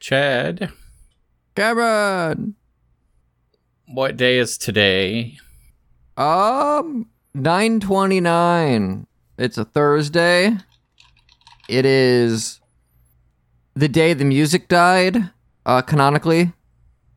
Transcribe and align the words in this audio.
Chad, 0.00 0.72
Cameron. 1.54 2.54
what 3.86 4.16
day 4.16 4.38
is 4.38 4.56
today? 4.56 5.36
Um, 6.16 7.10
nine 7.34 7.80
twenty 7.80 8.18
nine. 8.18 9.06
It's 9.36 9.58
a 9.58 9.64
Thursday. 9.66 10.56
It 11.68 11.84
is 11.84 12.60
the 13.74 13.88
day 13.88 14.14
the 14.14 14.24
music 14.24 14.68
died. 14.68 15.30
Uh, 15.66 15.82
canonically, 15.82 16.52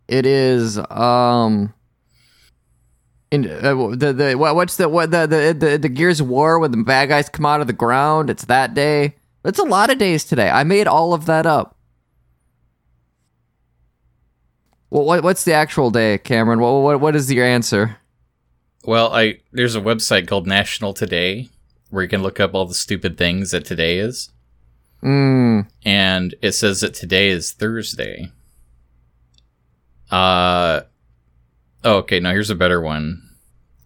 it 0.09 0.25
is 0.25 0.77
um. 0.89 1.73
In, 3.31 3.49
uh, 3.49 3.95
the 3.95 4.11
the 4.11 4.35
what, 4.35 4.55
what's 4.55 4.75
the 4.75 4.89
what 4.89 5.09
the, 5.09 5.25
the 5.25 5.55
the 5.57 5.77
the 5.77 5.89
Gears 5.89 6.19
of 6.19 6.27
War 6.27 6.59
when 6.59 6.71
the 6.71 6.83
bad 6.83 7.07
guys 7.07 7.29
come 7.29 7.45
out 7.45 7.61
of 7.61 7.67
the 7.67 7.73
ground? 7.73 8.29
It's 8.29 8.43
that 8.45 8.73
day. 8.73 9.15
It's 9.45 9.57
a 9.57 9.63
lot 9.63 9.89
of 9.89 9.97
days 9.97 10.25
today. 10.25 10.49
I 10.49 10.65
made 10.65 10.85
all 10.85 11.13
of 11.13 11.25
that 11.27 11.45
up. 11.45 11.72
Well, 14.93 15.05
what 15.05 15.23
what's 15.23 15.43
the 15.43 15.53
actual 15.53 15.89
day, 15.89 16.19
Cameron? 16.19 16.59
What 16.59 16.83
what 16.83 16.99
what 17.01 17.15
is 17.15 17.33
your 17.33 17.47
answer? 17.47 17.97
Well, 18.85 19.11
I 19.11 19.39
there's 19.51 19.75
a 19.75 19.81
website 19.81 20.27
called 20.27 20.45
National 20.45 20.93
Today 20.93 21.49
where 21.89 22.03
you 22.03 22.09
can 22.09 22.21
look 22.21 22.39
up 22.39 22.53
all 22.53 22.65
the 22.65 22.75
stupid 22.75 23.17
things 23.17 23.49
that 23.51 23.65
today 23.65 23.97
is, 23.97 24.29
Mm, 25.01 25.67
and 25.83 26.35
it 26.43 26.51
says 26.51 26.81
that 26.81 26.93
today 26.93 27.29
is 27.29 27.53
Thursday. 27.53 28.31
Uh, 30.11 30.81
oh, 31.83 31.95
okay. 31.95 32.19
Now 32.19 32.29
here's 32.29 32.51
a 32.51 32.55
better 32.55 32.79
one. 32.79 33.31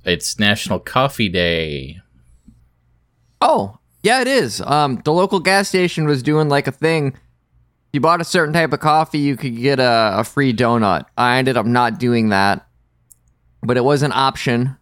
It's 0.04 0.38
National 0.38 0.78
Coffee 0.78 1.30
Day. 1.30 2.02
Oh, 3.40 3.78
yeah, 4.04 4.20
it 4.20 4.28
is. 4.28 4.60
Um, 4.60 5.02
the 5.06 5.14
local 5.14 5.40
gas 5.40 5.70
station 5.70 6.06
was 6.06 6.22
doing 6.22 6.50
like 6.50 6.68
a 6.68 6.72
thing. 6.74 7.14
You 7.94 8.02
bought 8.02 8.22
a 8.22 8.26
certain 8.26 8.54
type 8.54 8.74
of 8.74 8.80
coffee, 8.80 9.20
you 9.20 9.38
could 9.38 9.56
get 9.56 9.80
a, 9.80 10.20
a 10.20 10.24
free 10.24 10.54
donut. 10.54 11.06
I 11.18 11.38
ended 11.38 11.58
up 11.58 11.66
not 11.66 12.00
doing 12.00 12.30
that, 12.30 12.68
but 13.64 13.78
it 13.78 13.84
was 13.84 14.04
an 14.04 14.12
option. 14.12 14.78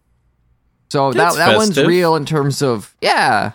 So 0.90 1.12
That's 1.14 1.36
that 1.38 1.52
that 1.52 1.58
one's 1.58 1.78
real 1.78 2.16
in 2.16 2.26
terms 2.26 2.62
of 2.62 2.96
yeah. 3.02 3.54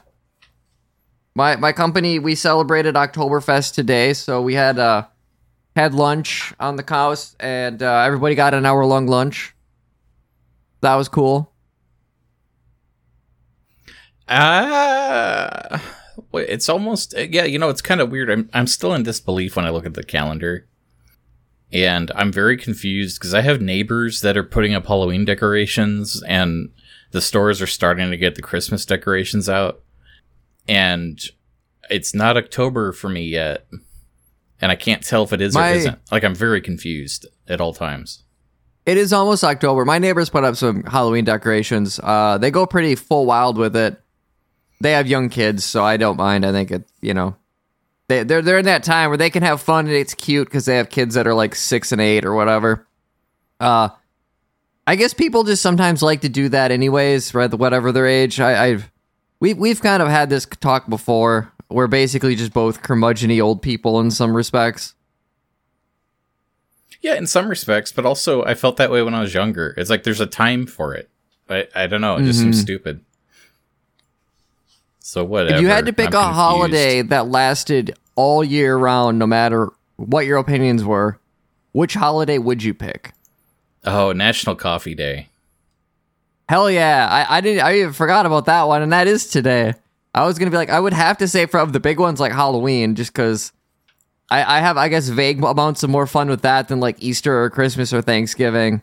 My 1.34 1.56
my 1.56 1.72
company 1.72 2.18
we 2.18 2.34
celebrated 2.34 2.94
Oktoberfest 2.94 3.74
today, 3.74 4.12
so 4.14 4.42
we 4.42 4.54
had 4.54 4.78
uh 4.78 5.06
had 5.76 5.94
lunch 5.94 6.52
on 6.58 6.76
the 6.76 6.84
house, 6.86 7.36
and 7.38 7.82
uh, 7.82 8.02
everybody 8.04 8.34
got 8.34 8.54
an 8.54 8.66
hour 8.66 8.84
long 8.84 9.06
lunch. 9.06 9.54
That 10.80 10.96
was 10.96 11.08
cool. 11.08 11.52
Ah, 14.28 15.82
wait, 15.82 15.99
it's 16.32 16.68
almost 16.68 17.14
yeah. 17.16 17.44
You 17.44 17.58
know, 17.58 17.68
it's 17.68 17.82
kind 17.82 18.00
of 18.00 18.10
weird. 18.10 18.30
I'm 18.30 18.48
I'm 18.52 18.66
still 18.66 18.94
in 18.94 19.02
disbelief 19.02 19.56
when 19.56 19.64
I 19.64 19.70
look 19.70 19.86
at 19.86 19.94
the 19.94 20.02
calendar, 20.02 20.66
and 21.72 22.10
I'm 22.14 22.32
very 22.32 22.56
confused 22.56 23.18
because 23.18 23.34
I 23.34 23.40
have 23.40 23.60
neighbors 23.60 24.20
that 24.20 24.36
are 24.36 24.44
putting 24.44 24.74
up 24.74 24.86
Halloween 24.86 25.24
decorations, 25.24 26.22
and 26.22 26.70
the 27.10 27.20
stores 27.20 27.60
are 27.60 27.66
starting 27.66 28.10
to 28.10 28.16
get 28.16 28.34
the 28.34 28.42
Christmas 28.42 28.84
decorations 28.86 29.48
out, 29.48 29.82
and 30.68 31.20
it's 31.90 32.14
not 32.14 32.36
October 32.36 32.92
for 32.92 33.08
me 33.08 33.22
yet, 33.22 33.66
and 34.60 34.70
I 34.70 34.76
can't 34.76 35.02
tell 35.02 35.24
if 35.24 35.32
it 35.32 35.40
is 35.40 35.54
My- 35.54 35.72
or 35.72 35.74
isn't. 35.74 35.98
Like 36.12 36.24
I'm 36.24 36.34
very 36.34 36.60
confused 36.60 37.26
at 37.48 37.60
all 37.60 37.74
times. 37.74 38.22
It 38.86 38.96
is 38.96 39.12
almost 39.12 39.44
October. 39.44 39.84
My 39.84 39.98
neighbors 39.98 40.30
put 40.30 40.42
up 40.42 40.56
some 40.56 40.84
Halloween 40.84 41.24
decorations. 41.24 42.00
Uh, 42.02 42.38
they 42.38 42.50
go 42.50 42.64
pretty 42.66 42.94
full 42.94 43.26
wild 43.26 43.58
with 43.58 43.76
it. 43.76 44.00
They 44.80 44.92
have 44.92 45.06
young 45.06 45.28
kids, 45.28 45.64
so 45.64 45.84
I 45.84 45.96
don't 45.96 46.16
mind. 46.16 46.46
I 46.46 46.52
think 46.52 46.70
it, 46.70 46.88
you 47.00 47.12
know, 47.12 47.36
they 48.08 48.22
they're 48.24 48.42
they're 48.42 48.58
in 48.58 48.64
that 48.64 48.82
time 48.82 49.10
where 49.10 49.18
they 49.18 49.30
can 49.30 49.42
have 49.42 49.60
fun 49.60 49.86
and 49.86 49.94
it's 49.94 50.14
cute 50.14 50.48
because 50.48 50.64
they 50.64 50.76
have 50.76 50.90
kids 50.90 51.14
that 51.14 51.26
are 51.26 51.34
like 51.34 51.54
six 51.54 51.92
and 51.92 52.00
eight 52.00 52.24
or 52.24 52.34
whatever. 52.34 52.86
Uh, 53.60 53.90
I 54.86 54.96
guess 54.96 55.14
people 55.14 55.44
just 55.44 55.62
sometimes 55.62 56.02
like 56.02 56.22
to 56.22 56.28
do 56.28 56.48
that 56.48 56.72
anyways, 56.72 57.34
right? 57.34 57.52
Whatever 57.52 57.92
their 57.92 58.06
age. 58.06 58.40
I, 58.40 58.66
I've 58.66 58.90
we 59.38 59.54
we've 59.54 59.80
kind 59.80 60.02
of 60.02 60.08
had 60.08 60.30
this 60.30 60.46
talk 60.46 60.88
before. 60.88 61.52
We're 61.68 61.86
basically 61.86 62.34
just 62.34 62.52
both 62.52 62.82
curmudgeony 62.82 63.40
old 63.40 63.62
people 63.62 64.00
in 64.00 64.10
some 64.10 64.34
respects. 64.34 64.94
Yeah, 67.00 67.14
in 67.14 67.26
some 67.26 67.48
respects, 67.48 67.92
but 67.92 68.04
also 68.04 68.42
I 68.44 68.54
felt 68.54 68.76
that 68.78 68.90
way 68.90 69.02
when 69.02 69.14
I 69.14 69.20
was 69.20 69.32
younger. 69.32 69.72
It's 69.76 69.88
like 69.88 70.02
there's 70.02 70.20
a 70.20 70.26
time 70.26 70.66
for 70.66 70.94
it. 70.94 71.08
I 71.48 71.68
I 71.74 71.86
don't 71.86 72.00
know. 72.00 72.16
It 72.16 72.24
just 72.24 72.40
seems 72.40 72.60
stupid. 72.60 73.04
So 75.10 75.24
whatever. 75.24 75.56
If 75.56 75.62
you 75.62 75.66
had 75.66 75.86
to 75.86 75.92
pick 75.92 76.14
I'm 76.14 76.14
a 76.14 76.18
confused. 76.18 76.36
holiday 76.36 77.02
that 77.02 77.26
lasted 77.26 77.98
all 78.14 78.44
year 78.44 78.76
round, 78.76 79.18
no 79.18 79.26
matter 79.26 79.68
what 79.96 80.24
your 80.24 80.38
opinions 80.38 80.84
were, 80.84 81.18
which 81.72 81.94
holiday 81.94 82.38
would 82.38 82.62
you 82.62 82.74
pick? 82.74 83.12
oh, 83.84 84.12
National 84.12 84.54
Coffee 84.54 84.94
Day. 84.94 85.26
Hell 86.48 86.70
yeah! 86.70 87.08
I, 87.10 87.38
I 87.38 87.40
didn't. 87.40 87.64
I 87.64 87.78
even 87.78 87.92
forgot 87.92 88.24
about 88.24 88.44
that 88.44 88.68
one, 88.68 88.82
and 88.82 88.92
that 88.92 89.08
is 89.08 89.26
today. 89.26 89.74
I 90.14 90.26
was 90.26 90.38
gonna 90.38 90.52
be 90.52 90.56
like, 90.56 90.70
I 90.70 90.78
would 90.78 90.92
have 90.92 91.18
to 91.18 91.26
say 91.26 91.46
for 91.46 91.58
of 91.58 91.72
the 91.72 91.80
big 91.80 91.98
ones 91.98 92.20
like 92.20 92.30
Halloween, 92.30 92.94
just 92.94 93.12
because 93.12 93.50
I, 94.30 94.58
I 94.58 94.60
have, 94.60 94.76
I 94.76 94.86
guess, 94.86 95.08
vague 95.08 95.42
amounts 95.42 95.82
of 95.82 95.90
more 95.90 96.06
fun 96.06 96.28
with 96.28 96.42
that 96.42 96.68
than 96.68 96.78
like 96.78 97.02
Easter 97.02 97.42
or 97.42 97.50
Christmas 97.50 97.92
or 97.92 98.00
Thanksgiving. 98.00 98.82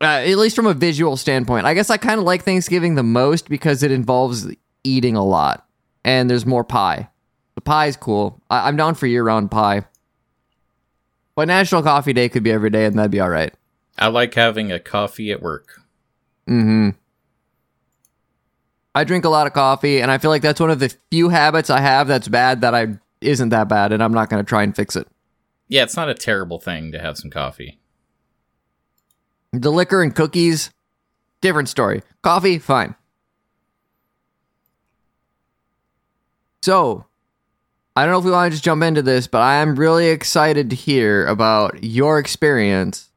Uh, 0.00 0.24
at 0.24 0.38
least 0.38 0.56
from 0.56 0.66
a 0.66 0.74
visual 0.74 1.18
standpoint, 1.18 1.66
I 1.66 1.74
guess 1.74 1.90
I 1.90 1.98
kind 1.98 2.18
of 2.18 2.24
like 2.24 2.44
Thanksgiving 2.44 2.94
the 2.94 3.02
most 3.02 3.50
because 3.50 3.82
it 3.82 3.92
involves 3.92 4.46
eating 4.84 5.16
a 5.16 5.24
lot, 5.24 5.66
and 6.04 6.28
there's 6.28 6.46
more 6.46 6.64
pie. 6.64 7.08
The 7.54 7.60
pie's 7.60 7.96
cool. 7.96 8.40
I, 8.50 8.68
I'm 8.68 8.76
down 8.76 8.94
for 8.94 9.06
year-round 9.06 9.50
pie. 9.50 9.84
But 11.34 11.48
National 11.48 11.82
Coffee 11.82 12.12
Day 12.12 12.28
could 12.28 12.42
be 12.42 12.52
every 12.52 12.70
day, 12.70 12.84
and 12.84 12.98
that'd 12.98 13.10
be 13.10 13.20
all 13.20 13.28
right. 13.28 13.54
I 13.98 14.08
like 14.08 14.34
having 14.34 14.72
a 14.72 14.78
coffee 14.78 15.32
at 15.32 15.42
work. 15.42 15.80
Mm-hmm. 16.48 16.90
I 18.94 19.04
drink 19.04 19.24
a 19.24 19.30
lot 19.30 19.46
of 19.46 19.52
coffee, 19.52 20.00
and 20.00 20.10
I 20.10 20.18
feel 20.18 20.30
like 20.30 20.42
that's 20.42 20.60
one 20.60 20.70
of 20.70 20.78
the 20.78 20.94
few 21.10 21.30
habits 21.30 21.70
I 21.70 21.80
have 21.80 22.08
that's 22.08 22.28
bad 22.28 22.60
that 22.60 22.74
I 22.74 22.98
isn't 23.20 23.50
that 23.50 23.68
bad, 23.68 23.92
and 23.92 24.02
I'm 24.02 24.12
not 24.12 24.28
going 24.28 24.44
to 24.44 24.48
try 24.48 24.62
and 24.62 24.74
fix 24.74 24.96
it. 24.96 25.08
Yeah, 25.68 25.84
it's 25.84 25.96
not 25.96 26.10
a 26.10 26.14
terrible 26.14 26.58
thing 26.58 26.92
to 26.92 26.98
have 26.98 27.16
some 27.16 27.30
coffee. 27.30 27.78
The 29.52 29.70
liquor 29.72 30.02
and 30.02 30.14
cookies, 30.14 30.70
different 31.40 31.68
story. 31.68 32.02
Coffee, 32.22 32.58
fine. 32.58 32.94
So, 36.62 37.06
I 37.96 38.04
don't 38.04 38.12
know 38.12 38.18
if 38.18 38.24
we 38.24 38.30
want 38.30 38.50
to 38.50 38.54
just 38.54 38.64
jump 38.64 38.82
into 38.82 39.02
this, 39.02 39.26
but 39.26 39.42
I 39.42 39.56
am 39.56 39.76
really 39.76 40.08
excited 40.08 40.70
to 40.70 40.76
hear 40.76 41.26
about 41.26 41.82
your 41.84 42.18
experience 42.18 43.10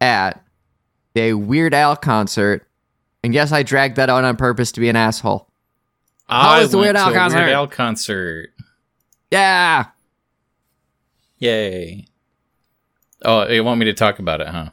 at 0.00 0.42
a 1.14 1.34
Weird 1.34 1.74
Al 1.74 1.96
concert. 1.96 2.66
And 3.22 3.32
yes, 3.34 3.52
I 3.52 3.62
dragged 3.62 3.96
that 3.96 4.10
out 4.10 4.24
on 4.24 4.36
purpose 4.36 4.72
to 4.72 4.80
be 4.80 4.88
an 4.88 4.96
asshole. 4.96 5.48
How 6.28 6.50
I 6.50 6.60
was 6.62 6.72
the 6.72 6.78
Weird 6.78 6.96
Al 6.96 7.12
concert? 7.12 7.38
Weird 7.38 7.50
Al 7.50 7.68
concert. 7.68 8.50
Yeah. 9.30 9.86
Yay. 11.38 12.06
Oh, 13.24 13.46
you 13.48 13.62
want 13.62 13.78
me 13.78 13.86
to 13.86 13.94
talk 13.94 14.18
about 14.18 14.40
it, 14.40 14.48
huh? 14.48 14.70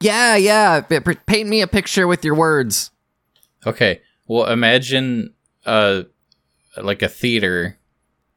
Yeah, 0.00 0.36
yeah. 0.36 0.80
Paint 0.82 1.48
me 1.48 1.62
a 1.62 1.66
picture 1.66 2.06
with 2.06 2.24
your 2.24 2.34
words. 2.34 2.90
Okay. 3.66 4.02
Well, 4.26 4.46
imagine 4.46 5.32
uh 5.66 6.02
like 6.82 7.02
a 7.02 7.08
theater 7.08 7.78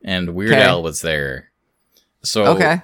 and 0.03 0.35
Weird 0.35 0.51
Okay. 0.53 0.63
Al 0.63 0.83
was 0.83 1.01
there. 1.01 1.51
So 2.23 2.45
Okay. 2.47 2.81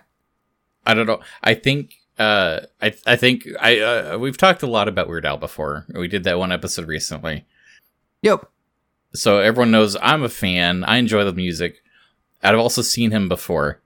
I 0.86 0.94
don't 0.94 1.08
know. 1.08 1.22
I 1.44 1.53
think 1.53 1.96
uh 2.19 2.62
I 2.81 2.94
I 3.06 3.16
think 3.16 3.47
I 3.59 3.80
uh, 3.80 4.18
we've 4.18 4.38
talked 4.38 4.64
a 4.64 4.68
lot 4.68 4.88
about 4.88 5.08
Weird 5.08 5.25
Al 5.25 5.38
before. 5.38 5.86
We 5.94 6.08
did 6.08 6.24
that 6.25 6.38
one 6.40 6.52
episode 6.52 6.88
recently. 6.88 7.46
Yep. 8.22 8.50
So 9.14 9.40
everyone 9.40 9.72
knows 9.72 9.96
I'm 10.02 10.24
a 10.24 10.30
fan. 10.30 10.84
I 10.84 10.97
enjoy 10.97 11.24
the 11.24 11.34
music. 11.34 11.84
I've 12.41 12.58
also 12.59 12.81
seen 12.81 13.12
him 13.12 13.30
before. 13.30 13.80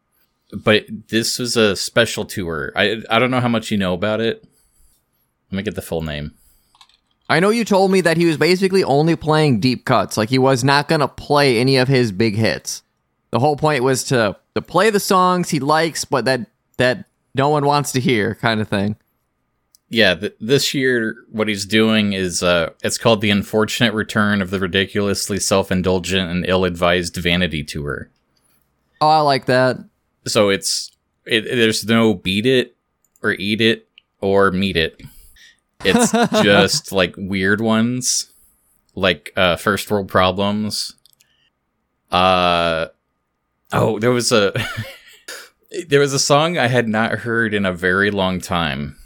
But 0.53 0.85
this 1.09 1.39
was 1.39 1.57
a 1.57 1.75
special 1.75 2.23
tour. 2.25 2.71
I 2.75 3.01
I 3.09 3.19
don't 3.19 3.31
know 3.31 3.41
how 3.41 3.49
much 3.49 3.69
you 3.71 3.77
know 3.77 3.93
about 3.93 4.21
it. 4.21 4.43
Let 5.51 5.57
me 5.57 5.63
get 5.63 5.75
the 5.75 5.81
full 5.81 6.01
name. 6.01 6.33
I 7.29 7.39
know 7.39 7.49
you 7.49 7.65
told 7.65 7.91
me 7.91 8.01
that 8.01 8.17
he 8.17 8.25
was 8.25 8.37
basically 8.37 8.83
only 8.83 9.15
playing 9.15 9.59
deep 9.59 9.85
cuts. 9.85 10.15
Like 10.17 10.29
he 10.29 10.39
was 10.39 10.63
not 10.63 10.87
going 10.87 11.01
to 11.01 11.07
play 11.07 11.59
any 11.59 11.77
of 11.77 11.87
his 11.87 12.11
big 12.11 12.35
hits. 12.35 12.83
The 13.31 13.39
whole 13.39 13.57
point 13.57 13.83
was 13.83 14.03
to 14.05 14.37
to 14.55 14.61
play 14.61 14.89
the 14.89 14.99
songs 14.99 15.49
he 15.49 15.59
likes, 15.59 16.05
but 16.05 16.25
that 16.25 16.47
that 16.77 17.05
no 17.35 17.49
one 17.49 17.65
wants 17.65 17.91
to 17.91 17.99
hear, 17.99 18.35
kind 18.35 18.61
of 18.61 18.67
thing. 18.67 18.95
Yeah, 19.89 20.15
th- 20.15 20.35
this 20.39 20.73
year 20.73 21.15
what 21.31 21.47
he's 21.47 21.65
doing 21.65 22.13
is 22.13 22.41
uh 22.41 22.71
it's 22.83 22.97
called 22.97 23.21
the 23.21 23.29
unfortunate 23.29 23.93
return 23.93 24.41
of 24.41 24.49
the 24.49 24.59
ridiculously 24.59 25.39
self-indulgent 25.39 26.29
and 26.29 26.45
ill-advised 26.47 27.15
vanity 27.17 27.63
tour. 27.63 28.09
Oh, 29.01 29.07
I 29.07 29.19
like 29.19 29.45
that. 29.45 29.77
So 30.25 30.49
it's 30.49 30.91
it, 31.25 31.41
there's 31.41 31.85
no 31.85 32.13
beat 32.13 32.45
it 32.45 32.75
or 33.21 33.33
eat 33.33 33.59
it 33.59 33.87
or 34.21 34.51
meet 34.51 34.77
it. 34.77 35.01
It's 35.83 36.11
just 36.43 36.91
like 36.91 37.15
weird 37.17 37.61
ones, 37.61 38.31
like 38.95 39.31
uh, 39.35 39.55
first 39.55 39.89
world 39.89 40.07
problems. 40.07 40.95
Uh 42.11 42.87
oh, 43.73 43.99
there 43.99 44.11
was 44.11 44.31
a 44.31 44.53
There 45.87 45.99
was 45.99 46.13
a 46.13 46.19
song 46.19 46.57
I 46.57 46.67
had 46.67 46.87
not 46.87 47.19
heard 47.19 47.53
in 47.53 47.65
a 47.65 47.73
very 47.73 48.09
long 48.09 48.39
time. 48.39 48.97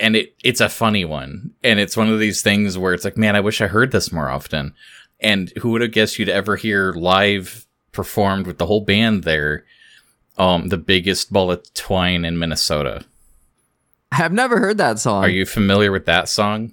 And 0.00 0.16
it 0.16 0.34
it's 0.42 0.60
a 0.60 0.68
funny 0.68 1.04
one. 1.04 1.52
And 1.62 1.78
it's 1.78 1.96
one 1.96 2.10
of 2.10 2.18
these 2.18 2.42
things 2.42 2.78
where 2.78 2.94
it's 2.94 3.04
like, 3.04 3.18
man, 3.18 3.36
I 3.36 3.40
wish 3.40 3.60
I 3.60 3.66
heard 3.66 3.92
this 3.92 4.10
more 4.10 4.30
often. 4.30 4.74
And 5.20 5.52
who 5.58 5.70
would 5.70 5.82
have 5.82 5.92
guessed 5.92 6.18
you'd 6.18 6.28
ever 6.28 6.56
hear 6.56 6.92
live 6.92 7.66
performed 7.92 8.46
with 8.46 8.58
the 8.58 8.66
whole 8.66 8.80
band 8.80 9.24
there? 9.24 9.64
Um, 10.36 10.68
the 10.68 10.78
biggest 10.78 11.32
ball 11.32 11.52
of 11.52 11.72
twine 11.74 12.24
in 12.24 12.38
Minnesota. 12.38 13.04
I've 14.18 14.32
never 14.32 14.58
heard 14.58 14.78
that 14.78 14.98
song. 14.98 15.24
Are 15.24 15.28
you 15.28 15.46
familiar 15.46 15.90
with 15.92 16.06
that 16.06 16.28
song? 16.28 16.72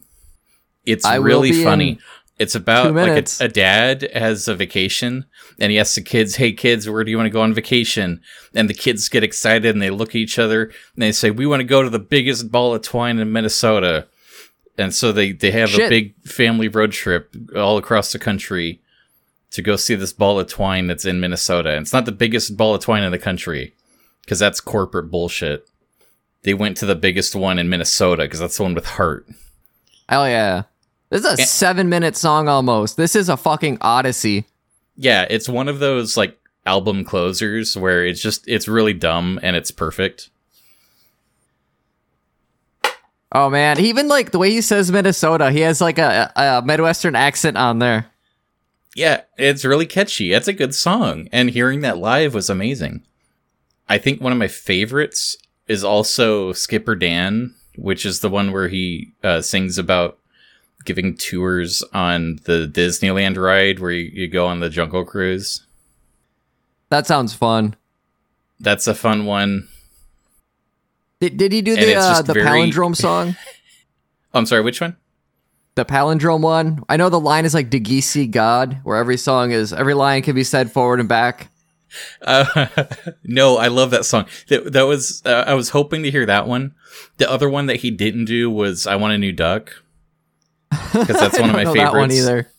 It's 0.85 1.05
I 1.05 1.15
really 1.15 1.63
funny. 1.63 1.99
It's 2.39 2.55
about 2.55 2.95
like 2.95 3.29
a, 3.39 3.45
a 3.45 3.47
dad 3.47 4.09
has 4.15 4.47
a 4.47 4.55
vacation 4.55 5.25
and 5.59 5.71
he 5.71 5.77
asks 5.77 5.95
the 5.95 6.01
kids, 6.01 6.35
"Hey 6.35 6.53
kids, 6.53 6.89
where 6.89 7.03
do 7.03 7.11
you 7.11 7.17
want 7.17 7.27
to 7.27 7.31
go 7.31 7.41
on 7.41 7.53
vacation?" 7.53 8.19
And 8.55 8.67
the 8.67 8.73
kids 8.73 9.09
get 9.09 9.23
excited 9.23 9.75
and 9.75 9.81
they 9.81 9.91
look 9.91 10.09
at 10.09 10.15
each 10.15 10.39
other 10.39 10.63
and 10.63 11.03
they 11.03 11.11
say, 11.11 11.29
"We 11.29 11.45
want 11.45 11.59
to 11.59 11.65
go 11.65 11.83
to 11.83 11.89
the 11.89 11.99
biggest 11.99 12.51
ball 12.51 12.73
of 12.73 12.81
twine 12.81 13.19
in 13.19 13.31
Minnesota." 13.31 14.07
And 14.77 14.93
so 14.93 15.11
they 15.11 15.33
they 15.33 15.51
have 15.51 15.73
a 15.75 15.89
big 15.89 16.15
family 16.23 16.67
road 16.67 16.93
trip 16.93 17.35
all 17.55 17.77
across 17.77 18.11
the 18.11 18.17
country 18.17 18.81
to 19.51 19.61
go 19.61 19.75
see 19.75 19.95
this 19.95 20.13
ball 20.13 20.39
of 20.39 20.47
twine 20.47 20.88
that's 20.88 21.05
in 21.05 21.19
Minnesota. 21.19 21.71
And 21.71 21.83
it's 21.83 21.93
not 21.93 22.05
the 22.05 22.11
biggest 22.11 22.57
ball 22.57 22.73
of 22.73 22.81
twine 22.81 23.03
in 23.03 23.11
the 23.11 23.19
country 23.19 23.75
because 24.21 24.39
that's 24.39 24.61
corporate 24.61 25.11
bullshit. 25.11 25.67
They 26.43 26.53
went 26.53 26.77
to 26.77 26.85
the 26.85 26.95
biggest 26.95 27.35
one 27.35 27.59
in 27.59 27.69
Minnesota 27.69 28.23
because 28.23 28.39
that's 28.39 28.57
the 28.57 28.63
one 28.63 28.73
with 28.73 28.85
heart. 28.85 29.27
Hell 30.09 30.27
yeah. 30.27 30.63
This 31.09 31.23
is 31.25 31.39
a 31.39 31.41
Eh. 31.41 31.45
seven 31.45 31.89
minute 31.89 32.15
song 32.17 32.47
almost. 32.47 32.97
This 32.97 33.15
is 33.15 33.29
a 33.29 33.38
fucking 33.38 33.77
odyssey. 33.81 34.45
Yeah, 34.95 35.25
it's 35.29 35.47
one 35.49 35.67
of 35.67 35.79
those 35.79 36.17
like 36.17 36.38
album 36.65 37.03
closers 37.03 37.75
where 37.77 38.05
it's 38.05 38.21
just 38.21 38.47
it's 38.47 38.67
really 38.67 38.93
dumb 38.93 39.39
and 39.43 39.55
it's 39.55 39.71
perfect. 39.71 40.29
Oh 43.33 43.49
man, 43.49 43.79
even 43.79 44.07
like 44.07 44.31
the 44.31 44.39
way 44.39 44.51
he 44.51 44.61
says 44.61 44.91
Minnesota, 44.91 45.51
he 45.51 45.61
has 45.61 45.79
like 45.79 45.97
a, 45.97 46.31
a 46.35 46.61
Midwestern 46.65 47.15
accent 47.15 47.57
on 47.57 47.79
there. 47.79 48.07
Yeah, 48.93 49.21
it's 49.38 49.63
really 49.63 49.85
catchy. 49.85 50.33
It's 50.33 50.49
a 50.49 50.53
good 50.53 50.75
song, 50.75 51.29
and 51.31 51.49
hearing 51.49 51.79
that 51.81 51.97
live 51.97 52.33
was 52.33 52.49
amazing. 52.49 53.03
I 53.88 53.97
think 53.99 54.19
one 54.21 54.33
of 54.33 54.38
my 54.38 54.49
favorites 54.49 55.38
is 55.71 55.83
also 55.83 56.51
Skipper 56.53 56.95
Dan, 56.95 57.53
which 57.77 58.06
is 58.06 58.19
the 58.19 58.29
one 58.29 58.51
where 58.51 58.68
he 58.68 59.12
uh, 59.23 59.41
sings 59.41 59.77
about 59.77 60.18
giving 60.83 61.15
tours 61.15 61.83
on 61.94 62.39
the 62.45 62.68
Disneyland 62.71 63.38
ride 63.38 63.79
where 63.79 63.91
you, 63.91 64.12
you 64.13 64.27
go 64.27 64.47
on 64.47 64.59
the 64.59 64.69
Jungle 64.69 65.06
Cruise. 65.06 65.65
That 66.89 67.07
sounds 67.07 67.33
fun. 67.33 67.75
That's 68.59 68.88
a 68.88 68.94
fun 68.95 69.25
one. 69.25 69.68
Did, 71.19 71.38
did 71.38 71.51
he 71.51 71.62
do 71.62 71.75
And 71.75 71.81
the 71.81 71.95
uh, 71.95 72.21
the 72.21 72.33
very- 72.33 72.45
palindrome 72.45 72.95
song? 72.95 73.35
Oh, 73.38 73.44
I'm 74.39 74.45
sorry, 74.45 74.62
which 74.62 74.81
one? 74.81 74.97
the 75.75 75.85
palindrome 75.85 76.41
one. 76.41 76.83
I 76.89 76.97
know 76.97 77.07
the 77.09 77.19
line 77.19 77.45
is 77.45 77.53
like 77.53 77.69
"Degisi 77.69 78.29
God," 78.29 78.79
where 78.83 78.97
every 78.97 79.17
song 79.17 79.51
is 79.51 79.71
every 79.71 79.94
line 79.94 80.21
can 80.21 80.35
be 80.35 80.44
said 80.44 80.69
forward 80.71 81.00
and 81.00 81.07
back. 81.07 81.47
Uh, 82.21 82.67
no, 83.23 83.57
I 83.57 83.67
love 83.67 83.91
that 83.91 84.05
song. 84.05 84.25
That, 84.47 84.71
that 84.73 84.83
was 84.83 85.21
uh, 85.25 85.43
I 85.47 85.53
was 85.53 85.69
hoping 85.69 86.03
to 86.03 86.11
hear 86.11 86.25
that 86.25 86.47
one. 86.47 86.75
The 87.17 87.29
other 87.29 87.49
one 87.49 87.65
that 87.67 87.77
he 87.77 87.91
didn't 87.91 88.25
do 88.25 88.49
was 88.49 88.88
"I 88.88 88.95
Want 88.95 89.13
a 89.13 89.17
New 89.17 89.31
Duck" 89.31 89.83
because 90.69 91.07
that's 91.19 91.39
one 91.39 91.49
of 91.49 91.55
my 91.55 91.65
favorites. 91.65 91.83
that 91.91 91.93
one 91.93 92.11
either. 92.11 92.51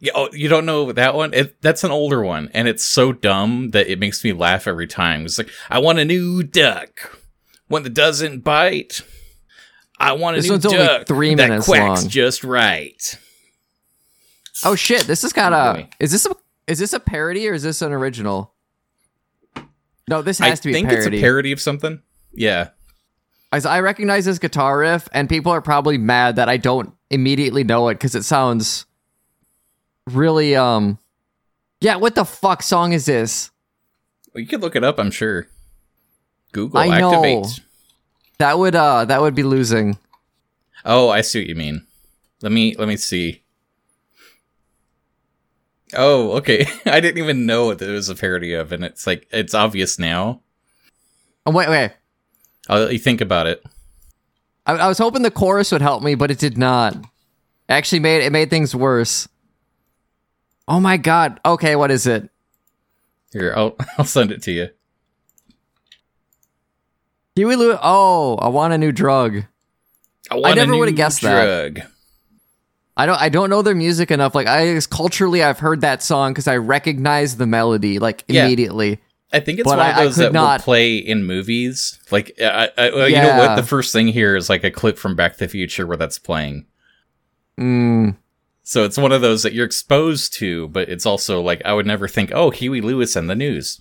Yeah, 0.00 0.12
oh, 0.14 0.28
you 0.32 0.48
don't 0.48 0.64
know 0.66 0.92
that 0.92 1.14
one? 1.16 1.34
It, 1.34 1.60
that's 1.60 1.82
an 1.82 1.90
older 1.90 2.22
one, 2.22 2.50
and 2.54 2.68
it's 2.68 2.84
so 2.84 3.12
dumb 3.12 3.70
that 3.70 3.88
it 3.88 3.98
makes 3.98 4.22
me 4.22 4.32
laugh 4.32 4.68
every 4.68 4.86
time. 4.86 5.24
It's 5.24 5.38
like, 5.38 5.50
I 5.68 5.80
want 5.80 5.98
a 5.98 6.04
new 6.04 6.44
duck, 6.44 7.18
one 7.66 7.82
that 7.82 7.94
doesn't 7.94 8.44
bite. 8.44 9.00
I 9.98 10.12
want 10.12 10.36
a 10.36 10.40
This 10.40 10.50
new 10.50 10.58
duck 10.58 11.08
three 11.08 11.34
that 11.34 11.48
minutes 11.48 11.66
quacks 11.66 12.02
long. 12.02 12.08
just 12.10 12.44
right. 12.44 13.18
Oh 14.64 14.76
shit! 14.76 15.06
This 15.08 15.24
is 15.24 15.32
kind 15.32 15.52
Oh, 15.54 15.58
of 15.82 15.86
is 15.98 16.12
this 16.12 16.26
a 16.26 16.36
is 16.68 16.78
this 16.78 16.92
a 16.92 17.00
parody 17.00 17.48
or 17.48 17.54
is 17.54 17.62
this 17.64 17.82
an 17.82 17.92
original? 17.92 18.52
No, 20.08 20.22
this 20.22 20.40
I 20.40 20.48
has 20.48 20.60
to 20.60 20.68
be 20.68 20.72
think 20.72 20.86
a 20.86 20.90
parody. 20.90 21.00
I 21.00 21.04
think 21.04 21.14
it's 21.14 21.20
a 21.20 21.24
parody 21.24 21.52
of 21.52 21.60
something. 21.60 22.02
Yeah, 22.32 22.68
As 23.52 23.66
I 23.66 23.80
recognize 23.80 24.26
this 24.26 24.38
guitar 24.38 24.78
riff, 24.78 25.08
and 25.12 25.28
people 25.28 25.50
are 25.50 25.60
probably 25.62 25.98
mad 25.98 26.36
that 26.36 26.48
I 26.48 26.56
don't 26.58 26.92
immediately 27.10 27.64
know 27.64 27.88
it 27.88 27.94
because 27.94 28.14
it 28.14 28.22
sounds 28.24 28.86
really 30.06 30.54
um. 30.54 30.98
Yeah, 31.80 31.96
what 31.96 32.14
the 32.14 32.24
fuck 32.24 32.62
song 32.62 32.92
is 32.92 33.06
this? 33.06 33.50
well, 34.34 34.40
you 34.42 34.46
could 34.48 34.60
look 34.60 34.76
it 34.76 34.84
up. 34.84 34.98
I'm 34.98 35.10
sure. 35.10 35.46
Google 36.52 36.78
I 36.80 36.98
know. 36.98 37.12
activate. 37.14 37.60
That 38.38 38.58
would 38.58 38.74
uh 38.74 39.04
that 39.06 39.20
would 39.20 39.34
be 39.34 39.42
losing. 39.42 39.98
Oh, 40.84 41.08
I 41.08 41.20
see 41.22 41.40
what 41.40 41.48
you 41.48 41.54
mean. 41.54 41.86
Let 42.42 42.52
me 42.52 42.74
let 42.78 42.88
me 42.88 42.96
see. 42.96 43.42
Oh, 45.94 46.32
okay. 46.32 46.66
I 46.86 47.00
didn't 47.00 47.22
even 47.22 47.46
know 47.46 47.66
what 47.66 47.82
it 47.82 47.90
was 47.90 48.08
a 48.08 48.14
parody 48.14 48.54
of, 48.54 48.72
and 48.72 48.84
it's 48.84 49.06
like 49.06 49.26
it's 49.30 49.54
obvious 49.54 49.98
now. 49.98 50.40
Oh 51.46 51.52
wait, 51.52 51.68
wait. 51.68 51.92
I'll 52.68 52.84
let 52.84 52.92
you 52.92 52.98
think 52.98 53.20
about 53.20 53.46
it. 53.46 53.62
I, 54.66 54.74
I 54.74 54.88
was 54.88 54.98
hoping 54.98 55.22
the 55.22 55.30
chorus 55.30 55.72
would 55.72 55.82
help 55.82 56.02
me, 56.02 56.14
but 56.14 56.30
it 56.30 56.38
did 56.38 56.58
not. 56.58 56.94
It 56.94 57.04
actually 57.68 58.00
made 58.00 58.22
it 58.22 58.32
made 58.32 58.50
things 58.50 58.74
worse. 58.74 59.28
Oh 60.66 60.80
my 60.80 60.98
god. 60.98 61.40
Okay, 61.44 61.76
what 61.76 61.90
is 61.90 62.06
it? 62.06 62.28
Here, 63.32 63.54
I'll 63.56 63.76
I'll 63.98 64.04
send 64.04 64.30
it 64.30 64.42
to 64.42 64.52
you. 64.52 64.68
Huey 67.34 67.56
Lewis. 67.56 67.78
Oh, 67.82 68.36
I 68.36 68.48
want 68.48 68.72
a 68.72 68.78
new 68.78 68.90
drug. 68.90 69.44
want 70.30 70.52
a 70.52 70.54
never 70.56 70.76
would've 70.76 70.96
guessed 70.96 71.22
that. 71.22 71.88
I 72.98 73.06
don't. 73.06 73.20
I 73.20 73.28
don't 73.28 73.48
know 73.48 73.62
their 73.62 73.76
music 73.76 74.10
enough. 74.10 74.34
Like 74.34 74.48
I 74.48 74.78
culturally, 74.90 75.42
I've 75.42 75.60
heard 75.60 75.80
that 75.82 76.02
song 76.02 76.32
because 76.32 76.48
I 76.48 76.56
recognize 76.56 77.36
the 77.36 77.46
melody 77.46 77.98
like 78.00 78.24
Yeah. 78.28 78.44
immediately. 78.44 78.98
I 79.32 79.40
think 79.40 79.58
it's 79.60 79.64
But 79.68 79.76
one 79.78 79.86
I- 79.86 79.90
of 79.90 79.96
those 80.04 80.16
that 80.16 80.32
not- 80.32 80.60
will 80.60 80.64
play 80.64 80.96
in 80.96 81.24
movies. 81.24 81.98
Like, 82.10 82.32
I, 82.40 82.70
I, 82.76 82.88
I- 82.88 83.06
you 83.06 83.16
know 83.16 83.36
what? 83.38 83.56
The 83.56 83.62
first 83.62 83.92
thing 83.92 84.08
here 84.08 84.34
is 84.36 84.48
like 84.50 84.64
a 84.64 84.70
clip 84.70 84.98
from 84.98 85.14
Back 85.14 85.34
to 85.34 85.38
the 85.40 85.48
Future 85.48 85.86
where 85.86 85.96
that's 85.98 86.18
playing. 86.18 86.64
Mm. 87.60 88.16
So 88.62 88.84
it's 88.84 88.96
one 88.98 89.12
of 89.12 89.20
those 89.20 89.42
that 89.44 89.52
you're 89.52 89.66
exposed 89.66 90.32
to, 90.38 90.66
but 90.68 90.88
it's 90.88 91.06
also 91.06 91.40
like 91.40 91.62
I 91.64 91.74
would 91.74 91.86
never 91.86 92.08
think, 92.08 92.32
oh, 92.34 92.50
Huey 92.50 92.80
Lewis 92.80 93.14
and 93.16 93.28
the 93.30 93.34
news. 93.36 93.80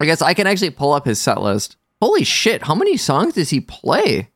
I 0.00 0.04
guess 0.06 0.20
I 0.20 0.34
can 0.34 0.46
actually 0.48 0.70
pull 0.70 0.92
up 0.92 1.06
his 1.06 1.20
set 1.20 1.40
list. 1.40 1.76
Holy 2.00 2.24
shit! 2.24 2.62
How 2.62 2.74
many 2.74 2.96
songs 2.96 3.34
does 3.34 3.50
he 3.50 3.60
play? 3.60 4.30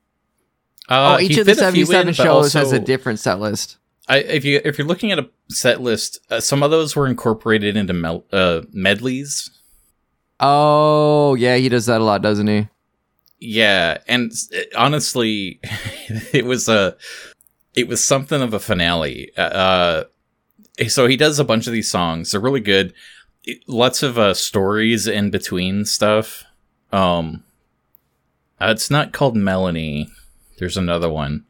Uh, 0.89 1.17
oh, 1.19 1.21
each 1.21 1.37
of 1.39 1.47
the 1.47 1.55
fit 1.55 1.65
a 1.65 1.73
few 1.73 1.85
seventy-seven 1.87 2.09
in, 2.09 2.15
but 2.17 2.23
shows 2.23 2.53
has 2.53 2.73
a 2.73 2.79
different 2.79 3.19
set 3.19 3.41
list. 3.41 3.77
I, 4.09 4.19
if 4.19 4.45
you 4.45 4.61
if 4.65 4.79
you're 4.79 4.87
looking 4.87 5.11
at 5.11 5.19
a 5.19 5.29
set 5.49 5.81
list, 5.81 6.21
uh, 6.31 6.41
some 6.41 6.63
of 6.63 6.71
those 6.71 6.95
were 6.95 7.07
incorporated 7.09 7.77
into 7.77 7.93
mel- 7.93 8.25
uh, 8.33 8.63
medleys. 8.73 9.51
Oh 10.39 11.35
yeah, 11.35 11.57
he 11.57 11.69
does 11.69 11.87
that 11.87 12.01
a 12.01 12.05
lot, 12.05 12.23
doesn't 12.23 12.47
he? 12.47 12.69
Yeah, 13.41 13.99
and 14.07 14.31
s- 14.31 14.49
honestly, 14.77 15.61
it 16.33 16.45
was 16.45 16.69
a 16.69 16.97
it 17.75 17.89
was 17.89 18.05
something 18.05 18.41
of 18.41 18.55
a 18.55 18.61
finale. 18.61 19.33
Uh, 19.37 20.05
so 20.89 21.07
he 21.07 21.17
does 21.17 21.39
a 21.39 21.45
bunch 21.45 21.67
of 21.67 21.73
these 21.73 21.91
songs. 21.91 22.31
They're 22.31 22.41
really 22.41 22.61
good. 22.61 22.95
It- 23.45 23.67
lots 23.67 24.03
of 24.03 24.19
uh, 24.19 24.35
stories 24.35 25.07
in 25.09 25.31
between 25.31 25.85
stuff. 25.85 26.45
Um, 26.93 27.43
uh, 28.61 28.69
it's 28.71 28.91
not 28.91 29.13
called 29.13 29.37
Melanie. 29.37 30.09
There's 30.59 30.77
another 30.77 31.09
one. 31.09 31.45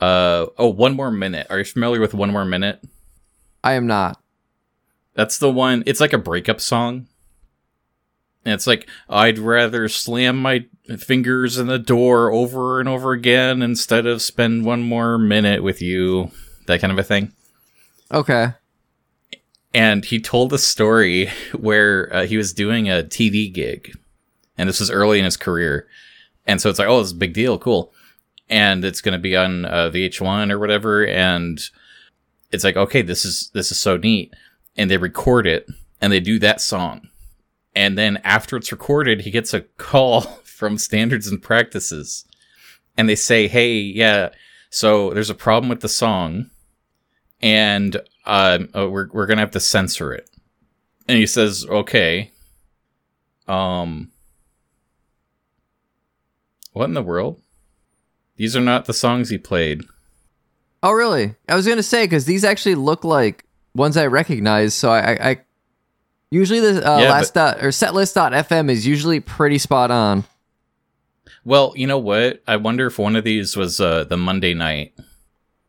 Uh 0.00 0.46
oh, 0.56 0.68
one 0.68 0.96
more 0.96 1.10
minute. 1.10 1.46
Are 1.50 1.58
you 1.58 1.64
familiar 1.64 2.00
with 2.00 2.14
one 2.14 2.30
more 2.30 2.44
minute? 2.44 2.82
I 3.62 3.72
am 3.74 3.86
not. 3.86 4.20
That's 5.14 5.38
the 5.38 5.50
one. 5.50 5.82
It's 5.86 6.00
like 6.00 6.12
a 6.12 6.18
breakup 6.18 6.60
song. 6.60 7.06
And 8.44 8.54
it's 8.54 8.66
like, 8.66 8.88
I'd 9.08 9.38
rather 9.38 9.86
slam 9.88 10.40
my 10.40 10.64
fingers 10.98 11.58
in 11.58 11.66
the 11.66 11.78
door 11.78 12.32
over 12.32 12.80
and 12.80 12.88
over 12.88 13.12
again 13.12 13.60
instead 13.60 14.06
of 14.06 14.22
spend 14.22 14.64
one 14.64 14.82
more 14.82 15.18
minute 15.18 15.62
with 15.62 15.82
you. 15.82 16.30
That 16.66 16.80
kind 16.80 16.92
of 16.92 16.98
a 16.98 17.02
thing. 17.02 17.32
Okay. 18.10 18.54
And 19.74 20.04
he 20.04 20.20
told 20.20 20.52
a 20.52 20.58
story 20.58 21.28
where 21.52 22.14
uh, 22.14 22.26
he 22.26 22.36
was 22.38 22.54
doing 22.54 22.88
a 22.88 23.02
TV 23.02 23.52
gig. 23.52 23.96
And 24.56 24.68
this 24.68 24.80
was 24.80 24.90
early 24.90 25.18
in 25.18 25.24
his 25.24 25.36
career. 25.36 25.86
And 26.46 26.60
so 26.60 26.70
it's 26.70 26.78
like, 26.78 26.88
oh, 26.88 26.98
this 26.98 27.08
is 27.08 27.12
a 27.12 27.16
big 27.16 27.34
deal. 27.34 27.58
Cool. 27.58 27.92
And 28.50 28.84
it's 28.84 29.00
going 29.00 29.12
to 29.12 29.18
be 29.18 29.36
on 29.36 29.64
uh, 29.64 29.90
VH1 29.90 30.50
or 30.50 30.58
whatever. 30.58 31.06
And 31.06 31.58
it's 32.50 32.64
like, 32.64 32.76
okay, 32.76 33.00
this 33.00 33.24
is, 33.24 33.50
this 33.54 33.70
is 33.70 33.80
so 33.80 33.96
neat. 33.96 34.34
And 34.76 34.90
they 34.90 34.98
record 34.98 35.46
it 35.46 35.66
and 36.00 36.12
they 36.12 36.20
do 36.20 36.38
that 36.40 36.60
song. 36.60 37.08
And 37.74 37.96
then 37.96 38.18
after 38.24 38.56
it's 38.56 38.72
recorded, 38.72 39.22
he 39.22 39.30
gets 39.30 39.54
a 39.54 39.60
call 39.78 40.20
from 40.44 40.76
standards 40.76 41.28
and 41.28 41.40
practices. 41.40 42.24
And 42.96 43.08
they 43.08 43.14
say, 43.14 43.46
hey, 43.46 43.78
yeah, 43.78 44.30
so 44.68 45.10
there's 45.14 45.30
a 45.30 45.34
problem 45.34 45.68
with 45.70 45.80
the 45.80 45.88
song. 45.88 46.50
And 47.40 48.02
uh, 48.26 48.58
we're, 48.74 49.08
we're 49.12 49.26
to 49.26 49.36
have 49.36 49.50
to 49.52 49.60
censor 49.60 50.12
it. 50.12 50.28
and 51.08 51.18
he 51.18 51.26
says, 51.26 51.66
"Okay." 51.68 52.30
Um, 53.48 54.12
what 56.72 56.84
in 56.84 56.94
the 56.94 57.02
world? 57.02 57.40
These 58.40 58.56
are 58.56 58.62
not 58.62 58.86
the 58.86 58.94
songs 58.94 59.28
he 59.28 59.36
played. 59.36 59.82
Oh, 60.82 60.92
really? 60.92 61.34
I 61.46 61.54
was 61.54 61.68
gonna 61.68 61.82
say 61.82 62.04
because 62.04 62.24
these 62.24 62.42
actually 62.42 62.74
look 62.74 63.04
like 63.04 63.44
ones 63.74 63.98
I 63.98 64.06
recognize. 64.06 64.72
So 64.72 64.90
I, 64.90 65.12
I, 65.12 65.30
I 65.30 65.40
usually 66.30 66.60
the 66.60 66.90
uh, 66.90 67.00
Yeah, 67.00 67.10
last 67.10 67.34
dot 67.34 67.58
or 67.62 67.68
setlist.fm 67.68 68.70
is 68.70 68.86
usually 68.86 69.20
pretty 69.20 69.58
spot 69.58 69.90
on. 69.90 70.24
Well, 71.44 71.74
you 71.76 71.86
know 71.86 71.98
what? 71.98 72.42
I 72.48 72.56
wonder 72.56 72.86
if 72.86 72.98
one 72.98 73.14
of 73.14 73.24
these 73.24 73.58
was 73.58 73.78
uh, 73.78 74.04
the 74.04 74.16
Monday 74.16 74.54
night. 74.54 74.94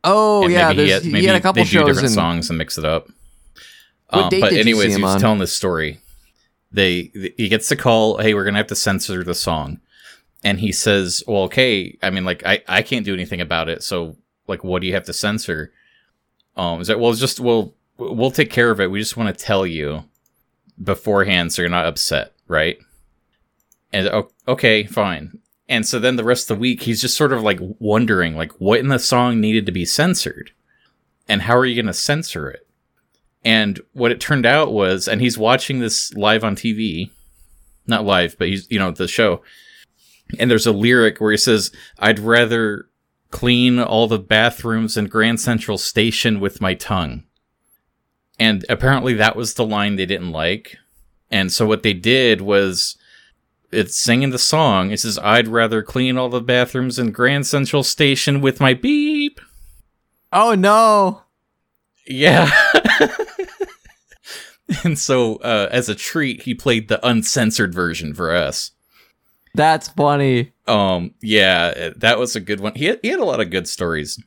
Oh 0.05 0.45
and 0.45 0.53
yeah, 0.53 0.69
maybe 0.69 0.85
he 0.85 0.89
had, 0.91 1.03
he 1.03 1.25
had 1.25 1.35
a 1.35 1.41
couple 1.41 1.61
they 1.61 1.69
do 1.69 1.71
shows 1.71 1.87
different 1.87 2.05
and 2.05 2.15
songs 2.15 2.49
and 2.49 2.57
mix 2.57 2.77
it 2.77 2.85
up. 2.85 3.09
Um, 4.11 4.29
but 4.29 4.53
anyways, 4.53 4.95
he 4.95 5.03
was 5.03 5.15
on? 5.15 5.19
telling 5.19 5.39
this 5.39 5.53
story. 5.53 5.99
They 6.71 7.11
he 7.35 7.49
gets 7.49 7.67
the 7.67 7.75
call. 7.75 8.19
Hey, 8.19 8.33
we're 8.33 8.45
gonna 8.45 8.59
have 8.59 8.67
to 8.67 8.75
censor 8.75 9.25
the 9.25 9.35
song, 9.35 9.81
and 10.43 10.59
he 10.59 10.71
says, 10.71 11.23
"Well, 11.27 11.43
okay. 11.43 11.97
I 12.01 12.09
mean, 12.09 12.25
like 12.25 12.45
I 12.45 12.61
I 12.67 12.81
can't 12.81 13.05
do 13.05 13.13
anything 13.13 13.41
about 13.41 13.69
it. 13.69 13.83
So 13.83 14.17
like, 14.47 14.63
what 14.63 14.81
do 14.81 14.87
you 14.87 14.93
have 14.93 15.05
to 15.05 15.13
censor?" 15.13 15.71
Um, 16.57 16.81
is 16.81 16.87
that 16.87 16.99
well, 16.99 17.13
just 17.13 17.39
we'll 17.39 17.73
we'll 17.97 18.31
take 18.31 18.49
care 18.49 18.71
of 18.71 18.79
it. 18.79 18.91
We 18.91 18.99
just 18.99 19.17
want 19.17 19.35
to 19.35 19.45
tell 19.45 19.65
you 19.65 20.05
beforehand 20.81 21.53
so 21.53 21.61
you're 21.61 21.69
not 21.69 21.85
upset, 21.85 22.33
right? 22.47 22.77
And 23.93 24.25
okay, 24.47 24.85
fine. 24.85 25.39
And 25.69 25.85
so 25.87 25.99
then 25.99 26.15
the 26.17 26.23
rest 26.23 26.49
of 26.49 26.57
the 26.57 26.61
week, 26.61 26.83
he's 26.83 27.01
just 27.01 27.15
sort 27.15 27.31
of 27.31 27.43
like 27.43 27.59
wondering, 27.79 28.35
like, 28.35 28.51
what 28.59 28.79
in 28.79 28.89
the 28.89 28.99
song 28.99 29.39
needed 29.39 29.65
to 29.65 29.71
be 29.71 29.85
censored, 29.85 30.51
and 31.29 31.43
how 31.43 31.55
are 31.57 31.65
you 31.65 31.75
going 31.75 31.85
to 31.85 31.93
censor 31.93 32.49
it? 32.49 32.67
And 33.43 33.79
what 33.93 34.11
it 34.11 34.19
turned 34.19 34.45
out 34.45 34.73
was, 34.73 35.07
and 35.07 35.21
he's 35.21 35.37
watching 35.37 35.79
this 35.79 36.13
live 36.13 36.43
on 36.43 36.55
TV, 36.55 37.09
not 37.87 38.05
live, 38.05 38.37
but 38.37 38.49
he's 38.49 38.67
you 38.69 38.79
know 38.79 38.91
the 38.91 39.07
show, 39.07 39.41
and 40.39 40.49
there's 40.49 40.67
a 40.67 40.71
lyric 40.71 41.19
where 41.19 41.31
he 41.31 41.37
says, 41.37 41.71
"I'd 41.99 42.19
rather 42.19 42.87
clean 43.29 43.79
all 43.79 44.07
the 44.07 44.19
bathrooms 44.19 44.97
in 44.97 45.07
Grand 45.07 45.39
Central 45.39 45.77
Station 45.77 46.39
with 46.39 46.61
my 46.61 46.73
tongue." 46.73 47.23
And 48.39 48.65
apparently 48.69 49.13
that 49.13 49.35
was 49.35 49.53
the 49.53 49.65
line 49.65 49.95
they 49.95 50.05
didn't 50.05 50.31
like. 50.31 50.77
And 51.29 51.51
so 51.51 51.65
what 51.65 51.83
they 51.83 51.93
did 51.93 52.41
was 52.41 52.97
it's 53.71 53.97
singing 53.97 54.31
the 54.31 54.39
song. 54.39 54.91
It 54.91 54.99
says, 54.99 55.17
I'd 55.19 55.47
rather 55.47 55.81
clean 55.81 56.17
all 56.17 56.29
the 56.29 56.41
bathrooms 56.41 56.99
in 56.99 57.11
Grand 57.11 57.47
Central 57.47 57.83
Station 57.83 58.41
with 58.41 58.59
my 58.59 58.73
beep. 58.73 59.39
oh 60.33 60.55
no, 60.55 61.23
Yeah. 62.07 62.49
and 64.83 64.97
so 64.97 65.35
uh, 65.37 65.69
as 65.71 65.87
a 65.87 65.95
treat, 65.95 66.43
he 66.43 66.53
played 66.53 66.87
the 66.87 67.05
uncensored 67.05 67.73
version 67.73 68.13
for 68.13 68.35
us. 68.35 68.71
That's 69.53 69.89
funny. 69.89 70.53
Um, 70.67 71.13
yeah, 71.21 71.89
that 71.97 72.17
was 72.19 72.35
a 72.35 72.39
good 72.39 72.59
one. 72.59 72.73
He 72.75 72.85
had, 72.85 72.99
he 73.01 73.09
had 73.09 73.19
a 73.19 73.25
lot 73.25 73.39
of 73.39 73.49
good 73.49 73.67
stories. 73.67 74.21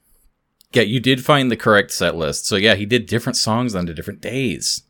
Yeah, 0.72 0.82
you 0.82 1.00
did 1.00 1.24
find 1.24 1.50
the 1.50 1.56
correct 1.56 1.92
set 1.92 2.16
list. 2.16 2.46
So 2.46 2.56
yeah, 2.56 2.74
he 2.74 2.84
did 2.84 3.06
different 3.06 3.36
songs 3.36 3.74
on 3.74 3.86
the 3.86 3.94
different 3.94 4.20
days. 4.20 4.82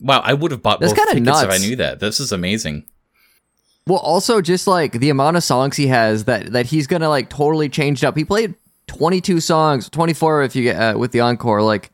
Wow, 0.00 0.20
I 0.24 0.34
would 0.34 0.50
have 0.50 0.62
bought 0.62 0.80
That's 0.80 0.92
both 0.92 1.08
tickets 1.10 1.42
if 1.42 1.50
I 1.50 1.58
knew 1.58 1.76
that. 1.76 2.00
This 2.00 2.20
is 2.20 2.32
amazing. 2.32 2.86
Well, 3.86 3.98
also 3.98 4.40
just 4.40 4.66
like 4.66 4.92
the 4.92 5.10
amount 5.10 5.36
of 5.36 5.44
songs 5.44 5.76
he 5.76 5.86
has 5.86 6.24
that 6.24 6.52
that 6.52 6.66
he's 6.66 6.86
gonna 6.86 7.08
like 7.08 7.30
totally 7.30 7.68
changed 7.68 8.04
up. 8.04 8.16
He 8.16 8.24
played 8.24 8.54
22 8.88 9.40
songs, 9.40 9.88
24 9.88 10.42
if 10.42 10.56
you 10.56 10.64
get 10.64 10.76
uh, 10.76 10.98
with 10.98 11.12
the 11.12 11.20
encore, 11.20 11.62
like 11.62 11.90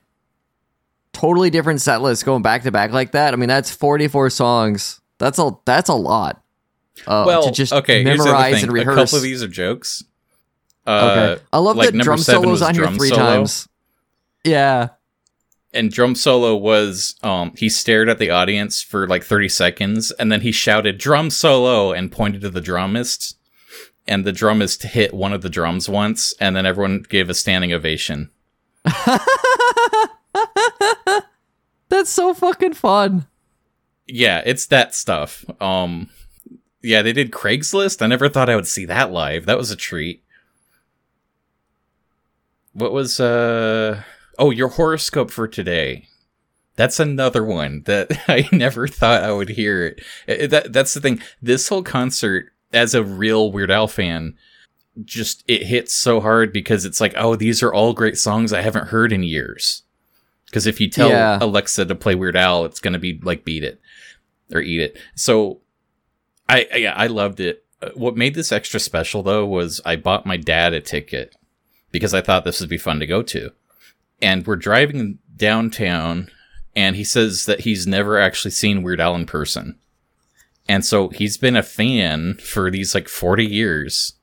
totally 1.13 1.51
different 1.51 1.81
set 1.81 2.01
lists 2.01 2.25
going 2.25 2.43
back 2.43 2.63
to 2.63 2.73
back 2.73 2.93
like 2.93 3.13
that. 3.13 3.35
I 3.35 3.37
mean, 3.37 3.49
that's 3.49 3.71
44 3.71 4.31
songs. 4.31 5.01
That's 5.19 5.39
a 5.39 5.53
that's 5.65 5.91
a 5.91 5.95
lot. 5.95 6.43
Uh, 7.07 7.25
well, 7.27 7.45
to 7.45 7.51
just 7.51 7.73
okay, 7.73 8.03
here's 8.03 8.19
the 8.19 8.25
other 8.25 8.33
memorize 8.33 8.63
and 8.63 8.79
A 8.79 8.85
couple 8.85 9.17
of 9.17 9.23
these 9.23 9.43
are 9.43 9.49
jokes. 9.49 10.05
Uh, 10.87 11.35
okay, 11.35 11.43
I 11.53 11.59
love 11.59 11.77
like 11.77 11.93
that 11.93 12.03
drum 12.03 12.19
solos 12.19 12.47
was 12.47 12.63
on 12.63 12.75
here 12.75 12.85
drum 12.85 12.97
three 12.97 13.09
solo. 13.09 13.23
times. 13.23 13.69
Yeah, 14.45 14.89
and 15.73 15.91
drum 15.91 16.15
solo 16.15 16.55
was 16.57 17.17
um 17.23 17.53
he 17.57 17.69
stared 17.69 18.09
at 18.09 18.19
the 18.19 18.31
audience 18.31 18.83
for 18.83 19.07
like 19.07 19.25
30 19.25 19.49
seconds 19.49 20.11
and 20.13 20.31
then 20.31 20.43
he 20.43 20.53
shouted 20.53 20.99
drum 20.99 21.31
solo 21.31 21.93
and 21.93 22.13
pointed 22.13 22.43
to 22.43 22.51
the 22.51 22.61
drummist 22.61 23.37
and 24.07 24.25
the 24.25 24.33
drummist 24.33 24.83
hit 24.83 25.15
one 25.15 25.33
of 25.33 25.43
the 25.43 25.49
drums 25.49 25.89
once 25.89 26.35
and 26.41 26.55
then 26.57 26.67
everyone 26.67 27.05
gave 27.09 27.31
a 27.31 27.35
standing 27.35 27.73
ovation 27.73 28.31
that's 31.89 32.11
so 32.11 32.35
fucking 32.35 32.75
fun. 32.75 33.27
yeah 34.07 34.43
it's 34.45 34.67
that 34.67 34.95
stuff 34.95 35.45
um 35.61 36.09
yeah 36.83 37.03
they 37.03 37.13
did 37.13 37.31
craigslist? 37.31 38.03
I 38.03 38.07
never 38.07 38.29
thought 38.29 38.49
i 38.51 38.57
would 38.57 38.67
see 38.67 38.85
that 38.87 39.13
live. 39.13 39.47
That 39.47 39.59
was 39.59 39.71
a 39.71 39.77
treat. 39.77 40.23
What 42.73 42.93
was 42.93 43.21
uh 43.21 44.03
oh 44.39 44.51
your 44.51 44.69
horoscope 44.69 45.31
for 45.31 45.47
today. 45.47 46.09
That's 46.77 46.99
another 46.99 47.45
one 47.45 47.83
that 47.85 48.11
i 48.29 48.49
never 48.53 48.89
thought 48.89 49.23
i 49.23 49.33
would 49.33 49.51
hear. 49.51 49.97
It. 50.27 50.51
That, 50.51 50.73
that's 50.73 50.95
the 50.95 51.01
thing. 51.01 51.21
This 51.41 51.69
whole 51.69 51.83
concert 51.83 52.53
as 52.73 52.95
a 52.95 53.05
real 53.05 53.53
weird 53.53 53.71
al 53.71 53.89
fan 53.89 54.35
just 55.05 55.43
it 55.49 55.65
hits 55.65 55.95
so 55.95 56.21
hard 56.21 56.53
because 56.53 56.85
it's 56.85 57.01
like 57.01 57.15
oh 57.17 57.35
these 57.37 57.63
are 57.63 57.73
all 57.73 57.93
great 57.95 58.19
songs 58.19 58.53
i 58.53 58.61
haven't 58.63 58.89
heard 58.89 59.13
in 59.13 59.23
years. 59.23 59.83
Because 60.47 60.67
if 60.67 60.81
you 60.81 60.89
tell 60.91 61.09
Yeah. 61.11 61.39
alexa 61.41 61.85
to 61.87 61.95
play 61.95 62.15
weird 62.15 62.37
al 62.37 62.65
it's 62.65 62.81
going 62.81 62.93
to 62.95 62.99
be 62.99 63.19
like 63.23 63.45
beat 63.45 63.65
it 63.65 63.81
or 64.53 64.61
eat 64.61 64.81
it. 64.81 64.99
So 65.15 65.61
i 66.53 66.67
yeah 66.77 66.95
i 66.97 67.07
loved 67.07 67.41
it. 67.41 67.65
Uh, 67.81 67.91
what 67.95 68.17
made 68.17 68.35
this 68.35 68.53
extra 68.53 68.81
special 68.81 69.23
though 69.23 69.47
was 69.47 69.81
i 69.85 69.97
bought 69.97 70.27
my 70.27 70.37
dad 70.37 70.73
a 70.73 70.81
ticket 70.81 71.35
because 71.91 72.15
i 72.15 72.21
thought 72.21 72.45
this 72.45 72.61
would 72.61 72.71
be 72.71 72.79
fun 72.79 73.01
to 73.01 73.07
go 73.07 73.23
to. 73.23 73.51
And 74.21 74.47
we're 74.47 74.57
driving 74.57 75.19
downtown 75.37 76.31
and 76.75 76.97
he 76.97 77.05
says 77.05 77.45
that 77.47 77.61
he's 77.61 77.87
never 77.87 78.19
actually 78.19 78.53
seen 78.53 78.83
weird 78.83 79.01
al 79.01 79.15
in 79.15 79.27
person. 79.27 79.79
And 80.69 80.85
so 80.85 81.09
he's 81.09 81.37
been 81.37 81.57
a 81.57 81.63
fan 81.63 82.35
for 82.35 82.71
these 82.71 82.95
like 82.95 83.09
40 83.09 83.45
years. 83.45 84.15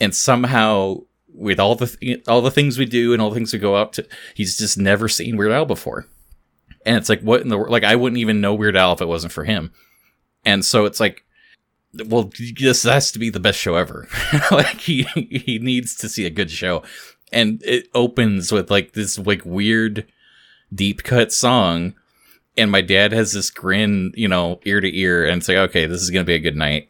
And 0.00 0.14
somehow 0.14 0.98
with 1.32 1.58
all 1.58 1.74
the 1.74 1.86
th- 1.86 2.22
all 2.28 2.42
the 2.42 2.50
things 2.50 2.78
we 2.78 2.84
do 2.84 3.12
and 3.12 3.20
all 3.20 3.30
the 3.30 3.34
things 3.34 3.52
we 3.52 3.58
go 3.58 3.74
up 3.74 3.90
to 3.90 4.06
he's 4.34 4.56
just 4.56 4.78
never 4.78 5.08
seen 5.08 5.36
weird 5.36 5.52
al 5.52 5.66
before. 5.66 6.06
And 6.86 6.96
it's 6.96 7.08
like 7.08 7.22
what 7.22 7.40
in 7.40 7.48
the 7.48 7.58
world 7.58 7.70
like 7.70 7.82
i 7.84 7.96
wouldn't 7.96 8.20
even 8.20 8.40
know 8.40 8.54
weird 8.54 8.76
al 8.76 8.92
if 8.92 9.00
it 9.00 9.08
wasn't 9.08 9.32
for 9.32 9.44
him. 9.44 9.72
And 10.44 10.64
so 10.64 10.84
it's 10.84 11.00
like 11.00 11.23
well 12.06 12.30
this 12.58 12.82
has 12.82 13.12
to 13.12 13.18
be 13.18 13.30
the 13.30 13.40
best 13.40 13.58
show 13.58 13.76
ever 13.76 14.08
like 14.50 14.80
he 14.80 15.02
he 15.30 15.58
needs 15.58 15.94
to 15.94 16.08
see 16.08 16.26
a 16.26 16.30
good 16.30 16.50
show 16.50 16.82
and 17.32 17.62
it 17.64 17.88
opens 17.94 18.50
with 18.52 18.70
like 18.70 18.92
this 18.92 19.18
like 19.18 19.42
weird 19.44 20.06
deep 20.74 21.02
cut 21.02 21.32
song 21.32 21.94
and 22.56 22.70
my 22.70 22.80
dad 22.80 23.12
has 23.12 23.32
this 23.32 23.50
grin 23.50 24.12
you 24.14 24.28
know 24.28 24.60
ear 24.64 24.80
to 24.80 24.96
ear 24.96 25.26
and 25.26 25.44
say, 25.44 25.58
like 25.58 25.70
okay 25.70 25.86
this 25.86 26.02
is 26.02 26.10
gonna 26.10 26.24
be 26.24 26.34
a 26.34 26.38
good 26.38 26.56
night 26.56 26.88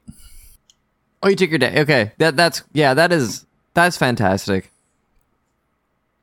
Oh, 1.25 1.29
you 1.29 1.37
took 1.37 1.49
your 1.49 1.59
day. 1.59 1.81
Okay, 1.81 2.13
that 2.19 2.37
that's 2.37 2.63
yeah, 2.75 2.93
that 2.93 3.11
is 3.11 3.47
that's 3.73 3.97
fantastic. 3.97 4.71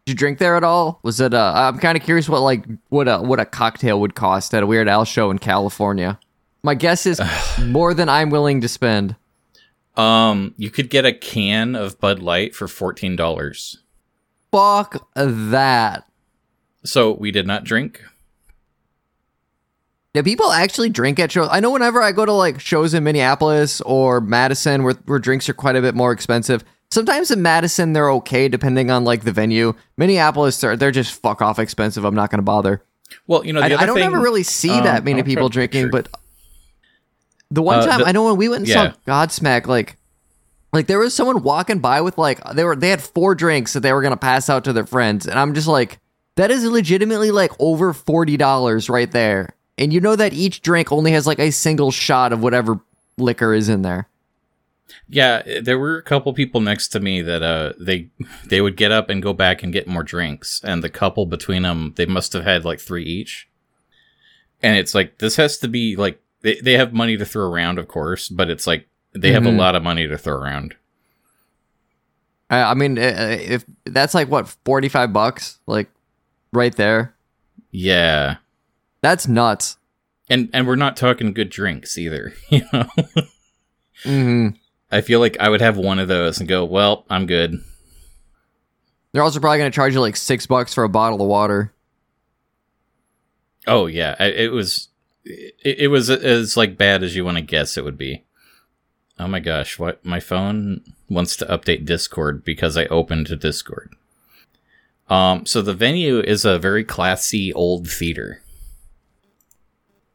Did 0.06 0.12
you 0.12 0.16
drink 0.16 0.38
there 0.38 0.56
at 0.56 0.64
all? 0.64 1.00
Was 1.02 1.20
it? 1.20 1.34
Uh, 1.34 1.54
I'm 1.56 1.80
kind 1.80 1.98
of 1.98 2.04
curious 2.04 2.30
what 2.30 2.42
like 2.42 2.66
what 2.90 3.08
a 3.08 3.18
what 3.18 3.40
a 3.40 3.46
cocktail 3.46 4.00
would 4.00 4.14
cost 4.14 4.54
at 4.54 4.62
a 4.62 4.68
Weird 4.68 4.88
Al 4.88 5.04
show 5.04 5.32
in 5.32 5.40
California. 5.40 6.20
My 6.63 6.75
guess 6.75 7.06
is 7.06 7.22
more 7.63 7.94
than 7.94 8.10
I'm 8.10 8.30
willing 8.30 8.62
to 8.62 8.68
spend. 8.68 9.15
um 9.98 10.53
you 10.58 10.70
could 10.70 10.89
get 10.89 11.06
a 11.06 11.13
can 11.13 11.75
of 11.75 12.00
bud 12.00 12.20
light 12.20 12.56
for 12.56 12.68
$14 12.68 13.77
Fuck 14.51 15.08
that. 15.15 16.06
so 16.84 17.12
we 17.13 17.32
did 17.32 17.46
not 17.48 17.63
drink 17.63 18.01
Yeah, 20.13 20.22
people 20.24 20.51
actually 20.51 20.89
drink 20.89 21.20
at 21.20 21.32
shows? 21.32 21.48
I 21.51 21.60
know 21.62 21.72
whenever 21.72 22.01
I 22.01 22.12
go 22.12 22.25
to 22.25 22.34
like 22.34 22.60
shows 22.60 22.94
in 22.94 23.03
Minneapolis 23.03 23.82
or 23.82 24.20
Madison 24.22 24.84
where, 24.84 24.94
where 25.06 25.20
drinks 25.20 25.48
are 25.50 25.53
quite 25.53 25.75
a 25.75 25.82
bit 25.82 25.96
more 25.96 26.12
expensive. 26.12 26.63
Sometimes 26.89 27.32
in 27.32 27.41
Madison 27.41 27.94
they're 27.94 28.12
okay 28.12 28.48
depending 28.50 28.91
on 28.91 29.03
like 29.06 29.24
the 29.24 29.32
venue. 29.32 29.74
Minneapolis 29.98 30.60
they're 30.60 30.75
they're 30.77 30.91
just 30.91 31.13
fuck 31.22 31.41
off 31.41 31.60
expensive. 31.60 32.03
I'm 32.06 32.15
not 32.15 32.30
going 32.30 32.39
to 32.39 32.44
bother. 32.44 32.84
well 33.27 33.46
you 33.46 33.53
know 33.53 33.62
the 33.62 33.75
I, 33.77 33.84
I 33.84 33.86
don't 33.86 33.96
thing, 33.96 34.06
ever 34.06 34.20
really 34.20 34.44
see 34.44 34.72
um, 34.72 34.84
that 34.84 35.03
many 35.03 35.24
people 35.24 35.50
drinking, 35.50 35.89
but 35.91 36.08
the 37.51 37.62
one 37.62 37.79
Uh, 37.79 37.86
time 37.86 38.00
the- 38.00 38.08
I 38.08 38.12
know 38.12 38.24
when 38.25 38.38
we 38.38 38.50
went 38.50 38.62
and 38.62 38.67
yeah. 38.67 38.93
saw 38.93 38.98
Godsmack, 39.25 39.67
like 39.67 39.98
like 40.74 40.88
there 40.88 41.00
was 41.00 41.13
someone 41.13 41.43
walking 41.43 41.79
by 41.79 42.01
with 42.01 42.17
like 42.17 42.41
they 42.53 42.63
were 42.63 42.75
they 42.75 42.89
had 42.89 43.01
four 43.01 43.36
drinks 43.36 43.74
that 43.74 43.81
they 43.81 43.91
were 43.93 44.01
gonna 44.01 44.17
pass 44.17 44.50
out 44.50 44.63
to 44.63 44.74
their 44.74 44.86
friends, 44.86 45.27
and 45.27 45.38
I'm 45.38 45.53
just 45.53 45.67
like, 45.67 46.00
that 46.38 46.50
is 46.50 46.63
legitimately 46.65 47.29
like 47.31 47.51
over 47.60 47.93
forty 47.93 48.38
dollars 48.38 48.89
right 48.89 49.12
there. 49.12 49.50
And 49.77 49.91
you 49.91 50.00
know 50.00 50.15
that 50.15 50.34
each 50.34 50.62
drink 50.62 50.91
only 50.91 51.12
has 51.12 51.25
like 51.27 51.39
a 51.39 51.51
single 51.51 51.91
shot 51.91 52.31
of 52.34 52.41
whatever 52.41 52.79
liquor 53.17 53.53
is 53.53 53.67
in 53.67 53.81
there. 53.81 54.08
Yeah, 55.10 55.41
there 55.62 55.79
were 55.79 55.98
a 55.98 56.03
couple 56.03 56.31
people 56.34 56.62
next 56.62 56.89
to 56.89 57.00
me 57.00 57.22
that 57.22 57.41
uh 57.43 57.74
they 57.79 58.10
they 58.46 58.62
would 58.62 58.77
get 58.77 58.91
up 58.91 59.10
and 59.10 59.22
go 59.22 59.34
back 59.34 59.63
and 59.63 59.74
get 59.74 59.88
more 59.88 60.03
drinks, 60.03 60.62
and 60.63 60.81
the 60.84 60.89
couple 60.89 61.25
between 61.25 61.63
them 61.63 61.93
they 61.98 62.05
must 62.05 62.31
have 62.34 62.43
had 62.43 62.63
like 62.65 62.79
three 62.79 63.03
each. 63.03 63.50
and 64.63 64.77
it's 64.77 64.93
like 64.96 65.17
this 65.17 65.36
has 65.38 65.58
to 65.58 65.67
be 65.67 65.96
like 65.96 66.22
they, 66.41 66.55
they 66.62 66.74
have 66.74 66.93
money 66.93 67.17
to 67.17 67.25
throw 67.25 67.50
around, 67.50 67.77
of 67.79 67.88
course, 67.88 68.29
but 68.29 68.50
it's 68.50 68.65
like 68.67 68.88
they 69.13 69.31
have 69.31 69.45
a 69.45 69.50
Mhm. 69.50 69.57
lot 69.57 69.75
of 69.75 69.83
money 69.83 70.07
to 70.07 70.17
throw 70.17 70.36
around. 70.36 70.75
I, 72.50 72.62
I 72.63 72.74
mean, 72.74 72.98
uh, 72.98 73.38
if 73.39 73.65
that's 73.86 74.13
like 74.13 74.29
what 74.29 74.48
forty 74.65 74.89
five 74.89 75.13
bucks, 75.13 75.60
like 75.67 75.89
right 76.53 76.75
there, 76.75 77.13
Yeah. 77.71 78.38
that's 79.01 79.27
nuts. 79.27 79.77
And 80.29 80.50
and 80.53 80.65
we're 80.67 80.75
not 80.75 80.95
talking 80.98 81.33
good 81.33 81.50
drinks 81.50 81.98
either, 81.98 82.33
you 82.50 82.63
know. 82.74 82.88
hmm 84.03 84.48
I 84.93 85.00
feel 85.01 85.19
like 85.21 85.38
I 85.39 85.48
would 85.50 85.62
have 85.62 85.77
one 85.77 86.00
of 86.00 86.07
those 86.10 86.39
and 86.39 86.50
go, 86.50 86.65
"Well, 86.65 87.05
I'm 87.10 87.25
good." 87.25 87.62
They're 89.13 89.24
also 89.24 89.39
probably 89.39 89.57
gonna 89.60 89.71
charge 89.71 89.93
you 89.93 90.01
like 90.01 90.15
six 90.17 90.45
bucks 90.45 90.74
for 90.74 90.83
a 90.83 90.89
bottle 90.89 91.21
of 91.21 91.27
water. 91.27 91.74
Oh 93.67 93.86
yeah, 93.88 94.21
it 94.21 94.51
was 94.51 94.88
it, 95.24 95.80
it 95.80 95.88
was 95.88 96.10
as 96.10 96.58
like 96.58 96.78
bad 96.78 97.04
as 97.04 97.16
you 97.16 97.25
want 97.25 97.38
to 97.38 97.44
guess 97.44 97.78
it 97.78 97.84
would 97.84 97.98
be. 97.98 98.24
Oh 99.20 99.28
my 99.28 99.40
gosh, 99.40 99.78
what 99.78 100.04
my 100.04 100.20
phone 100.20 100.82
wants 101.10 101.36
to 101.38 101.46
update 101.46 101.86
Discord 101.86 102.44
because 102.44 102.78
I 102.78 102.86
opened 102.86 103.40
Discord. 103.40 103.94
Um 105.10 105.46
so 105.46 105.62
the 105.62 105.74
venue 105.74 106.20
is 106.20 106.46
a 106.46 106.60
very 106.60 106.84
classy 106.84 107.54
old 107.54 107.90
theater. 107.90 108.42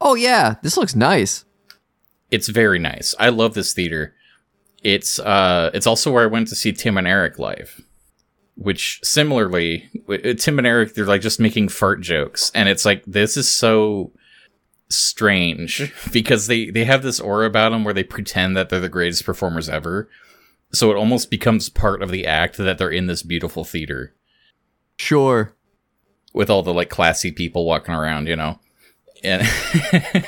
Oh 0.01 0.15
yeah, 0.15 0.55
this 0.61 0.77
looks 0.77 0.95
nice. 0.95 1.45
It's 2.29 2.49
very 2.49 2.79
nice. 2.79 3.15
I 3.19 3.29
love 3.29 3.53
this 3.53 3.73
theater. 3.73 4.13
It's 4.83 5.19
uh 5.19 5.71
it's 5.73 5.87
also 5.87 6.11
where 6.11 6.23
I 6.23 6.27
went 6.27 6.49
to 6.49 6.55
see 6.55 6.73
Tim 6.73 6.97
and 6.97 7.07
Eric 7.07 7.39
live. 7.39 7.81
Which 8.55 8.99
similarly, 9.03 9.87
Tim 10.39 10.57
and 10.57 10.67
Eric 10.67 10.95
they're 10.95 11.05
like 11.05 11.21
just 11.21 11.39
making 11.39 11.69
fart 11.69 12.01
jokes 12.01 12.51
and 12.53 12.67
it's 12.67 12.85
like 12.85 13.03
this 13.05 13.37
is 13.37 13.49
so 13.49 14.11
strange 14.89 15.93
because 16.11 16.47
they 16.47 16.69
they 16.69 16.85
have 16.85 17.03
this 17.03 17.19
aura 17.19 17.45
about 17.47 17.69
them 17.71 17.83
where 17.83 17.93
they 17.93 18.03
pretend 18.03 18.55
that 18.55 18.69
they're 18.69 18.79
the 18.79 18.89
greatest 18.89 19.25
performers 19.25 19.67
ever. 19.69 20.09
So 20.73 20.91
it 20.91 20.97
almost 20.97 21.29
becomes 21.29 21.69
part 21.69 22.01
of 22.01 22.11
the 22.11 22.25
act 22.25 22.57
that 22.57 22.77
they're 22.77 22.89
in 22.89 23.07
this 23.07 23.23
beautiful 23.23 23.63
theater 23.63 24.13
Sure. 24.97 25.53
with 26.33 26.49
all 26.49 26.61
the 26.63 26.73
like 26.73 26.89
classy 26.89 27.31
people 27.31 27.65
walking 27.65 27.93
around, 27.93 28.27
you 28.27 28.35
know. 28.35 28.59
And 29.23 29.41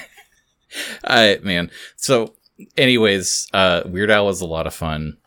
I 1.03 1.39
man, 1.43 1.71
so 1.95 2.35
anyways, 2.77 3.47
uh 3.53 3.83
Weird 3.85 4.11
Al 4.11 4.25
was 4.25 4.41
a 4.41 4.47
lot 4.47 4.67
of 4.67 4.73
fun. 4.73 5.17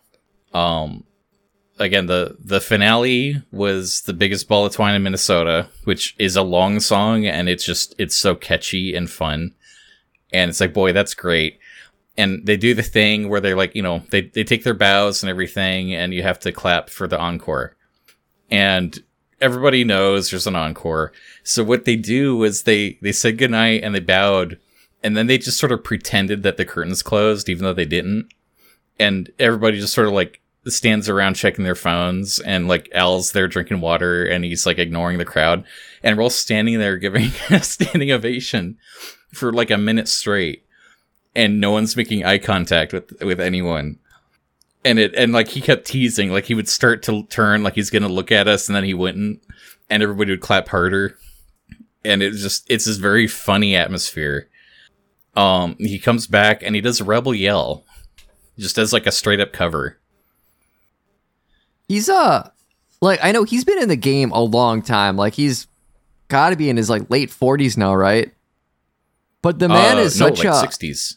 Um 0.54 1.04
again, 1.82 2.06
the 2.06 2.36
the 2.38 2.60
finale 2.60 3.42
was 3.50 4.02
the 4.02 4.12
biggest 4.12 4.48
ball 4.48 4.66
of 4.66 4.72
twine 4.72 4.94
in 4.94 5.02
Minnesota, 5.02 5.68
which 5.84 6.14
is 6.18 6.36
a 6.36 6.42
long 6.42 6.80
song 6.80 7.26
and 7.26 7.48
it's 7.48 7.64
just 7.64 7.94
it's 7.98 8.16
so 8.16 8.34
catchy 8.34 8.94
and 8.94 9.10
fun. 9.10 9.54
And 10.32 10.48
it's 10.48 10.60
like, 10.60 10.72
boy, 10.72 10.92
that's 10.92 11.14
great. 11.14 11.58
And 12.16 12.46
they 12.46 12.56
do 12.56 12.74
the 12.74 12.82
thing 12.82 13.28
where 13.28 13.40
they're 13.40 13.56
like, 13.56 13.74
you 13.74 13.82
know, 13.82 14.02
they, 14.10 14.22
they 14.22 14.44
take 14.44 14.64
their 14.64 14.74
bows 14.74 15.22
and 15.22 15.30
everything, 15.30 15.94
and 15.94 16.12
you 16.12 16.22
have 16.22 16.38
to 16.40 16.52
clap 16.52 16.90
for 16.90 17.06
the 17.06 17.18
encore. 17.18 17.74
And 18.50 19.02
everybody 19.40 19.82
knows 19.82 20.30
there's 20.30 20.46
an 20.46 20.56
encore. 20.56 21.12
So 21.42 21.64
what 21.64 21.84
they 21.84 21.96
do 21.96 22.44
is 22.44 22.62
they 22.62 22.98
they 23.02 23.12
said 23.12 23.38
goodnight 23.38 23.82
and 23.82 23.94
they 23.94 24.00
bowed, 24.00 24.58
and 25.02 25.16
then 25.16 25.26
they 25.26 25.38
just 25.38 25.58
sort 25.58 25.72
of 25.72 25.84
pretended 25.84 26.42
that 26.42 26.58
the 26.58 26.64
curtains 26.64 27.02
closed, 27.02 27.48
even 27.48 27.64
though 27.64 27.72
they 27.72 27.86
didn't. 27.86 28.28
And 28.98 29.30
everybody 29.38 29.80
just 29.80 29.94
sort 29.94 30.06
of 30.06 30.12
like 30.12 30.41
stands 30.69 31.09
around 31.09 31.35
checking 31.35 31.64
their 31.64 31.75
phones, 31.75 32.38
and 32.38 32.69
like 32.69 32.88
Al's 32.95 33.33
there 33.33 33.49
drinking 33.49 33.81
water, 33.81 34.25
and 34.25 34.45
he's 34.45 34.66
like 34.66 34.78
ignoring 34.78 35.19
the 35.19 35.25
crowd, 35.25 35.64
and 36.02 36.16
we're 36.16 36.23
all 36.23 36.31
standing 36.31 36.78
there 36.78 36.97
giving 36.97 37.31
a 37.50 37.62
standing 37.62 38.12
ovation 38.12 38.78
for 39.33 39.52
like 39.52 39.71
a 39.71 39.78
minute 39.78 40.09
straight, 40.09 40.64
and 41.35 41.61
no 41.61 41.71
one's 41.73 41.97
making 41.97 42.25
eye 42.25 42.38
contact 42.38 42.92
with 42.92 43.12
with 43.23 43.40
anyone. 43.40 43.98
And 44.85 44.98
it 44.98 45.14
and 45.14 45.33
like 45.33 45.48
he 45.48 45.61
kept 45.61 45.87
teasing. 45.87 46.31
Like 46.31 46.46
he 46.46 46.55
would 46.55 46.68
start 46.68 47.03
to 47.05 47.25
turn 47.25 47.62
like 47.62 47.75
he's 47.75 47.90
gonna 47.90 48.09
look 48.09 48.33
at 48.33 48.48
us 48.48 48.68
and 48.68 48.75
then 48.75 48.85
he 48.85 48.94
wouldn't. 48.94 49.40
And 49.88 50.03
everybody 50.03 50.33
would 50.33 50.40
clap 50.40 50.68
harder. 50.68 51.16
And 52.05 52.20
it 52.20 52.33
just 52.33 52.68
it's 52.68 52.87
this 52.87 52.96
very 52.96 53.29
funny 53.29 53.77
atmosphere. 53.77 54.48
Um 55.37 55.77
he 55.79 56.01
comes 56.01 56.27
back 56.27 56.64
and 56.64 56.75
he 56.75 56.81
does 56.81 57.01
a 57.01 57.05
rebel 57.05 57.33
yell 57.33 57.85
just 58.59 58.77
as 58.77 58.92
like 58.92 59.07
a 59.07 59.12
straight 59.12 59.38
up 59.38 59.53
cover 59.53 60.01
He's 61.92 62.09
uh 62.09 62.48
like 63.02 63.20
I 63.22 63.33
know 63.33 63.44
he's 63.44 63.64
been 63.66 63.76
in 63.83 63.90
the 63.90 63.96
game 63.96 64.31
a 64.31 64.40
long 64.40 64.81
time. 64.81 65.14
Like 65.18 65.35
he's 65.35 65.66
got 66.28 66.48
to 66.50 66.57
be 66.57 66.70
in 66.70 66.78
his 66.78 66.88
like 66.88 67.11
late 67.11 67.28
40s 67.28 67.76
now, 67.76 67.94
right? 67.94 68.33
But 69.42 69.59
the 69.59 69.68
man 69.68 69.98
Uh, 69.98 70.00
is 70.00 70.18
no, 70.18 70.28
such 70.28 70.38
like 70.42 70.48
a 70.64 70.66
60s 70.66 71.16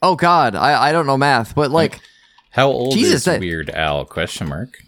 Oh 0.00 0.14
god, 0.14 0.54
I 0.54 0.90
I 0.90 0.92
don't 0.92 1.06
know 1.06 1.16
math, 1.18 1.56
but 1.56 1.72
like 1.72 1.98
how 2.50 2.68
old 2.68 2.94
Jesus, 2.94 3.14
is 3.14 3.24
that- 3.24 3.40
weird 3.40 3.70
al 3.70 4.04
question 4.04 4.48
mark 4.48 4.78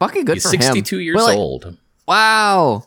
fucking 0.00 0.26
good 0.26 0.34
he's 0.36 0.42
for 0.42 0.54
him. 0.54 0.60
62 0.62 0.98
years 1.00 1.16
But, 1.16 1.24
like, 1.24 1.38
old 1.38 1.78
Wow. 2.06 2.84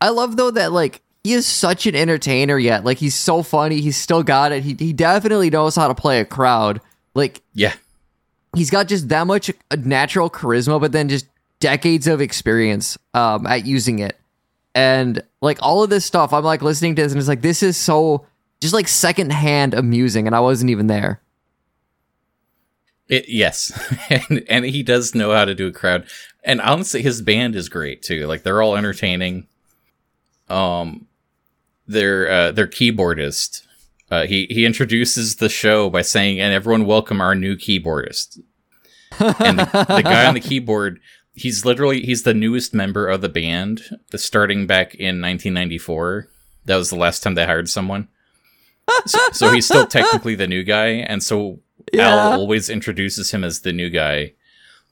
I 0.00 0.10
love 0.10 0.36
though 0.36 0.52
that 0.52 0.70
like 0.70 1.02
he 1.24 1.32
is 1.32 1.46
such 1.46 1.86
an 1.86 1.96
entertainer 1.96 2.58
yet. 2.58 2.84
Like 2.84 2.98
he's 2.98 3.16
so 3.16 3.42
funny. 3.42 3.80
He's 3.80 3.96
still 3.96 4.22
got 4.22 4.52
it. 4.52 4.62
He 4.62 4.76
he 4.78 4.92
definitely 4.92 5.50
knows 5.50 5.74
how 5.74 5.88
to 5.88 5.94
play 5.96 6.20
a 6.20 6.24
crowd. 6.24 6.80
Like 7.14 7.40
yeah 7.54 7.72
he's 8.56 8.70
got 8.70 8.88
just 8.88 9.08
that 9.10 9.26
much 9.26 9.50
uh, 9.50 9.76
natural 9.76 10.30
charisma, 10.30 10.80
but 10.80 10.92
then 10.92 11.08
just 11.08 11.26
decades 11.60 12.06
of 12.06 12.20
experience 12.20 12.98
um, 13.14 13.46
at 13.46 13.66
using 13.66 13.98
it. 14.00 14.18
And 14.74 15.22
like 15.40 15.58
all 15.62 15.82
of 15.82 15.90
this 15.90 16.04
stuff, 16.04 16.32
I'm 16.32 16.44
like 16.44 16.62
listening 16.62 16.96
to 16.96 17.02
this 17.02 17.12
and 17.12 17.18
it's 17.18 17.28
like 17.28 17.42
this 17.42 17.62
is 17.62 17.76
so 17.76 18.26
just 18.60 18.74
like 18.74 18.88
secondhand 18.88 19.74
amusing, 19.74 20.26
and 20.26 20.34
I 20.34 20.40
wasn't 20.40 20.70
even 20.70 20.86
there. 20.86 21.20
It, 23.08 23.28
yes, 23.28 23.72
and 24.10 24.44
and 24.48 24.64
he 24.64 24.82
does 24.82 25.14
know 25.14 25.32
how 25.32 25.44
to 25.44 25.54
do 25.54 25.68
a 25.68 25.72
crowd. 25.72 26.06
And 26.42 26.60
honestly, 26.60 27.02
his 27.02 27.22
band 27.22 27.56
is 27.56 27.68
great 27.68 28.02
too. 28.02 28.26
Like 28.26 28.42
they're 28.42 28.62
all 28.62 28.76
entertaining. 28.76 29.46
Um, 30.48 31.06
their 31.86 32.30
uh, 32.30 32.52
their 32.52 32.66
keyboardist. 32.66 33.65
Uh, 34.10 34.26
he 34.26 34.46
he 34.50 34.64
introduces 34.64 35.36
the 35.36 35.48
show 35.48 35.90
by 35.90 36.02
saying, 36.02 36.40
"And 36.40 36.54
everyone, 36.54 36.86
welcome 36.86 37.20
our 37.20 37.34
new 37.34 37.56
keyboardist." 37.56 38.38
and 39.18 39.58
the, 39.58 39.64
the 39.88 40.02
guy 40.02 40.26
on 40.26 40.34
the 40.34 40.40
keyboard, 40.48 41.00
he's 41.32 41.64
literally 41.64 42.02
he's 42.02 42.22
the 42.22 42.34
newest 42.34 42.74
member 42.74 43.08
of 43.08 43.20
the 43.20 43.28
band, 43.28 43.82
starting 44.14 44.66
back 44.66 44.94
in 44.94 45.20
1994. 45.20 46.28
That 46.66 46.76
was 46.76 46.90
the 46.90 46.96
last 46.96 47.22
time 47.22 47.34
they 47.34 47.46
hired 47.46 47.68
someone. 47.68 48.08
So, 49.06 49.18
so 49.32 49.52
he's 49.52 49.66
still 49.66 49.86
technically 49.88 50.34
the 50.34 50.46
new 50.46 50.62
guy, 50.62 50.88
and 50.88 51.22
so 51.22 51.60
Yeah. 51.92 52.08
Al 52.08 52.40
always 52.40 52.68
introduces 52.70 53.32
him 53.32 53.42
as 53.44 53.60
the 53.60 53.72
new 53.72 53.90
guy, 53.90 54.34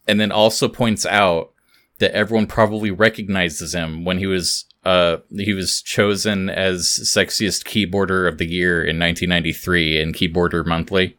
and 0.08 0.18
then 0.20 0.32
also 0.32 0.68
points 0.68 1.06
out 1.06 1.52
that 1.98 2.12
everyone 2.12 2.46
probably 2.48 2.90
recognizes 2.90 3.74
him 3.74 4.04
when 4.04 4.18
he 4.18 4.26
was 4.26 4.64
uh 4.84 5.18
he 5.36 5.52
was 5.52 5.80
chosen 5.82 6.48
as 6.50 6.82
sexiest 6.84 7.64
keyboarder 7.64 8.28
of 8.28 8.38
the 8.38 8.46
year 8.46 8.80
in 8.82 8.98
1993 8.98 10.00
in 10.00 10.12
Keyboarder 10.12 10.64
Monthly, 10.66 11.16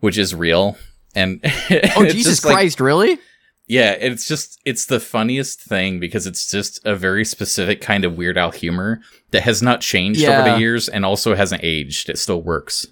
which 0.00 0.18
is 0.18 0.34
real. 0.34 0.76
And 1.14 1.40
Oh 1.96 2.04
Jesus 2.04 2.24
just 2.24 2.44
like- 2.44 2.54
Christ, 2.54 2.80
really? 2.80 3.18
yeah, 3.66 3.92
it's 3.92 4.26
just 4.26 4.60
it's 4.64 4.86
the 4.86 4.98
funniest 5.00 5.60
thing 5.60 6.00
because 6.00 6.26
it's 6.26 6.50
just 6.50 6.84
a 6.86 6.96
very 6.96 7.24
specific 7.24 7.80
kind 7.80 8.04
of 8.04 8.16
Weird 8.16 8.38
Al 8.38 8.50
humor 8.50 9.00
that 9.30 9.42
has 9.42 9.62
not 9.62 9.80
changed 9.80 10.24
over 10.24 10.50
the 10.50 10.58
years 10.58 10.88
and 10.88 11.04
also 11.04 11.34
hasn't 11.34 11.62
aged. 11.62 12.08
It 12.08 12.18
still 12.18 12.40
works. 12.42 12.86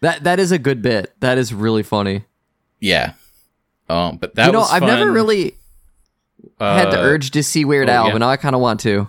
That 0.00 0.24
that 0.24 0.38
is 0.40 0.52
a 0.52 0.58
good 0.58 0.82
bit. 0.82 1.12
That 1.20 1.38
is 1.38 1.54
really 1.54 1.82
funny. 1.82 2.24
Yeah. 2.80 3.12
Um, 3.88 4.18
but 4.18 4.34
that 4.34 4.46
you 4.46 4.52
know, 4.52 4.60
was 4.60 4.72
I've 4.72 4.82
never 4.82 5.06
fun. 5.06 5.14
Really 6.60 6.78
had 6.78 6.90
the 6.90 6.98
Uh, 7.00 7.02
urge 7.02 7.30
to 7.32 7.42
see 7.42 7.64
Weird 7.64 7.88
oh, 7.88 7.92
Al, 7.92 8.06
yeah. 8.06 8.12
but 8.12 8.18
now 8.18 8.28
I 8.28 8.36
kind 8.36 8.54
of 8.54 8.60
want 8.60 8.80
to. 8.80 9.08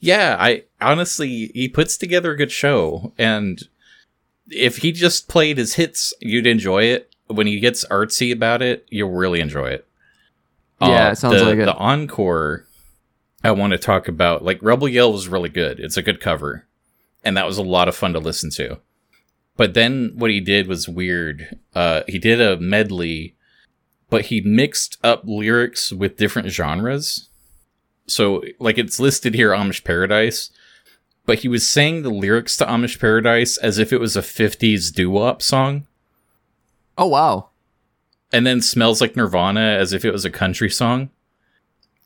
Yeah, 0.00 0.36
I 0.38 0.64
honestly 0.80 1.50
he 1.54 1.68
puts 1.68 1.96
together 1.96 2.32
a 2.32 2.36
good 2.36 2.52
show, 2.52 3.12
and 3.16 3.62
if 4.50 4.78
he 4.78 4.92
just 4.92 5.28
played 5.28 5.56
his 5.58 5.74
hits, 5.74 6.12
you'd 6.20 6.46
enjoy 6.46 6.84
it. 6.84 7.10
When 7.26 7.46
he 7.46 7.58
gets 7.58 7.86
artsy 7.86 8.32
about 8.32 8.60
it, 8.60 8.86
you'll 8.90 9.10
really 9.10 9.40
enjoy 9.40 9.70
it. 9.70 9.86
Yeah, 10.80 11.12
it 11.12 11.16
sounds 11.16 11.40
the, 11.40 11.44
like 11.44 11.58
it. 11.58 11.64
The 11.64 11.74
encore 11.74 12.66
I 13.42 13.52
want 13.52 13.72
to 13.72 13.78
talk 13.78 14.08
about, 14.08 14.44
like 14.44 14.58
Rebel 14.60 14.88
Yell 14.88 15.12
was 15.12 15.28
really 15.28 15.48
good. 15.48 15.80
It's 15.80 15.96
a 15.96 16.02
good 16.02 16.20
cover, 16.20 16.66
and 17.24 17.36
that 17.36 17.46
was 17.46 17.56
a 17.56 17.62
lot 17.62 17.88
of 17.88 17.96
fun 17.96 18.12
to 18.12 18.18
listen 18.18 18.50
to. 18.50 18.78
But 19.56 19.74
then 19.74 20.12
what 20.16 20.30
he 20.30 20.40
did 20.40 20.66
was 20.66 20.88
weird. 20.88 21.58
Uh, 21.74 22.02
he 22.08 22.18
did 22.18 22.40
a 22.40 22.58
medley, 22.58 23.36
but 24.10 24.26
he 24.26 24.40
mixed 24.40 24.98
up 25.02 25.22
lyrics 25.24 25.92
with 25.92 26.16
different 26.16 26.48
genres. 26.48 27.28
So, 28.06 28.42
like, 28.60 28.76
it's 28.78 29.00
listed 29.00 29.34
here 29.34 29.50
Amish 29.50 29.82
Paradise, 29.84 30.50
but 31.26 31.38
he 31.40 31.48
was 31.48 31.68
saying 31.68 32.02
the 32.02 32.10
lyrics 32.10 32.56
to 32.58 32.66
Amish 32.66 33.00
Paradise 33.00 33.56
as 33.56 33.78
if 33.78 33.92
it 33.92 34.00
was 34.00 34.16
a 34.16 34.20
50s 34.20 34.92
doo 34.94 35.10
wop 35.10 35.40
song, 35.42 35.86
Oh 36.98 37.06
wow. 37.06 37.48
and 38.32 38.46
then 38.46 38.60
Smells 38.60 39.00
Like 39.00 39.16
Nirvana 39.16 39.60
as 39.80 39.92
if 39.92 40.04
it 40.04 40.12
was 40.12 40.24
a 40.24 40.30
country 40.30 40.70
song. 40.70 41.10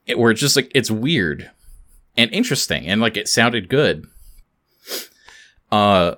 It, 0.06 0.18
where 0.18 0.30
it's 0.30 0.40
just 0.40 0.56
like, 0.56 0.70
it's 0.74 0.90
weird 0.90 1.50
and 2.16 2.32
interesting, 2.32 2.86
and 2.86 3.00
like, 3.00 3.16
it 3.16 3.28
sounded 3.28 3.68
good. 3.68 4.06
Uh, 5.70 6.14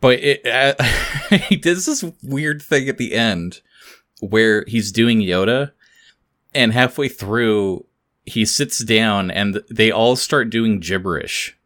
but 0.00 0.18
it 0.20 0.46
uh, 0.46 0.82
he 1.48 1.56
does 1.56 1.84
this 1.86 2.04
weird 2.22 2.62
thing 2.62 2.88
at 2.88 2.96
the 2.96 3.14
end 3.14 3.60
where 4.20 4.64
he's 4.66 4.92
doing 4.92 5.20
Yoda, 5.20 5.72
and 6.54 6.72
halfway 6.72 7.08
through 7.08 7.86
he 8.26 8.44
sits 8.44 8.84
down 8.84 9.30
and 9.30 9.62
they 9.70 9.90
all 9.90 10.16
start 10.16 10.50
doing 10.50 10.78
gibberish, 10.80 11.58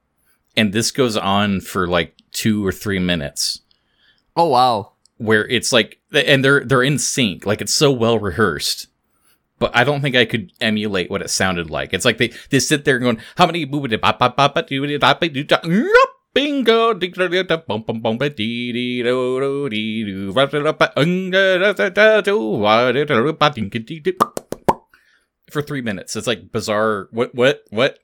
and 0.57 0.73
this 0.73 0.91
goes 0.91 1.17
on 1.17 1.61
for 1.61 1.87
like 1.87 2.15
two 2.33 2.67
or 2.67 2.73
three 2.73 2.99
minutes. 2.99 3.61
Oh 4.37 4.49
wow. 4.49 4.93
where 5.19 5.47
it's 5.47 5.73
like 5.73 6.01
and 6.13 6.45
they're 6.45 6.65
they're 6.65 6.83
in 6.83 6.99
sync. 6.99 7.47
Like 7.47 7.61
it's 7.61 7.75
so 7.75 7.91
well 7.91 8.19
rehearsed. 8.19 8.89
But 9.61 9.75
i 9.75 9.85
don't 9.85 10.01
think 10.01 10.17
i 10.17 10.25
could 10.25 10.51
emulate 10.61 11.11
what 11.11 11.23
it 11.23 11.31
sounded 11.31 11.71
like. 11.71 11.95
It's 11.95 12.05
like 12.05 12.19
they 12.19 12.33
they 12.51 12.59
sit 12.59 12.85
there 12.85 12.99
going 12.99 13.21
how 13.37 13.47
many 13.47 13.65
bingo! 16.35 16.93
For 25.51 25.63
three 25.63 25.83
minutes 25.83 26.17
it's 26.17 26.27
like 26.27 26.51
bizarre 26.51 27.09
what 27.13 27.35
what 27.35 27.63
what 27.71 28.01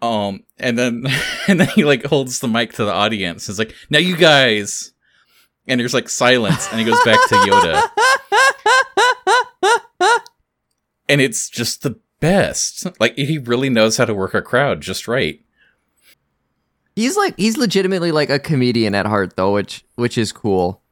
um 0.00 0.44
and 0.58 0.78
then 0.78 1.04
and 1.48 1.60
then 1.60 1.68
he 1.68 1.84
like 1.84 2.04
holds 2.04 2.38
the 2.40 2.48
mic 2.48 2.72
to 2.74 2.84
the 2.84 2.92
audience 2.92 3.48
it's 3.48 3.58
like 3.58 3.74
now 3.90 3.98
you 3.98 4.16
guys 4.16 4.92
and 5.66 5.80
there's 5.80 5.94
like 5.94 6.08
silence 6.08 6.68
and 6.70 6.78
he 6.78 6.86
goes 6.86 7.00
back 7.04 7.18
to 7.28 7.34
yoda 7.34 7.88
and 11.08 11.20
it's 11.20 11.50
just 11.50 11.82
the 11.82 11.98
best 12.20 12.86
like 13.00 13.16
he 13.16 13.38
really 13.38 13.68
knows 13.68 13.96
how 13.96 14.04
to 14.04 14.14
work 14.14 14.34
a 14.34 14.42
crowd 14.42 14.80
just 14.80 15.08
right 15.08 15.40
He's 16.96 17.16
like 17.16 17.34
he's 17.36 17.56
legitimately 17.56 18.12
like 18.12 18.30
a 18.30 18.38
comedian 18.38 18.94
at 18.94 19.06
heart 19.06 19.36
though, 19.36 19.52
which 19.54 19.84
which 19.94 20.18
is 20.18 20.32
cool. 20.32 20.82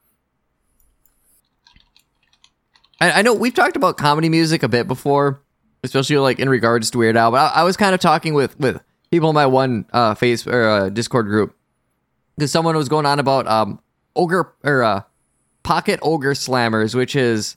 I, 3.00 3.12
I 3.12 3.22
know 3.22 3.34
we've 3.34 3.54
talked 3.54 3.76
about 3.76 3.96
comedy 3.96 4.28
music 4.28 4.62
a 4.62 4.68
bit 4.68 4.88
before, 4.88 5.42
especially 5.82 6.18
like 6.18 6.38
in 6.38 6.48
regards 6.48 6.90
to 6.90 6.98
Weird 6.98 7.16
Al. 7.16 7.30
But 7.30 7.52
I, 7.52 7.60
I 7.60 7.62
was 7.64 7.76
kind 7.76 7.94
of 7.94 8.00
talking 8.00 8.34
with 8.34 8.58
with 8.58 8.80
people 9.10 9.30
in 9.30 9.34
my 9.34 9.46
one 9.46 9.86
uh, 9.92 10.14
face 10.14 10.46
or 10.46 10.68
uh, 10.68 10.88
Discord 10.88 11.26
group 11.26 11.56
because 12.36 12.52
someone 12.52 12.76
was 12.76 12.88
going 12.88 13.06
on 13.06 13.18
about 13.18 13.46
um 13.48 13.80
ogre 14.14 14.54
or 14.64 14.82
uh, 14.82 15.02
pocket 15.62 15.98
ogre 16.02 16.34
slammers, 16.34 16.94
which 16.94 17.16
is 17.16 17.56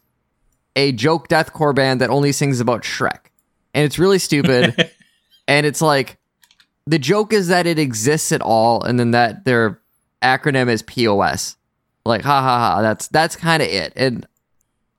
a 0.75 0.91
joke 0.93 1.27
deathcore 1.27 1.75
band 1.75 2.01
that 2.01 2.09
only 2.09 2.31
sings 2.31 2.59
about 2.59 2.83
Shrek, 2.83 3.27
and 3.73 3.85
it's 3.85 3.99
really 3.99 4.19
stupid. 4.19 4.91
and 5.47 5.65
it's 5.65 5.81
like 5.81 6.17
the 6.85 6.99
joke 6.99 7.33
is 7.33 7.47
that 7.47 7.67
it 7.67 7.79
exists 7.79 8.31
at 8.31 8.41
all, 8.41 8.83
and 8.83 8.99
then 8.99 9.11
that 9.11 9.45
their 9.45 9.79
acronym 10.21 10.69
is 10.69 10.81
POS. 10.81 11.57
Like, 12.05 12.21
ha 12.23 12.41
ha 12.41 12.59
ha. 12.59 12.81
That's 12.81 13.07
that's 13.07 13.35
kind 13.35 13.61
of 13.61 13.69
it. 13.69 13.93
And 13.95 14.25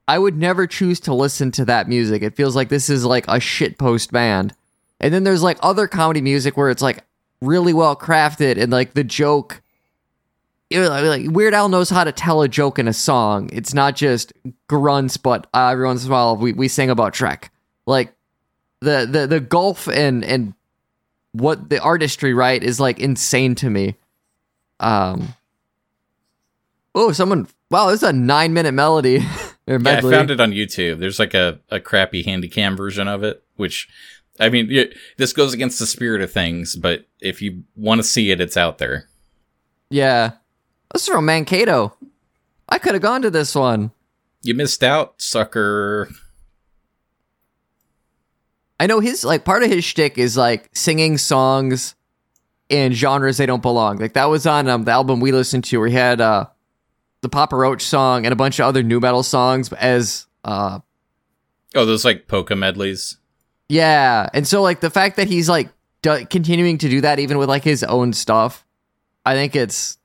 I 0.07 0.19
would 0.19 0.37
never 0.37 0.67
choose 0.67 1.01
to 1.01 1.15
listen 1.15 1.51
to 1.53 1.65
that 1.65 1.89
music. 1.89 2.23
It 2.23 2.37
feels 2.37 2.57
like 2.57 2.69
this 2.69 2.91
is 2.91 3.05
like 3.05 3.27
a 3.29 3.39
shitpost 3.39 4.11
band. 4.11 4.55
And 5.01 5.13
then 5.13 5.25
there's 5.25 5.43
like 5.43 5.59
other 5.63 5.89
comedy 5.89 6.21
music 6.21 6.57
where 6.57 6.71
it's 6.71 6.83
like 6.83 7.05
really 7.41 7.73
well 7.73 7.97
crafted 7.97 8.61
and 8.61 8.71
like 8.71 8.95
the 8.95 9.05
joke. 9.05 9.63
Like 10.71 11.27
Weird 11.29 11.53
Al 11.53 11.69
knows 11.69 11.91
how 11.91 12.05
to 12.05 12.13
tell 12.13 12.41
a 12.41 12.49
joke 12.49 12.79
in 12.79 12.89
a 12.89 12.95
song. 12.95 13.51
It's 13.53 13.75
not 13.75 13.95
just 13.95 14.33
grunts, 14.69 15.19
but 15.19 15.47
uh, 15.53 15.69
every 15.69 15.85
once 15.85 16.05
in 16.05 16.11
a 16.11 16.13
while 16.13 16.37
we, 16.37 16.53
we 16.53 16.69
sing 16.69 16.89
about 16.89 17.13
Trek. 17.13 17.51
Like 17.87 18.15
the 18.81 19.07
the 19.11 19.27
the 19.27 19.41
gulf 19.41 19.87
and 19.89 20.25
and 20.25 20.55
what 21.33 21.69
the 21.69 21.81
artistry 21.81 22.35
right 22.35 22.63
is 22.63 22.79
like 22.81 22.99
insane 23.01 23.55
to 23.57 23.71
me. 23.71 23.97
Um. 24.81 25.35
Oh, 26.95 27.13
someone! 27.13 27.49
Wow, 27.71 27.89
this 27.91 28.03
is 28.03 28.09
a 28.09 28.13
nine-minute 28.13 28.73
melody. 28.73 29.21
yeah 29.69 29.79
i 29.87 30.01
found 30.01 30.29
it 30.29 30.41
on 30.41 30.51
youtube 30.51 30.99
there's 30.99 31.21
like 31.21 31.35
a, 31.35 31.61
a 31.71 31.79
crappy 31.79 32.25
handycam 32.25 32.77
version 32.77 33.07
of 33.07 33.23
it 33.23 33.45
which 33.55 33.89
i 34.41 34.49
mean 34.49 34.67
y 34.69 34.87
this 35.19 35.33
goes 35.33 35.55
against 35.55 35.79
the 35.79 35.87
spirit 35.87 36.21
of 36.21 36.33
things 36.33 36.75
but 36.75 37.07
if 37.21 37.41
you 37.41 37.63
want 37.77 38.01
to 38.01 38.03
see 38.03 38.33
it 38.33 38.41
it's 38.41 38.57
out 38.57 38.79
there 38.79 39.07
Yeah, 39.89 40.33
this 40.93 41.03
is 41.03 41.09
from 41.15 41.27
Mankato. 41.27 41.95
I 42.69 42.79
could 42.79 42.95
have 42.95 43.03
gone 43.03 43.23
to 43.23 43.31
this 43.31 43.55
one. 43.55 43.93
you 44.43 44.53
missed 44.53 44.83
out 44.83 45.15
sucker 45.23 46.09
I 48.83 48.87
know 48.87 48.99
his 48.99 49.25
like 49.25 49.45
part 49.45 49.63
of 49.63 49.71
his 49.71 49.85
shtick 49.85 50.19
is 50.19 50.37
like 50.37 50.69
singing 50.75 51.17
songs 51.17 51.95
in 52.69 52.93
genres 52.93 53.37
they 53.37 53.47
don't 53.47 53.63
belong. 53.63 53.99
Like 53.99 54.15
that 54.15 54.25
was 54.25 54.45
on 54.45 54.69
um, 54.69 54.83
the 54.83 54.91
album 54.91 55.21
we 55.21 55.31
listened 55.31 55.63
to, 55.67 55.79
where 55.79 55.87
he 55.87 55.95
had 55.95 56.21
uh, 56.21 56.47
the 57.21 57.29
Papa 57.29 57.55
Roach 57.55 57.83
song 57.83 58.27
and 58.27 58.33
a 58.33 58.37
bunch 58.37 58.59
of 58.59 58.67
other 58.67 58.83
nu 58.83 58.99
metal 58.99 59.23
songs 59.23 59.73
as 59.75 60.27
uh, 60.43 60.81
oh 61.77 61.87
those 61.87 62.05
like 62.05 62.27
polka 62.27 62.57
medleys 62.57 63.19
Yeah, 63.69 64.29
and 64.35 64.49
so 64.49 64.63
like 64.63 64.81
the 64.81 64.91
fact 64.91 65.15
that 65.15 65.29
he's 65.29 65.49
like 65.49 65.69
do- 66.03 66.27
continuing 66.27 66.79
to 66.79 66.89
do 66.89 67.03
that 67.03 67.21
even 67.21 67.39
with 67.39 67.49
like 67.49 67.63
his 67.63 67.85
own 67.85 68.13
stuff, 68.13 68.67
I 69.25 69.35
think 69.35 69.55
it's 69.55 69.97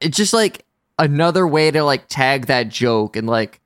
it's 0.00 0.16
just 0.16 0.32
like 0.32 0.64
another 0.98 1.46
way 1.46 1.70
to 1.70 1.84
like 1.84 2.08
tag 2.08 2.46
that 2.46 2.70
joke 2.70 3.16
and 3.16 3.26
like 3.26 3.59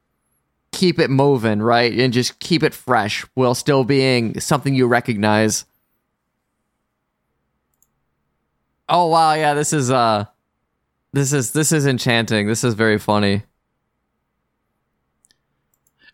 keep 0.74 0.98
it 0.98 1.08
moving, 1.10 1.62
right? 1.62 1.92
And 1.92 2.12
just 2.12 2.38
keep 2.40 2.62
it 2.62 2.74
fresh 2.74 3.24
while 3.34 3.54
still 3.54 3.84
being 3.84 4.38
something 4.40 4.74
you 4.74 4.86
recognize. 4.86 5.64
Oh 8.88 9.06
wow, 9.06 9.32
yeah, 9.34 9.54
this 9.54 9.72
is 9.72 9.90
uh 9.90 10.26
this 11.12 11.32
is 11.32 11.52
this 11.52 11.72
is 11.72 11.86
enchanting. 11.86 12.46
This 12.46 12.64
is 12.64 12.74
very 12.74 12.98
funny. 12.98 13.44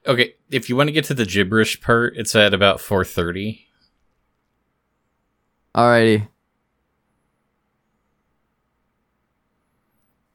okay 0.07 0.35
if 0.51 0.68
you 0.68 0.77
want 0.77 0.88
to 0.88 0.92
get 0.92 1.05
to 1.05 1.12
the 1.14 1.27
gibberish 1.27 1.81
part 1.83 2.16
it's 2.16 2.35
at 2.35 2.55
about 2.55 2.79
4.30 2.79 3.61
Alrighty. 5.77 6.27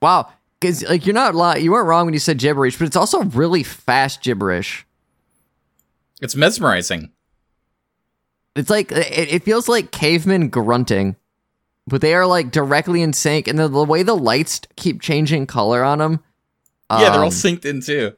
Wow, 0.00 0.32
because 0.66 0.82
like 0.84 1.06
you're 1.06 1.14
not 1.14 1.34
li- 1.34 1.62
you 1.62 1.72
weren't 1.72 1.86
wrong 1.86 2.06
when 2.06 2.14
you 2.14 2.20
said 2.20 2.38
gibberish, 2.38 2.78
but 2.78 2.86
it's 2.86 2.96
also 2.96 3.22
really 3.24 3.62
fast 3.62 4.22
gibberish. 4.22 4.86
it's 6.20 6.34
mesmerizing 6.34 7.10
It's 8.56 8.70
like 8.70 8.90
it, 8.90 9.32
it 9.32 9.42
feels 9.44 9.68
like 9.68 9.90
cavemen 9.92 10.48
grunting, 10.48 11.16
but 11.86 12.00
they 12.00 12.14
are 12.14 12.26
like 12.26 12.50
directly 12.50 13.02
in 13.02 13.12
sync, 13.12 13.48
and 13.48 13.58
the, 13.58 13.68
the 13.68 13.84
way 13.84 14.02
the 14.02 14.16
lights 14.16 14.60
keep 14.76 15.00
changing 15.00 15.46
color 15.46 15.84
on 15.84 15.98
them. 15.98 16.20
yeah 16.90 17.10
they're 17.10 17.20
all 17.20 17.26
um, 17.26 17.32
synced 17.32 17.64
in 17.64 17.80
too 17.80 18.14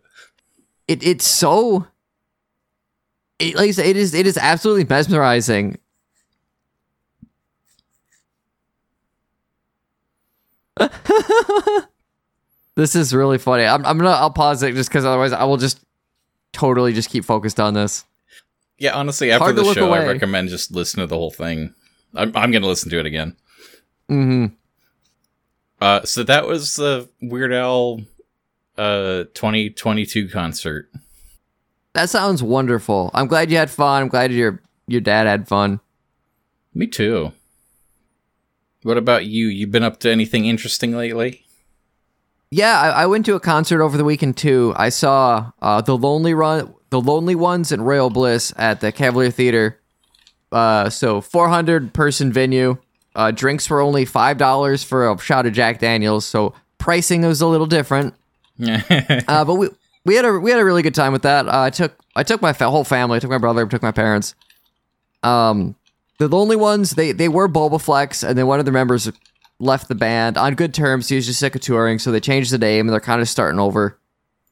it 0.86 1.04
it's 1.04 1.26
so. 1.26 1.86
It, 3.38 3.54
like 3.54 3.72
said, 3.72 3.86
it 3.86 3.96
is 3.96 4.14
it 4.14 4.26
is 4.26 4.36
absolutely 4.36 4.84
mesmerizing. 4.84 5.78
this 12.78 12.94
is 12.94 13.12
really 13.12 13.38
funny. 13.38 13.64
I'm 13.64 13.84
I'm 13.84 13.98
gonna 13.98 14.10
I'll 14.10 14.30
pause 14.30 14.62
it 14.62 14.74
just 14.74 14.88
because 14.88 15.04
otherwise 15.04 15.32
I 15.32 15.44
will 15.44 15.56
just 15.56 15.80
totally 16.52 16.92
just 16.92 17.10
keep 17.10 17.24
focused 17.24 17.60
on 17.60 17.74
this. 17.74 18.04
yeah 18.78 18.94
honestly 18.94 19.30
after 19.30 19.44
Hard 19.46 19.56
the 19.56 19.74
show 19.74 19.92
i 19.92 20.06
recommend 20.06 20.48
just 20.48 20.70
listen 20.70 21.00
to 21.00 21.06
the 21.06 21.16
whole 21.16 21.30
thing 21.32 21.74
i'm, 22.14 22.30
I'm 22.34 22.50
gonna 22.52 22.66
listen 22.66 22.88
to 22.90 22.98
it 23.00 23.06
again 23.06 23.36
hmm 24.08 24.46
uh 25.80 26.02
so 26.04 26.22
that 26.22 26.46
was 26.46 26.76
the 26.76 27.08
weird 27.20 27.52
al 27.52 28.00
uh 28.78 29.24
2022 29.34 30.28
concert 30.28 30.88
That 31.94 32.08
sounds 32.08 32.42
wonderful. 32.42 33.10
I'm 33.12 33.26
glad 33.26 33.50
you 33.50 33.56
had 33.58 33.70
fun. 33.70 34.02
I'm 34.02 34.08
glad 34.08 34.32
your 34.32 34.62
your 34.86 35.00
dad 35.02 35.26
had 35.26 35.48
fun. 35.48 35.80
Me 36.72 36.86
too. 36.86 37.32
What 38.84 38.96
about 38.96 39.26
you? 39.26 39.48
You 39.48 39.66
been 39.66 39.82
up 39.82 39.98
to 40.00 40.10
anything 40.10 40.46
interesting 40.46 40.92
lately? 40.96 41.44
Yeah, 42.50 42.80
I, 42.80 43.02
I 43.02 43.06
went 43.06 43.26
to 43.26 43.34
a 43.34 43.40
concert 43.40 43.82
over 43.82 43.96
the 43.96 44.04
weekend 44.04 44.36
too. 44.36 44.72
I 44.76 44.88
saw 44.88 45.52
uh, 45.60 45.80
the 45.82 45.96
Lonely 45.96 46.32
Run, 46.34 46.74
the 46.90 47.00
Lonely 47.00 47.34
Ones, 47.34 47.72
and 47.72 47.86
Royal 47.86 48.10
Bliss 48.10 48.52
at 48.56 48.80
the 48.80 48.90
Cavalier 48.90 49.30
Theater. 49.30 49.78
Uh, 50.50 50.88
so 50.88 51.20
400 51.20 51.92
person 51.92 52.32
venue. 52.32 52.78
Uh, 53.14 53.30
drinks 53.32 53.68
were 53.68 53.80
only 53.80 54.04
five 54.04 54.38
dollars 54.38 54.82
for 54.84 55.10
a 55.10 55.18
shot 55.18 55.44
of 55.44 55.52
Jack 55.52 55.78
Daniels. 55.80 56.24
So 56.24 56.54
pricing 56.78 57.22
was 57.22 57.40
a 57.40 57.46
little 57.46 57.66
different. 57.66 58.14
Uh, 58.60 59.44
but 59.44 59.54
we 59.54 59.68
we 60.04 60.14
had 60.16 60.24
a 60.24 60.32
we 60.38 60.50
had 60.50 60.58
a 60.58 60.64
really 60.64 60.82
good 60.82 60.94
time 60.94 61.12
with 61.12 61.22
that. 61.22 61.46
Uh, 61.46 61.60
I 61.62 61.70
took 61.70 61.96
I 62.16 62.22
took 62.22 62.40
my 62.42 62.52
fa- 62.52 62.70
whole 62.70 62.82
family. 62.84 63.16
I 63.16 63.20
took 63.20 63.30
my 63.30 63.38
brother. 63.38 63.64
I 63.64 63.68
took 63.68 63.82
my 63.82 63.92
parents. 63.92 64.34
Um, 65.22 65.76
the 66.18 66.28
lonely 66.28 66.56
ones 66.56 66.92
they 66.92 67.12
they 67.12 67.28
were 67.28 67.48
Bobaflex, 67.48 68.26
and 68.26 68.36
then 68.38 68.46
one 68.46 68.58
of 68.58 68.64
the 68.64 68.72
members 68.72 69.10
left 69.60 69.88
the 69.88 69.94
band 69.94 70.36
on 70.36 70.54
good 70.54 70.72
terms. 70.72 71.08
He 71.08 71.16
was 71.16 71.26
just 71.26 71.40
sick 71.40 71.54
of 71.54 71.60
touring, 71.60 71.98
so 71.98 72.12
they 72.12 72.20
changed 72.20 72.52
the 72.52 72.58
name 72.58 72.86
and 72.86 72.92
they're 72.92 73.00
kind 73.00 73.20
of 73.20 73.28
starting 73.28 73.60
over. 73.60 73.98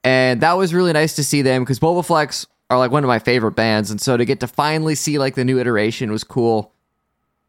And 0.04 0.40
that 0.40 0.54
was 0.54 0.72
really 0.74 0.92
nice 0.92 1.16
to 1.16 1.24
see 1.24 1.42
them 1.42 1.62
because 1.62 1.80
Bobaflex 1.80 2.46
are 2.70 2.78
like 2.78 2.90
one 2.90 3.04
of 3.04 3.08
my 3.08 3.18
favorite 3.18 3.52
bands, 3.52 3.90
and 3.90 4.00
so 4.00 4.16
to 4.16 4.24
get 4.24 4.40
to 4.40 4.46
finally 4.46 4.94
see 4.94 5.18
like 5.18 5.34
the 5.34 5.44
new 5.44 5.58
iteration 5.58 6.10
was 6.10 6.24
cool. 6.24 6.72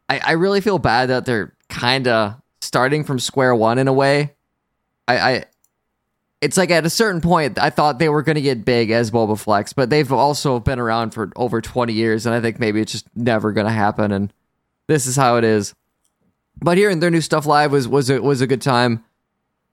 I, 0.10 0.20
I 0.20 0.32
really 0.34 0.62
feel 0.62 0.80
bad 0.80 1.10
that 1.10 1.26
they're 1.26 1.54
kind 1.70 2.08
of 2.08 2.36
starting 2.62 3.04
from 3.04 3.20
square 3.20 3.56
one 3.56 3.78
in 3.78 3.88
a 3.88 3.94
way. 3.94 4.34
I, 5.08 5.18
I 5.18 5.46
it's 6.42 6.58
like 6.58 6.70
at 6.70 6.86
a 6.86 6.90
certain 6.90 7.22
point 7.22 7.58
I 7.58 7.70
thought 7.70 8.00
they 8.00 8.10
were 8.10 8.22
going 8.22 8.36
to 8.36 8.42
get 8.42 8.66
big 8.66 8.92
as 8.92 9.10
Bobaflex, 9.12 9.74
but 9.76 9.90
they've 9.90 10.12
also 10.12 10.60
been 10.60 10.80
around 10.80 11.12
for 11.12 11.32
over 11.36 11.62
20 11.62 11.94
years 11.94 12.26
and 12.26 12.36
I 12.36 12.42
think 12.42 12.60
maybe 12.60 12.80
it's 12.80 12.92
just 12.92 13.08
never 13.16 13.52
going 13.52 13.66
to 13.66 13.74
happen 13.74 14.12
and 14.12 14.32
this 14.88 15.08
is 15.08 15.16
how 15.16 15.38
it 15.38 15.44
is. 15.44 15.74
But 16.60 16.78
hearing 16.78 17.00
their 17.00 17.12
new 17.12 17.22
stuff 17.22 17.46
live 17.46 17.72
was 17.72 17.88
was 17.88 18.10
a, 18.10 18.22
was 18.22 18.42
a 18.42 18.48
good 18.48 18.62
time. 18.62 19.04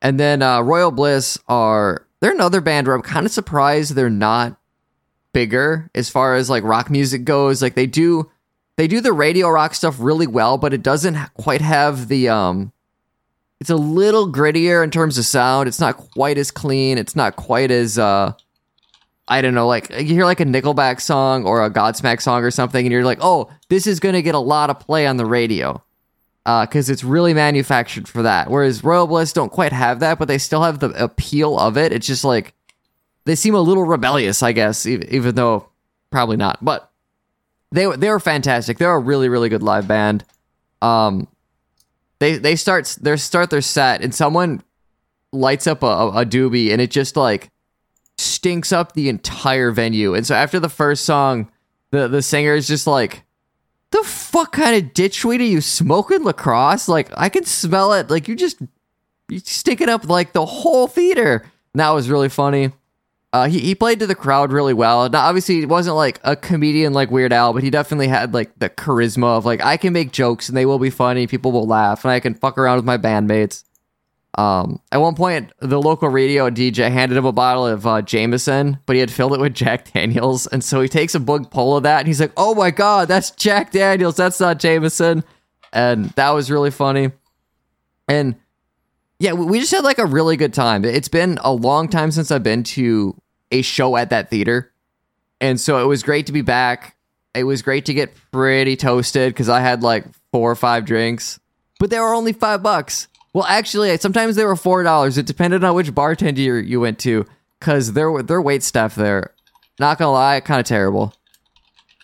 And 0.02 0.20
then 0.20 0.42
uh, 0.42 0.60
Royal 0.60 0.90
Bliss 0.90 1.38
are 1.48 2.06
they're 2.20 2.32
another 2.32 2.60
band 2.60 2.86
where 2.86 2.96
I'm 2.96 3.02
kind 3.02 3.26
of 3.26 3.32
surprised 3.32 3.94
they're 3.94 4.10
not 4.10 4.56
bigger 5.32 5.90
as 5.94 6.08
far 6.08 6.36
as 6.36 6.48
like 6.48 6.64
rock 6.64 6.90
music 6.90 7.24
goes. 7.24 7.60
Like 7.60 7.74
they 7.74 7.86
do 7.86 8.30
they 8.76 8.88
do 8.88 9.00
the 9.00 9.12
radio 9.12 9.48
rock 9.48 9.74
stuff 9.74 9.96
really 9.98 10.26
well, 10.26 10.58
but 10.58 10.72
it 10.74 10.82
doesn't 10.82 11.16
quite 11.34 11.60
have 11.60 12.08
the 12.08 12.28
um 12.28 12.72
it's 13.60 13.70
a 13.70 13.76
little 13.76 14.30
grittier 14.30 14.82
in 14.82 14.90
terms 14.90 15.16
of 15.16 15.24
sound. 15.24 15.68
It's 15.68 15.80
not 15.80 15.96
quite 15.96 16.38
as 16.38 16.50
clean. 16.50 16.98
It's 16.98 17.16
not 17.16 17.36
quite 17.36 17.70
as 17.70 17.98
uh 17.98 18.32
I 19.26 19.40
don't 19.40 19.54
know, 19.54 19.66
like 19.66 19.90
you 19.90 20.04
hear 20.04 20.24
like 20.24 20.40
a 20.40 20.44
Nickelback 20.44 21.00
song 21.00 21.46
or 21.46 21.64
a 21.64 21.70
Godsmack 21.70 22.20
song 22.20 22.42
or 22.42 22.50
something, 22.50 22.84
and 22.84 22.92
you're 22.92 23.04
like, 23.04 23.20
oh, 23.22 23.50
this 23.70 23.86
is 23.86 24.00
gonna 24.00 24.22
get 24.22 24.34
a 24.34 24.38
lot 24.38 24.70
of 24.70 24.80
play 24.80 25.06
on 25.06 25.16
the 25.16 25.24
radio. 25.26 25.82
Uh, 26.46 26.66
because 26.66 26.90
it's 26.90 27.02
really 27.02 27.32
manufactured 27.32 28.06
for 28.06 28.22
that. 28.22 28.50
Whereas 28.50 28.84
Royal 28.84 29.06
Bliss 29.06 29.32
don't 29.32 29.50
quite 29.50 29.72
have 29.72 30.00
that, 30.00 30.18
but 30.18 30.28
they 30.28 30.36
still 30.36 30.62
have 30.62 30.78
the 30.78 30.90
appeal 31.02 31.58
of 31.58 31.78
it. 31.78 31.90
It's 31.90 32.06
just 32.06 32.22
like 32.22 32.52
they 33.24 33.34
seem 33.34 33.54
a 33.54 33.60
little 33.60 33.84
rebellious, 33.84 34.42
I 34.42 34.52
guess, 34.52 34.84
even, 34.84 35.08
even 35.08 35.34
though 35.34 35.70
probably 36.10 36.36
not. 36.36 36.62
But 36.62 36.90
they 37.72 37.86
they 37.96 38.10
were 38.10 38.20
fantastic. 38.20 38.78
They're 38.78 38.94
a 38.94 38.98
really 38.98 39.28
really 39.28 39.48
good 39.48 39.62
live 39.62 39.88
band. 39.88 40.24
Um, 40.82 41.28
they 42.18 42.36
they 42.36 42.56
start 42.56 42.96
their 43.00 43.16
start 43.16 43.50
their 43.50 43.60
set 43.62 44.02
and 44.02 44.14
someone 44.14 44.62
lights 45.32 45.66
up 45.66 45.82
a, 45.82 45.86
a 45.86 46.24
doobie 46.24 46.70
and 46.72 46.80
it 46.80 46.90
just 46.90 47.16
like 47.16 47.50
stinks 48.16 48.72
up 48.72 48.92
the 48.92 49.08
entire 49.08 49.70
venue. 49.70 50.14
And 50.14 50.26
so 50.26 50.34
after 50.34 50.60
the 50.60 50.68
first 50.68 51.04
song, 51.04 51.50
the 51.90 52.06
the 52.08 52.22
singer 52.22 52.54
is 52.54 52.66
just 52.66 52.86
like, 52.86 53.24
"The 53.94 54.02
fuck 54.02 54.50
kind 54.50 54.74
of 54.74 54.92
ditchweed 54.92 55.38
are 55.38 55.44
you 55.44 55.60
smoking 55.60 56.24
lacrosse? 56.24 56.88
Like 56.88 57.10
I 57.16 57.28
can 57.28 57.44
smell 57.44 57.92
it. 57.92 58.10
Like 58.10 58.26
you 58.26 58.34
just 58.34 58.60
you 59.28 59.38
stink 59.38 59.80
it 59.80 59.88
up 59.88 60.08
like 60.08 60.32
the 60.32 60.44
whole 60.44 60.88
theater." 60.88 61.44
And 61.72 61.80
that 61.80 61.90
was 61.90 62.10
really 62.10 62.28
funny. 62.28 62.72
Uh, 63.32 63.48
he, 63.48 63.60
he 63.60 63.74
played 63.74 64.00
to 64.00 64.06
the 64.06 64.14
crowd 64.14 64.52
really 64.52 64.74
well. 64.74 65.08
Now, 65.08 65.26
obviously, 65.26 65.60
he 65.60 65.66
wasn't 65.66 65.94
like 65.96 66.20
a 66.24 66.34
comedian 66.34 66.92
like 66.92 67.12
Weird 67.12 67.32
Al, 67.32 67.52
but 67.52 67.62
he 67.62 67.70
definitely 67.70 68.08
had 68.08 68.34
like 68.34 68.56
the 68.58 68.68
charisma 68.68 69.38
of 69.38 69.44
like 69.44 69.64
I 69.64 69.76
can 69.76 69.92
make 69.92 70.10
jokes 70.10 70.48
and 70.48 70.56
they 70.56 70.66
will 70.66 70.80
be 70.80 70.90
funny, 70.90 71.28
people 71.28 71.52
will 71.52 71.66
laugh, 71.66 72.04
and 72.04 72.10
I 72.10 72.18
can 72.18 72.34
fuck 72.34 72.58
around 72.58 72.76
with 72.76 72.84
my 72.84 72.98
bandmates. 72.98 73.62
Um, 74.36 74.80
at 74.90 74.98
one 74.98 75.14
point, 75.14 75.52
the 75.60 75.80
local 75.80 76.08
radio 76.08 76.50
DJ 76.50 76.90
handed 76.90 77.16
him 77.16 77.24
a 77.24 77.32
bottle 77.32 77.66
of 77.66 77.86
uh, 77.86 78.02
Jameson, 78.02 78.78
but 78.86 78.94
he 78.94 79.00
had 79.00 79.10
filled 79.10 79.34
it 79.34 79.40
with 79.40 79.54
Jack 79.54 79.92
Daniels, 79.92 80.46
and 80.46 80.62
so 80.62 80.80
he 80.80 80.88
takes 80.88 81.14
a 81.14 81.20
big 81.20 81.50
pull 81.50 81.76
of 81.76 81.84
that, 81.84 82.00
and 82.00 82.08
he's 82.08 82.20
like, 82.20 82.32
"Oh 82.36 82.54
my 82.54 82.70
god, 82.70 83.08
that's 83.08 83.30
Jack 83.30 83.70
Daniels, 83.70 84.16
that's 84.16 84.40
not 84.40 84.58
Jameson," 84.58 85.22
and 85.72 86.06
that 86.10 86.30
was 86.30 86.50
really 86.50 86.70
funny. 86.70 87.12
And 88.08 88.34
yeah, 89.18 89.32
we 89.32 89.60
just 89.60 89.72
had 89.72 89.84
like 89.84 89.98
a 89.98 90.06
really 90.06 90.36
good 90.36 90.52
time. 90.52 90.84
It's 90.84 91.08
been 91.08 91.38
a 91.42 91.52
long 91.52 91.88
time 91.88 92.10
since 92.10 92.30
I've 92.30 92.42
been 92.42 92.64
to 92.64 93.16
a 93.50 93.62
show 93.62 93.96
at 93.96 94.10
that 94.10 94.30
theater. 94.30 94.72
And 95.40 95.60
so 95.60 95.82
it 95.82 95.86
was 95.86 96.02
great 96.02 96.26
to 96.26 96.32
be 96.32 96.42
back. 96.42 96.96
It 97.34 97.44
was 97.44 97.62
great 97.62 97.86
to 97.86 97.94
get 97.94 98.14
pretty 98.32 98.76
toasted 98.76 99.32
because 99.32 99.48
I 99.48 99.60
had 99.60 99.82
like 99.82 100.04
four 100.32 100.50
or 100.50 100.56
five 100.56 100.84
drinks, 100.84 101.40
but 101.80 101.90
they 101.90 101.98
were 101.98 102.14
only 102.14 102.32
five 102.32 102.62
bucks. 102.62 103.08
Well, 103.34 103.44
actually, 103.44 103.96
sometimes 103.98 104.36
they 104.36 104.44
were 104.44 104.56
four 104.56 104.82
dollars. 104.84 105.18
It 105.18 105.26
depended 105.26 105.64
on 105.64 105.74
which 105.74 105.94
bartender 105.94 106.60
you 106.60 106.80
went 106.80 107.00
to 107.00 107.26
because 107.58 107.92
their 107.92 108.22
their 108.22 108.40
wait 108.40 108.62
staff 108.62 108.94
there, 108.94 109.34
not 109.80 109.98
gonna 109.98 110.12
lie, 110.12 110.40
kind 110.40 110.60
of 110.60 110.66
terrible. 110.66 111.12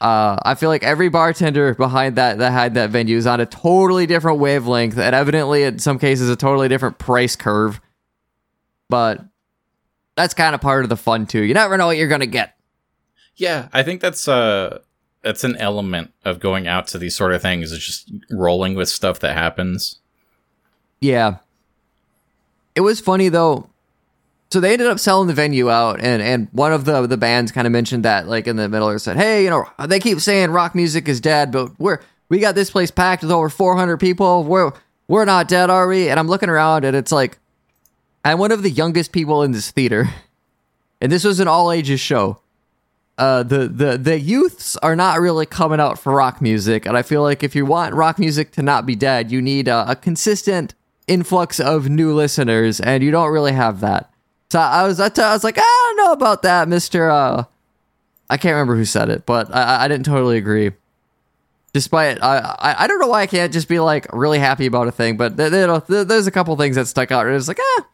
Uh, 0.00 0.36
I 0.42 0.54
feel 0.54 0.70
like 0.70 0.82
every 0.82 1.08
bartender 1.08 1.74
behind 1.74 2.16
that 2.16 2.38
that 2.38 2.50
had 2.50 2.74
that 2.74 2.90
venue 2.90 3.16
is 3.16 3.26
on 3.26 3.40
a 3.40 3.46
totally 3.46 4.06
different 4.06 4.40
wavelength, 4.40 4.98
and 4.98 5.14
evidently, 5.14 5.62
in 5.62 5.78
some 5.78 6.00
cases, 6.00 6.28
a 6.28 6.36
totally 6.36 6.68
different 6.68 6.98
price 6.98 7.36
curve. 7.36 7.80
But 8.88 9.24
that's 10.16 10.34
kind 10.34 10.54
of 10.54 10.60
part 10.60 10.84
of 10.84 10.88
the 10.88 10.96
fun 10.96 11.26
too. 11.26 11.42
You 11.42 11.54
never 11.54 11.76
know 11.76 11.86
what 11.86 11.96
you're 11.96 12.08
gonna 12.08 12.26
get. 12.26 12.56
Yeah, 13.36 13.68
I 13.72 13.84
think 13.84 14.00
that's 14.00 14.26
uh 14.26 14.80
that's 15.22 15.44
an 15.44 15.56
element 15.58 16.12
of 16.24 16.40
going 16.40 16.66
out 16.66 16.88
to 16.88 16.98
these 16.98 17.14
sort 17.14 17.32
of 17.32 17.40
things 17.40 17.70
is 17.70 17.78
just 17.78 18.10
rolling 18.30 18.74
with 18.74 18.88
stuff 18.88 19.20
that 19.20 19.36
happens. 19.36 19.99
Yeah. 21.00 21.36
It 22.74 22.82
was 22.82 23.00
funny 23.00 23.28
though. 23.28 23.68
So 24.50 24.58
they 24.58 24.72
ended 24.72 24.88
up 24.88 24.98
selling 24.98 25.28
the 25.28 25.34
venue 25.34 25.70
out 25.70 26.00
and 26.00 26.20
and 26.20 26.48
one 26.52 26.72
of 26.72 26.84
the 26.84 27.06
the 27.06 27.16
bands 27.16 27.52
kind 27.52 27.66
of 27.66 27.72
mentioned 27.72 28.04
that 28.04 28.26
like 28.26 28.46
in 28.46 28.56
the 28.56 28.68
middle 28.68 28.88
or 28.88 28.98
said, 28.98 29.16
"Hey, 29.16 29.44
you 29.44 29.50
know, 29.50 29.64
they 29.86 30.00
keep 30.00 30.20
saying 30.20 30.50
rock 30.50 30.74
music 30.74 31.08
is 31.08 31.20
dead, 31.20 31.52
but 31.52 31.78
we're 31.78 32.00
we 32.28 32.38
got 32.38 32.54
this 32.54 32.70
place 32.70 32.90
packed 32.90 33.22
with 33.22 33.30
over 33.30 33.48
400 33.48 33.98
people. 33.98 34.44
We're 34.44 34.72
we're 35.08 35.24
not 35.24 35.48
dead, 35.48 35.70
are 35.70 35.86
we?" 35.86 36.08
And 36.08 36.18
I'm 36.18 36.28
looking 36.28 36.48
around 36.48 36.84
and 36.84 36.96
it's 36.96 37.12
like 37.12 37.38
I'm 38.24 38.38
one 38.38 38.52
of 38.52 38.62
the 38.62 38.70
youngest 38.70 39.12
people 39.12 39.42
in 39.42 39.52
this 39.52 39.70
theater, 39.70 40.08
and 41.00 41.12
this 41.12 41.24
was 41.24 41.40
an 41.40 41.48
all 41.48 41.70
ages 41.70 42.00
show. 42.00 42.40
Uh, 43.18 43.42
the 43.42 43.68
the 43.68 43.98
the 43.98 44.18
youths 44.18 44.76
are 44.78 44.96
not 44.96 45.20
really 45.20 45.46
coming 45.46 45.78
out 45.78 45.98
for 45.98 46.12
rock 46.12 46.40
music, 46.40 46.86
and 46.86 46.96
I 46.96 47.02
feel 47.02 47.22
like 47.22 47.44
if 47.44 47.54
you 47.54 47.66
want 47.66 47.94
rock 47.94 48.18
music 48.18 48.50
to 48.52 48.62
not 48.62 48.84
be 48.84 48.96
dead, 48.96 49.30
you 49.30 49.40
need 49.42 49.68
a, 49.68 49.92
a 49.92 49.94
consistent 49.94 50.74
influx 51.10 51.58
of 51.58 51.88
new 51.90 52.14
listeners, 52.14 52.80
and 52.80 53.02
you 53.02 53.10
don't 53.10 53.32
really 53.32 53.52
have 53.52 53.80
that. 53.80 54.10
So 54.50 54.60
I 54.60 54.86
was 54.86 55.00
I, 55.00 55.08
t- 55.08 55.20
I 55.20 55.32
was 55.32 55.44
like, 55.44 55.58
I 55.58 55.94
don't 55.96 56.06
know 56.06 56.12
about 56.12 56.42
that, 56.42 56.68
Mister. 56.68 57.10
Uh, 57.10 57.44
I 58.30 58.36
can't 58.36 58.54
remember 58.54 58.76
who 58.76 58.84
said 58.84 59.10
it, 59.10 59.26
but 59.26 59.52
I, 59.54 59.84
I 59.84 59.88
didn't 59.88 60.06
totally 60.06 60.38
agree. 60.38 60.70
Despite 61.72 62.22
I, 62.22 62.38
I 62.58 62.84
I 62.84 62.86
don't 62.86 63.00
know 63.00 63.08
why 63.08 63.22
I 63.22 63.26
can't 63.26 63.52
just 63.52 63.68
be 63.68 63.80
like 63.80 64.06
really 64.12 64.38
happy 64.38 64.66
about 64.66 64.88
a 64.88 64.92
thing, 64.92 65.16
but 65.16 65.36
th- 65.36 65.50
th- 65.50 65.86
th- 65.86 66.06
there's 66.06 66.26
a 66.26 66.30
couple 66.30 66.56
things 66.56 66.76
that 66.76 66.86
stuck 66.86 67.10
out. 67.10 67.26
It 67.26 67.32
was 67.32 67.48
like 67.48 67.58
ah, 67.60 67.86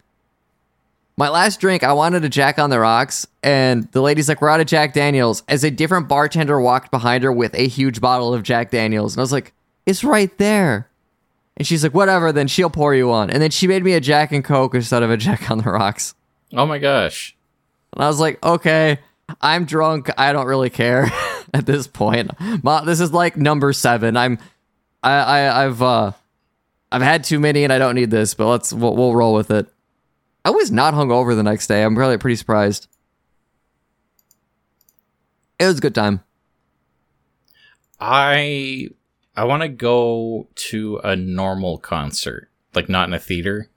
my 1.17 1.29
last 1.29 1.59
drink, 1.59 1.83
I 1.83 1.93
wanted 1.93 2.23
a 2.23 2.29
Jack 2.29 2.59
on 2.59 2.69
the 2.69 2.79
Rocks, 2.79 3.25
and 3.41 3.91
the 3.91 4.01
lady's 4.01 4.29
like, 4.29 4.41
"We're 4.41 4.49
out 4.49 4.61
of 4.61 4.67
Jack 4.67 4.93
Daniels." 4.93 5.43
As 5.47 5.63
a 5.63 5.71
different 5.71 6.07
bartender 6.07 6.61
walked 6.61 6.91
behind 6.91 7.23
her 7.23 7.31
with 7.31 7.55
a 7.55 7.67
huge 7.67 7.99
bottle 8.01 8.33
of 8.33 8.43
Jack 8.43 8.69
Daniels, 8.71 9.13
and 9.13 9.19
I 9.19 9.23
was 9.23 9.31
like, 9.31 9.53
"It's 9.85 10.03
right 10.03 10.35
there." 10.37 10.87
And 11.57 11.65
she's 11.65 11.83
like, 11.83 11.93
"Whatever." 11.93 12.31
Then 12.31 12.47
she'll 12.47 12.69
pour 12.69 12.93
you 12.93 13.07
one, 13.07 13.29
and 13.29 13.41
then 13.41 13.49
she 13.49 13.67
made 13.67 13.83
me 13.83 13.93
a 13.93 13.99
Jack 13.99 14.31
and 14.31 14.43
Coke 14.43 14.75
instead 14.75 15.03
of 15.03 15.09
a 15.09 15.17
Jack 15.17 15.49
on 15.51 15.57
the 15.57 15.69
Rocks. 15.69 16.13
Oh 16.53 16.65
my 16.65 16.77
gosh! 16.77 17.35
And 17.93 18.03
I 18.03 18.07
was 18.07 18.19
like, 18.19 18.43
"Okay, 18.45 18.99
I'm 19.41 19.65
drunk. 19.65 20.09
I 20.17 20.31
don't 20.33 20.45
really 20.45 20.69
care 20.69 21.11
at 21.53 21.65
this 21.65 21.87
point. 21.87 22.31
Ma, 22.63 22.81
this 22.81 22.99
is 22.99 23.11
like 23.11 23.35
number 23.37 23.73
seven. 23.73 24.15
I'm, 24.15 24.37
I, 25.01 25.11
I, 25.11 25.65
I've, 25.65 25.81
uh, 25.81 26.11
I've 26.91 27.01
had 27.01 27.23
too 27.23 27.39
many, 27.39 27.63
and 27.63 27.73
I 27.73 27.79
don't 27.79 27.95
need 27.95 28.11
this. 28.11 28.35
But 28.35 28.47
let's 28.47 28.71
we'll, 28.71 28.95
we'll 28.95 29.15
roll 29.15 29.33
with 29.33 29.49
it." 29.49 29.67
I 30.45 30.51
was 30.51 30.71
not 30.71 30.93
hungover 30.93 31.35
the 31.35 31.43
next 31.43 31.67
day. 31.67 31.83
I'm 31.83 31.95
probably 31.95 32.17
pretty 32.17 32.37
surprised. 32.37 32.87
It 35.59 35.65
was 35.65 35.79
a 35.79 35.81
good 35.81 35.95
time. 35.95 36.21
I 37.99 38.89
I 39.37 39.43
want 39.43 39.61
to 39.61 39.69
go 39.69 40.47
to 40.55 40.99
a 41.03 41.15
normal 41.15 41.77
concert, 41.77 42.49
like 42.73 42.89
not 42.89 43.07
in 43.07 43.13
a 43.13 43.19
theater. 43.19 43.69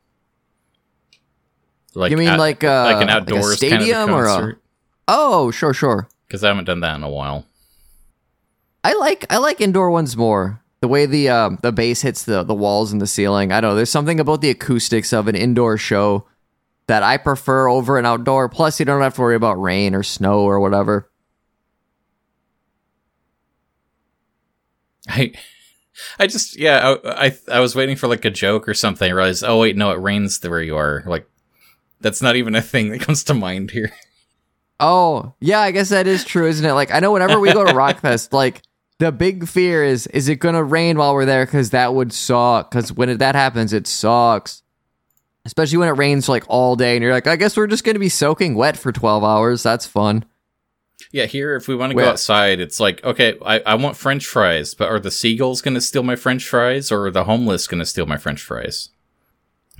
Like 1.95 2.11
you 2.11 2.17
mean 2.17 2.29
at, 2.29 2.39
like 2.39 2.65
uh, 2.65 2.85
like 2.85 3.03
an 3.03 3.11
outdoors 3.11 3.47
like 3.49 3.59
stadium 3.59 4.09
kind 4.09 4.11
of 4.11 4.17
or 4.17 4.51
a, 4.51 4.57
oh 5.09 5.51
sure 5.51 5.75
sure 5.75 6.09
because 6.27 6.43
I 6.45 6.49
haven't 6.49 6.65
done 6.65 6.81
that 6.81 6.97
in 6.97 7.03
a 7.03 7.11
while. 7.11 7.45
I 8.83 8.95
like 8.95 9.27
I 9.29 9.37
like 9.37 9.61
indoor 9.61 9.91
ones 9.91 10.17
more. 10.17 10.63
The 10.81 10.89
way 10.89 11.05
the 11.05 11.29
uh, 11.29 11.51
the 11.61 11.73
bass 11.73 12.01
hits 12.01 12.25
the 12.25 12.43
the 12.43 12.55
walls 12.55 12.91
and 12.93 13.03
the 13.03 13.07
ceiling. 13.07 13.53
I 13.53 13.61
don't 13.61 13.73
know. 13.73 13.77
There's 13.77 13.91
something 13.91 14.19
about 14.19 14.41
the 14.41 14.51
acoustics 14.51 15.13
of 15.13 15.29
an 15.29 15.35
indoor 15.35 15.77
show 15.77 16.27
that 16.87 17.03
I 17.03 17.19
prefer 17.19 17.69
over 17.69 17.99
an 17.99 18.07
outdoor. 18.07 18.49
Plus, 18.49 18.81
you 18.81 18.87
don't 18.87 19.03
have 19.03 19.15
to 19.17 19.21
worry 19.21 19.37
about 19.37 19.61
rain 19.61 19.95
or 19.95 20.03
snow 20.03 20.41
or 20.41 20.59
whatever. 20.59 21.10
I, 25.11 25.33
I 26.19 26.27
just 26.27 26.57
yeah, 26.57 26.97
I, 27.05 27.27
I, 27.27 27.39
I 27.53 27.61
was 27.61 27.75
waiting 27.75 27.97
for 27.97 28.09
like 28.09 28.25
a 28.25 28.31
joke 28.31 28.69
or 28.69 28.75
something. 28.75 29.11
I 29.11 29.15
realized, 29.15 29.45
oh 29.45 29.61
wait, 29.61 29.77
no, 29.77 29.91
it 29.91 30.01
rains 30.01 30.41
the 30.41 30.51
where 30.51 30.63
you 30.63 30.77
are. 30.77 31.03
Like, 31.07 31.29
that's 32.01 32.23
not 32.23 32.37
even 32.37 32.55
a 32.55 32.63
thing 32.63 32.91
that 32.91 33.01
comes 33.01 33.25
to 33.25 33.35
mind 33.35 33.71
here. 33.71 33.93
Oh 34.83 35.35
yeah, 35.41 35.61
I 35.61 35.73
guess 35.73 35.91
that 35.91 36.07
is 36.07 36.25
true, 36.25 36.47
isn't 36.47 36.65
it? 36.65 36.73
Like, 36.73 36.91
I 36.91 37.01
know 37.01 37.13
whenever 37.13 37.39
we 37.39 37.53
go 37.53 37.67
to 37.67 37.73
Rockfest, 37.75 38.33
like 38.33 38.63
the 38.99 39.13
big 39.13 39.47
fear 39.47 39.85
is, 39.85 40.07
is 40.07 40.31
it 40.31 40.37
gonna 40.37 40.65
rain 40.65 40.97
while 40.97 41.13
we're 41.13 41.27
there? 41.27 41.45
Because 41.45 41.69
that 41.69 41.93
would 41.93 42.15
suck. 42.15 42.71
Because 42.71 42.91
when 42.91 43.11
it, 43.11 43.19
that 43.19 43.35
happens, 43.35 43.75
it 43.75 43.87
sucks 43.87 44.63
especially 45.45 45.79
when 45.79 45.89
it 45.89 45.93
rains 45.93 46.29
like 46.29 46.45
all 46.49 46.77
day 46.77 46.97
and 46.97 47.03
you're 47.03 47.13
like, 47.13 47.27
I 47.27 47.37
guess 47.37 47.57
we're 47.57 47.67
just 47.67 47.85
going 47.85 47.95
to 47.95 48.01
be 48.01 48.09
soaking 48.09 48.55
wet 48.55 48.77
for 48.77 48.93
12 48.93 49.25
hours. 49.25 49.63
That's 49.63 49.87
fun. 49.87 50.25
Yeah, 51.13 51.27
here, 51.27 51.57
if 51.57 51.67
we 51.67 51.75
want 51.75 51.91
to 51.91 51.97
go 51.97 52.09
outside, 52.09 52.61
it's 52.61 52.79
like, 52.79 53.03
okay, 53.03 53.37
I, 53.45 53.59
I 53.61 53.75
want 53.75 53.97
french 53.97 54.27
fries, 54.27 54.75
but 54.75 54.89
are 54.89 55.01
the 55.01 55.11
seagulls 55.11 55.61
going 55.61 55.75
to 55.75 55.81
steal 55.81 56.05
my 56.05 56.15
french 56.15 56.47
fries 56.49 56.93
or 56.93 57.07
are 57.07 57.11
the 57.11 57.25
homeless 57.25 57.67
going 57.67 57.81
to 57.81 57.87
steal 57.87 58.07
my 58.07 58.17
french 58.17 58.41
fries? 58.41 58.91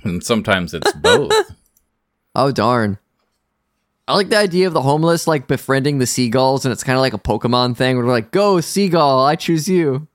and 0.03 0.23
sometimes 0.23 0.73
it's 0.73 0.91
both. 0.95 1.33
Oh 2.35 2.51
darn. 2.51 2.97
I 4.07 4.15
like 4.15 4.29
the 4.29 4.37
idea 4.37 4.67
of 4.67 4.73
the 4.73 4.81
homeless 4.81 5.27
like 5.27 5.47
befriending 5.47 5.99
the 5.99 6.07
seagulls, 6.07 6.65
and 6.65 6.71
it's 6.71 6.83
kind 6.83 6.97
of 6.97 7.01
like 7.01 7.13
a 7.13 7.19
Pokemon 7.19 7.77
thing 7.77 7.95
where 7.95 8.05
we're 8.05 8.11
like, 8.11 8.31
"Go 8.31 8.59
seagull, 8.59 9.23
I 9.23 9.35
choose 9.35 9.67
you." 9.67 10.07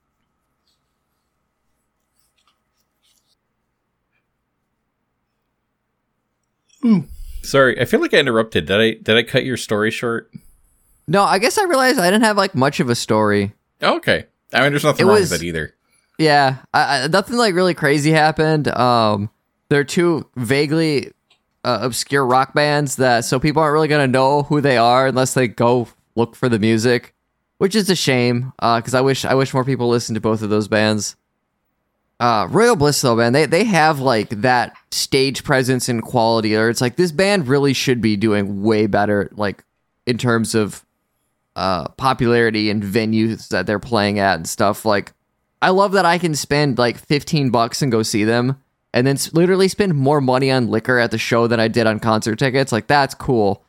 Sorry, 7.43 7.81
I 7.81 7.85
feel 7.85 8.01
like 8.01 8.13
I 8.13 8.19
interrupted. 8.19 8.67
Did 8.67 8.81
I 8.81 8.91
did 8.95 9.17
I 9.17 9.23
cut 9.23 9.45
your 9.45 9.57
story 9.57 9.91
short? 9.91 10.31
No, 11.09 11.23
I 11.23 11.39
guess 11.39 11.57
I 11.59 11.65
realized 11.65 11.99
I 11.99 12.11
didn't 12.11 12.25
have 12.25 12.37
like 12.37 12.55
much 12.55 12.81
of 12.81 12.89
a 12.91 12.95
story. 12.95 13.55
Okay. 13.83 14.27
I 14.53 14.63
mean, 14.63 14.73
there's 14.73 14.85
nothing 14.85 15.07
It 15.07 15.09
wrong 15.09 15.21
was- 15.21 15.31
with 15.31 15.43
it 15.43 15.47
either. 15.47 15.73
Yeah, 16.19 16.57
I, 16.73 17.03
I, 17.03 17.07
nothing 17.09 17.37
like 17.37 17.55
really 17.55 17.75
crazy 17.75 18.11
happened. 18.11 18.69
Um, 18.69 19.29
they're 19.69 19.85
two 19.85 20.27
vaguely 20.35 21.13
uh, 21.63 21.81
obscure 21.83 22.25
rock 22.25 22.55
bands 22.55 22.97
that 22.97 23.27
so 23.27 23.39
people 23.39 23.61
aren't 23.63 23.75
really 23.75 23.89
gonna 23.89 24.07
know 24.07 24.45
who 24.45 24.63
they 24.63 24.79
are 24.79 25.07
unless 25.09 25.35
they 25.35 25.47
go 25.47 25.89
look 26.15 26.35
for 26.35 26.49
the 26.49 26.59
music, 26.59 27.15
which 27.59 27.75
is 27.75 27.91
a 27.91 27.95
shame. 27.95 28.55
Uh, 28.61 28.79
because 28.81 28.95
I 28.95 29.03
wish 29.03 29.27
I 29.27 29.35
wish 29.35 29.53
more 29.53 29.63
people 29.65 29.89
listened 29.91 30.15
to 30.15 30.21
both 30.23 30.41
of 30.41 30.49
those 30.49 30.69
bands. 30.69 31.17
Uh, 32.19 32.49
Royal 32.51 32.77
Bliss 32.77 32.99
though, 33.03 33.17
man, 33.17 33.35
they 33.35 33.45
they 33.45 33.65
have 33.65 34.01
like 34.01 34.31
that 34.31 34.75
stage 34.91 35.45
presence 35.45 35.87
and 35.91 36.03
quality, 36.03 36.57
or 36.57 36.71
it's 36.71 36.81
like 36.81 36.97
this 36.97 37.13
band 37.13 37.47
really 37.47 37.75
should 37.75 38.01
be 38.01 38.17
doing 38.17 38.63
way 38.63 38.87
better, 38.87 39.29
like 39.33 39.63
in 40.07 40.17
terms 40.17 40.55
of 40.55 40.83
uh 41.57 41.89
popularity 41.89 42.71
and 42.71 42.83
venues 42.83 43.49
that 43.49 43.67
they're 43.67 43.81
playing 43.81 44.19
at 44.21 44.37
and 44.37 44.49
stuff. 44.49 44.85
Like, 44.85 45.13
I 45.61 45.71
love 45.71 45.93
that 45.93 46.05
I 46.07 46.19
can 46.19 46.35
spend 46.37 46.79
like 46.79 46.97
fifteen 46.99 47.51
bucks 47.51 47.83
and 47.83 47.91
go 47.91 48.03
see 48.05 48.23
them, 48.25 48.61
and 48.95 49.07
then 49.07 49.17
literally 49.33 49.67
spend 49.69 49.95
more 49.95 50.21
money 50.21 50.51
on 50.51 50.69
liquor 50.69 50.99
at 50.99 51.11
the 51.11 51.19
show 51.19 51.47
than 51.49 51.59
I 51.59 51.69
did 51.69 51.87
on 51.87 51.99
concert 51.99 52.39
tickets. 52.39 52.71
Like, 52.71 52.87
that's 52.87 53.15
cool. 53.15 53.65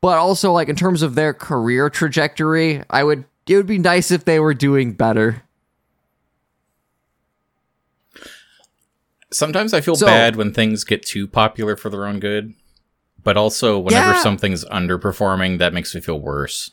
But 0.00 0.18
also, 0.18 0.52
like 0.52 0.68
in 0.68 0.76
terms 0.76 1.00
of 1.00 1.14
their 1.14 1.32
career 1.32 1.88
trajectory, 1.88 2.82
I 2.90 3.04
would 3.04 3.24
it 3.46 3.56
would 3.56 3.66
be 3.66 3.78
nice 3.78 4.10
if 4.10 4.24
they 4.24 4.40
were 4.40 4.52
doing 4.54 4.92
better. 4.92 5.42
Sometimes 9.30 9.74
I 9.74 9.80
feel 9.80 9.96
So- 9.96 10.06
bad 10.06 10.36
when 10.36 10.52
things 10.52 10.84
get 10.84 11.04
too 11.04 11.26
popular 11.26 11.76
for 11.76 11.88
their 11.90 12.06
own 12.06 12.20
good, 12.20 12.54
but 13.24 13.36
also 13.36 13.78
whenever 13.78 14.12
Yeah. 14.12 14.22
something's 14.22 14.64
underperforming, 14.66 15.58
that 15.58 15.72
makes 15.74 15.94
me 15.94 16.00
feel 16.00 16.20
worse. 16.20 16.70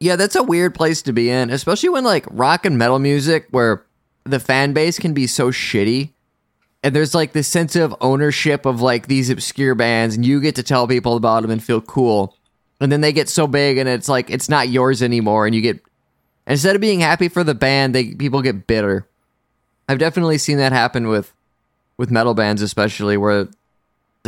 Yeah, 0.00 0.16
that's 0.16 0.36
a 0.36 0.42
weird 0.42 0.74
place 0.74 1.02
to 1.02 1.12
be 1.12 1.28
in, 1.30 1.50
especially 1.50 1.88
when 1.88 2.04
like 2.04 2.24
rock 2.30 2.64
and 2.64 2.78
metal 2.78 2.98
music 2.98 3.46
where 3.50 3.84
the 4.24 4.38
fan 4.38 4.72
base 4.72 4.98
can 4.98 5.12
be 5.12 5.26
so 5.26 5.50
shitty. 5.50 6.10
And 6.84 6.94
there's 6.94 7.14
like 7.14 7.32
this 7.32 7.48
sense 7.48 7.74
of 7.74 7.96
ownership 8.00 8.64
of 8.64 8.80
like 8.80 9.08
these 9.08 9.30
obscure 9.30 9.74
bands 9.74 10.14
and 10.14 10.24
you 10.24 10.40
get 10.40 10.54
to 10.56 10.62
tell 10.62 10.86
people 10.86 11.16
about 11.16 11.42
them 11.42 11.50
and 11.50 11.62
feel 11.62 11.80
cool. 11.80 12.36
And 12.80 12.92
then 12.92 13.00
they 13.00 13.12
get 13.12 13.28
so 13.28 13.48
big 13.48 13.78
and 13.78 13.88
it's 13.88 14.08
like 14.08 14.30
it's 14.30 14.48
not 14.48 14.68
yours 14.68 15.02
anymore 15.02 15.46
and 15.46 15.54
you 15.54 15.60
get 15.60 15.80
instead 16.46 16.76
of 16.76 16.80
being 16.80 17.00
happy 17.00 17.28
for 17.28 17.42
the 17.42 17.54
band, 17.54 17.94
they 17.96 18.14
people 18.14 18.40
get 18.42 18.68
bitter. 18.68 19.08
I've 19.88 19.98
definitely 19.98 20.38
seen 20.38 20.58
that 20.58 20.70
happen 20.70 21.08
with 21.08 21.32
with 21.96 22.12
metal 22.12 22.34
bands 22.34 22.62
especially 22.62 23.16
where 23.16 23.48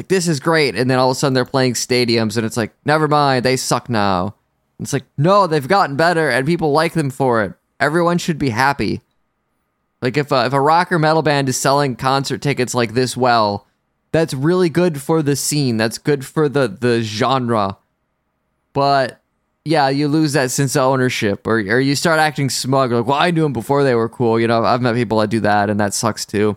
like 0.00 0.08
this 0.08 0.28
is 0.28 0.40
great 0.40 0.76
and 0.76 0.90
then 0.90 0.98
all 0.98 1.10
of 1.10 1.16
a 1.16 1.20
sudden 1.20 1.34
they're 1.34 1.44
playing 1.44 1.74
stadiums 1.74 2.38
and 2.38 2.46
it's 2.46 2.56
like 2.56 2.72
never 2.86 3.06
mind, 3.06 3.44
they 3.44 3.54
suck 3.54 3.90
now. 3.90 4.34
It's 4.78 4.94
like, 4.94 5.04
no, 5.18 5.46
they've 5.46 5.68
gotten 5.68 5.94
better 5.94 6.30
and 6.30 6.46
people 6.46 6.72
like 6.72 6.94
them 6.94 7.10
for 7.10 7.44
it. 7.44 7.52
Everyone 7.78 8.16
should 8.16 8.38
be 8.38 8.48
happy. 8.48 9.02
Like 10.00 10.16
if 10.16 10.32
a, 10.32 10.46
if 10.46 10.54
a 10.54 10.60
rock 10.60 10.90
or 10.90 10.98
metal 10.98 11.20
band 11.20 11.50
is 11.50 11.58
selling 11.58 11.96
concert 11.96 12.40
tickets 12.40 12.74
like 12.74 12.94
this 12.94 13.14
well, 13.14 13.66
that's 14.10 14.32
really 14.32 14.70
good 14.70 15.02
for 15.02 15.20
the 15.20 15.36
scene. 15.36 15.76
That's 15.76 15.98
good 15.98 16.24
for 16.24 16.48
the 16.48 16.66
the 16.66 17.02
genre. 17.02 17.76
But 18.72 19.20
yeah, 19.66 19.90
you 19.90 20.08
lose 20.08 20.32
that 20.32 20.50
sense 20.50 20.76
of 20.76 20.82
ownership 20.82 21.46
or 21.46 21.58
or 21.58 21.78
you 21.78 21.94
start 21.94 22.20
acting 22.20 22.48
smug 22.48 22.90
like, 22.90 23.06
"Well, 23.06 23.18
I 23.18 23.32
knew 23.32 23.42
them 23.42 23.52
before 23.52 23.84
they 23.84 23.94
were 23.94 24.08
cool." 24.08 24.40
You 24.40 24.48
know, 24.48 24.64
I've 24.64 24.80
met 24.80 24.94
people 24.94 25.18
that 25.18 25.28
do 25.28 25.40
that 25.40 25.68
and 25.68 25.78
that 25.78 25.92
sucks 25.92 26.24
too. 26.24 26.56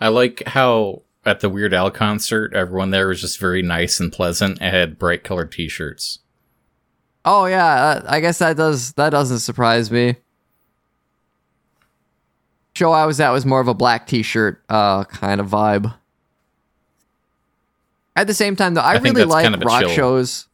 I 0.00 0.08
like 0.08 0.42
how 0.46 1.02
at 1.24 1.40
the 1.40 1.48
Weird 1.48 1.72
Al 1.72 1.90
concert, 1.90 2.54
everyone 2.54 2.90
there 2.90 3.08
was 3.08 3.20
just 3.20 3.38
very 3.38 3.62
nice 3.62 4.00
and 4.00 4.12
pleasant 4.12 4.58
and 4.60 4.74
had 4.74 4.98
bright 4.98 5.24
colored 5.24 5.52
T-shirts. 5.52 6.18
Oh 7.24 7.46
yeah, 7.46 7.66
uh, 7.66 8.02
I 8.06 8.20
guess 8.20 8.38
that 8.38 8.56
does 8.56 8.92
that 8.92 9.10
doesn't 9.10 9.38
surprise 9.38 9.90
me. 9.90 10.16
Show 12.76 12.90
I 12.90 13.06
was 13.06 13.20
at 13.20 13.30
was 13.30 13.46
more 13.46 13.60
of 13.60 13.68
a 13.68 13.74
black 13.74 14.06
t-shirt 14.06 14.62
uh 14.68 15.04
kind 15.04 15.40
of 15.40 15.48
vibe. 15.48 15.94
At 18.16 18.26
the 18.26 18.34
same 18.34 18.56
time 18.56 18.74
though, 18.74 18.82
I, 18.82 18.94
I 18.94 18.98
really 18.98 19.24
like 19.24 19.44
kind 19.44 19.54
of 19.54 19.62
rock 19.62 19.80
chill. 19.80 19.88
Mm-hmm. 19.88 19.96
shows 19.96 20.48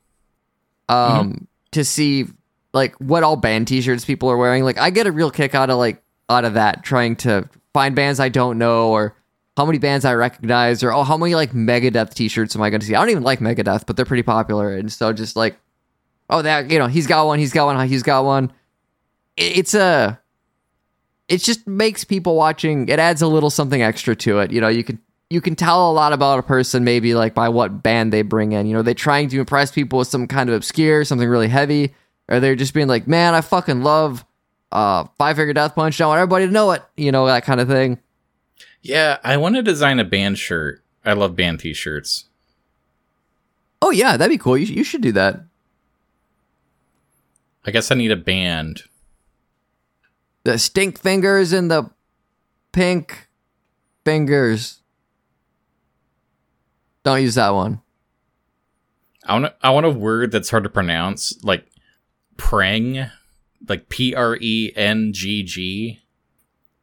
um 0.89 1.49
to 1.73 1.85
see 1.85 2.27
like 2.73 2.95
what 2.97 3.25
all 3.25 3.37
band 3.37 3.67
t-shirts 3.67 4.05
people 4.05 4.29
are 4.29 4.37
wearing. 4.37 4.63
Like 4.63 4.79
I 4.79 4.91
get 4.91 5.07
a 5.07 5.13
real 5.13 5.31
kick 5.31 5.55
out 5.55 5.71
of 5.71 5.79
like 5.79 6.03
out 6.29 6.45
of 6.45 6.55
that 6.55 6.85
trying 6.85 7.17
to 7.17 7.49
find 7.73 7.97
bands 7.97 8.21
I 8.21 8.29
don't 8.29 8.59
know 8.59 8.91
or 8.91 9.17
how 9.57 9.67
many 9.67 9.79
bands 9.79 10.05
I 10.05 10.15
recognize 10.15 10.83
or 10.83 10.93
oh 10.93 11.03
how 11.03 11.17
many 11.17 11.35
like 11.35 11.53
Megadeth 11.53 12.15
t-shirts 12.15 12.55
am 12.57 12.63
I 12.63 12.71
going 12.71 12.81
to 12.81 12.87
see? 12.87 12.95
I 12.95 13.01
don't 13.01 13.11
even 13.11 13.23
like 13.23 13.41
Megadeth, 13.41 13.85
but 13.87 13.97
they're 13.97 14.05
pretty 14.07 14.23
popular. 14.23 14.75
And 14.75 14.91
so 14.93 15.13
just 15.13 15.37
like 15.37 15.57
oh 16.31 16.43
that 16.43 16.71
you 16.71 16.79
know 16.79 16.87
he's 16.87 17.07
got 17.07 17.27
one 17.27 17.39
he's 17.39 17.53
got 17.53 17.67
one 17.67 17.89
he's 17.89 18.03
got 18.03 18.25
one. 18.25 18.53
It- 19.37 19.59
it's 19.59 19.75
a 19.75 20.19
it 21.29 21.39
just 21.39 21.67
makes 21.67 22.03
people 22.05 22.35
watching 22.37 22.89
it 22.89 22.99
adds 22.99 23.23
a 23.23 23.27
little 23.27 23.51
something 23.51 23.83
extra 23.83 24.17
to 24.17 24.39
it. 24.41 24.51
You 24.53 24.61
know 24.61 24.69
you 24.69 24.85
can 24.85 24.99
you 25.29 25.41
can 25.41 25.55
tell 25.57 25.91
a 25.91 25.93
lot 25.93 26.13
about 26.13 26.39
a 26.39 26.43
person 26.43 26.83
maybe 26.83 27.15
like 27.15 27.35
by 27.35 27.49
what 27.49 27.83
band 27.83 28.13
they 28.13 28.23
bring 28.23 28.53
in. 28.53 28.67
You 28.67 28.75
know 28.75 28.83
they're 28.83 28.95
trying 28.95 29.29
to 29.29 29.39
impress 29.41 29.71
people 29.73 29.99
with 29.99 30.09
some 30.09 30.27
kind 30.27 30.49
of 30.49 30.55
obscure 30.57 31.05
something 31.05 31.29
really 31.29 31.49
heavy 31.49 31.95
or 32.29 32.41
they're 32.41 32.57
just 32.57 32.75
being 32.75 32.87
like 32.87 33.09
man 33.09 33.35
i 33.35 33.41
fucking 33.41 33.83
love 33.83 34.25
uh 34.73 35.05
five 35.19 35.35
finger 35.37 35.53
death 35.53 35.75
punch. 35.75 36.01
I 36.01 36.07
want 36.07 36.19
everybody 36.19 36.47
to 36.47 36.53
know 36.53 36.71
it 36.71 36.83
you 36.97 37.11
know 37.13 37.27
that 37.27 37.45
kind 37.45 37.61
of 37.61 37.67
thing 37.69 37.99
Yeah, 38.83 39.19
I 39.23 39.37
want 39.37 39.57
to 39.57 39.63
design 39.63 39.99
a 39.99 40.05
band 40.05 40.39
shirt. 40.39 40.83
I 41.05 41.13
love 41.15 41.37
band 41.37 41.61
T-shirts. 41.61 42.27
oh 43.83 43.91
yeah 43.91 44.17
that'd 44.19 44.31
be 44.31 44.37
cool 44.37 44.59
you, 44.59 44.67
you 44.67 44.85
should 44.85 45.01
do 45.01 45.13
that 45.13 45.41
I 47.65 47.71
guess 47.71 47.91
I 47.91 47.95
need 47.95 48.11
a 48.11 48.17
band. 48.17 48.83
the 50.45 50.59
stink 50.59 50.99
fingers 51.01 51.53
and 51.55 51.71
the 51.71 51.91
pink 52.73 53.29
fingers 54.05 54.81
don't 57.03 57.23
use 57.23 57.35
that 57.37 57.51
one 57.51 57.81
I 59.25 59.33
want 59.39 59.55
I 59.63 59.71
want 59.71 59.87
a 59.87 59.91
word 59.91 60.33
that's 60.33 60.51
hard 60.51 60.65
to 60.65 60.71
pronounce, 60.71 61.43
like 61.45 61.65
preng, 62.37 63.11
like 63.69 63.89
P 63.89 64.15
R 64.15 64.37
E 64.41 64.73
N 64.75 65.13
G 65.13 65.43
G. 65.43 66.01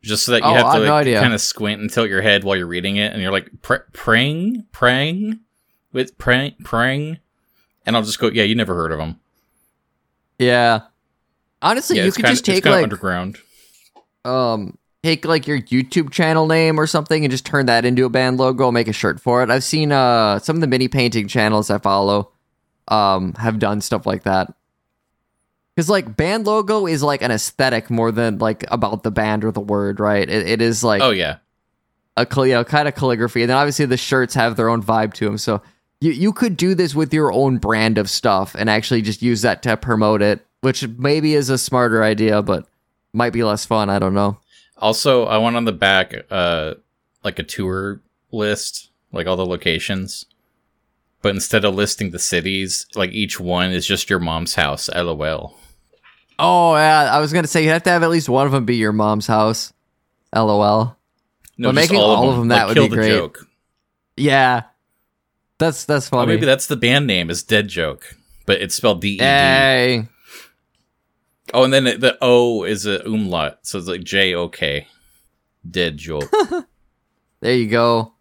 Just 0.07 0.25
so 0.25 0.31
that 0.31 0.41
you 0.41 0.47
Oh, 0.49 0.53
have 0.53 0.73
to 0.73 0.79
have 0.85 1.05
no 1.05 1.19
kind 1.21 1.33
of 1.33 1.41
squint 1.41 1.81
and 1.81 1.91
tilt 1.91 2.09
your 2.09 2.21
head 2.21 2.43
while 2.43 2.55
you're 2.55 2.65
reading 2.67 2.95
it, 2.95 3.11
and 3.13 3.21
you're 3.21 3.31
like 3.31 3.49
pr- 3.61 3.85
preng, 3.93 4.65
preng, 4.73 5.39
with 5.91 6.17
preng, 6.17 6.57
preng, 6.63 7.19
and 7.85 7.95
I'll 7.95 8.03
just 8.03 8.19
go, 8.19 8.27
yeah, 8.29 8.43
you 8.43 8.55
never 8.55 8.73
heard 8.75 8.91
of 8.91 8.97
them. 8.99 9.19
Yeah. 10.39 10.81
Honestly, 11.61 11.97
yeah, 11.97 12.05
you 12.05 12.11
could 12.11 12.23
kind 12.25 12.33
just 12.33 12.45
take 12.45 12.65
like 12.65 12.83
underground. 12.83 13.37
um 14.25 14.77
take 15.03 15.25
like 15.25 15.47
your 15.47 15.59
YouTube 15.61 16.11
channel 16.11 16.47
name 16.47 16.79
or 16.79 16.85
something 16.87 17.23
and 17.23 17.31
just 17.31 17.45
turn 17.45 17.65
that 17.67 17.85
into 17.85 18.05
a 18.05 18.09
band 18.09 18.37
logo, 18.37 18.71
make 18.71 18.87
a 18.87 18.93
shirt 18.93 19.19
for 19.19 19.41
it. 19.43 19.49
I've 19.49 19.63
seen 19.63 19.91
uh 19.91 20.39
some 20.39 20.55
of 20.57 20.61
the 20.61 20.67
mini 20.67 20.87
painting 20.87 21.27
channels 21.27 21.69
I 21.69 21.79
follow 21.79 22.31
um 22.87 23.33
have 23.33 23.59
done 23.59 23.81
stuff 23.81 24.05
like 24.05 24.23
that. 24.23 24.53
Cuz 25.77 25.89
like 25.89 26.17
band 26.17 26.47
logo 26.47 26.87
is 26.87 27.03
like 27.03 27.21
an 27.21 27.31
aesthetic 27.31 27.89
more 27.89 28.11
than 28.11 28.39
like 28.39 28.65
about 28.71 29.03
the 29.03 29.11
band 29.11 29.45
or 29.45 29.51
the 29.51 29.61
word, 29.61 29.99
right? 29.99 30.27
It, 30.27 30.47
it 30.47 30.61
is 30.61 30.83
like 30.83 31.01
Oh 31.01 31.11
yeah, 31.11 31.37
a 32.17 32.27
you 32.37 32.53
know, 32.53 32.63
kind 32.63 32.87
of 32.87 32.95
calligraphy, 32.95 33.43
and 33.43 33.49
then 33.49 33.57
obviously 33.57 33.85
the 33.85 33.95
shirts 33.95 34.33
have 34.33 34.55
their 34.55 34.69
own 34.69 34.81
vibe 34.81 35.13
to 35.13 35.25
them. 35.25 35.37
So 35.37 35.61
you 36.01 36.11
you 36.11 36.33
could 36.33 36.57
do 36.57 36.73
this 36.73 36.95
with 36.95 37.13
your 37.13 37.31
own 37.31 37.57
brand 37.57 37.97
of 37.97 38.09
stuff 38.09 38.55
and 38.57 38.69
actually 38.69 39.03
just 39.03 39.21
use 39.21 39.43
that 39.43 39.61
to 39.63 39.77
promote 39.77 40.21
it, 40.21 40.45
which 40.61 40.87
maybe 40.97 41.35
is 41.35 41.49
a 41.49 41.57
smarter 41.57 42.03
idea, 42.03 42.41
but 42.41 42.67
might 43.13 43.33
be 43.33 43.43
less 43.43 43.65
fun. 43.65 43.89
I 43.89 43.99
don't 43.99 44.15
know. 44.15 44.39
Also, 44.79 45.25
I 45.25 45.37
want 45.37 45.55
on 45.55 45.65
the 45.65 45.71
back 45.71 46.15
uh 46.31 46.73
like 47.23 47.37
a 47.37 47.43
tour 47.43 48.01
list, 48.31 48.89
like 49.11 49.27
all 49.27 49.37
the 49.37 49.45
locations. 49.45 50.25
But 51.21 51.35
instead 51.35 51.65
of 51.65 51.75
listing 51.75 52.11
the 52.11 52.19
cities, 52.19 52.87
like 52.95 53.11
each 53.11 53.39
one 53.39 53.71
is 53.71 53.85
just 53.85 54.09
your 54.09 54.19
mom's 54.19 54.55
house. 54.55 54.89
LOL. 54.89 55.55
Oh 56.39 56.75
yeah, 56.75 57.09
I 57.11 57.19
was 57.19 57.33
gonna 57.33 57.47
say 57.47 57.63
you 57.63 57.69
have 57.69 57.83
to 57.83 57.89
have 57.89 58.03
at 58.03 58.09
least 58.09 58.29
one 58.29 58.45
of 58.45 58.51
them 58.51 58.65
be 58.65 58.75
your 58.75 58.91
mom's 58.93 59.27
house. 59.27 59.73
LOL. 60.35 60.95
No, 61.57 61.69
But 61.69 61.75
making 61.75 61.97
all 61.97 62.29
of 62.29 62.37
them, 62.37 62.49
that 62.49 62.67
would 62.67 62.75
be 62.75 62.87
great. 62.89 63.09
joke. 63.09 63.47
Yeah, 64.15 64.63
that's 65.57 65.85
that's 65.85 66.09
funny. 66.09 66.27
maybe 66.33 66.45
that's 66.45 66.67
the 66.67 66.75
band 66.75 67.07
name 67.07 67.29
is 67.29 67.41
Dead 67.43 67.67
Joke, 67.67 68.15
but 68.45 68.61
it's 68.61 68.75
spelled 68.75 69.01
D 69.01 69.09
E 69.15 69.17
D. 69.17 69.23
Hey, 69.23 70.07
Oh, 71.53 71.63
and 71.63 71.71
then 71.73 71.85
the 71.85 72.17
O 72.21 72.63
is 72.63 72.85
a 72.85 72.99
umlaut, 73.05 73.59
so 73.63 73.77
it's 73.79 73.87
like 73.87 74.03
J 74.03 74.35
O 74.35 74.49
K. 74.49 74.87
Dead 75.69 75.97
joke. 75.97 76.31
There 77.39 77.53
you 77.55 77.67
go. 77.67 78.13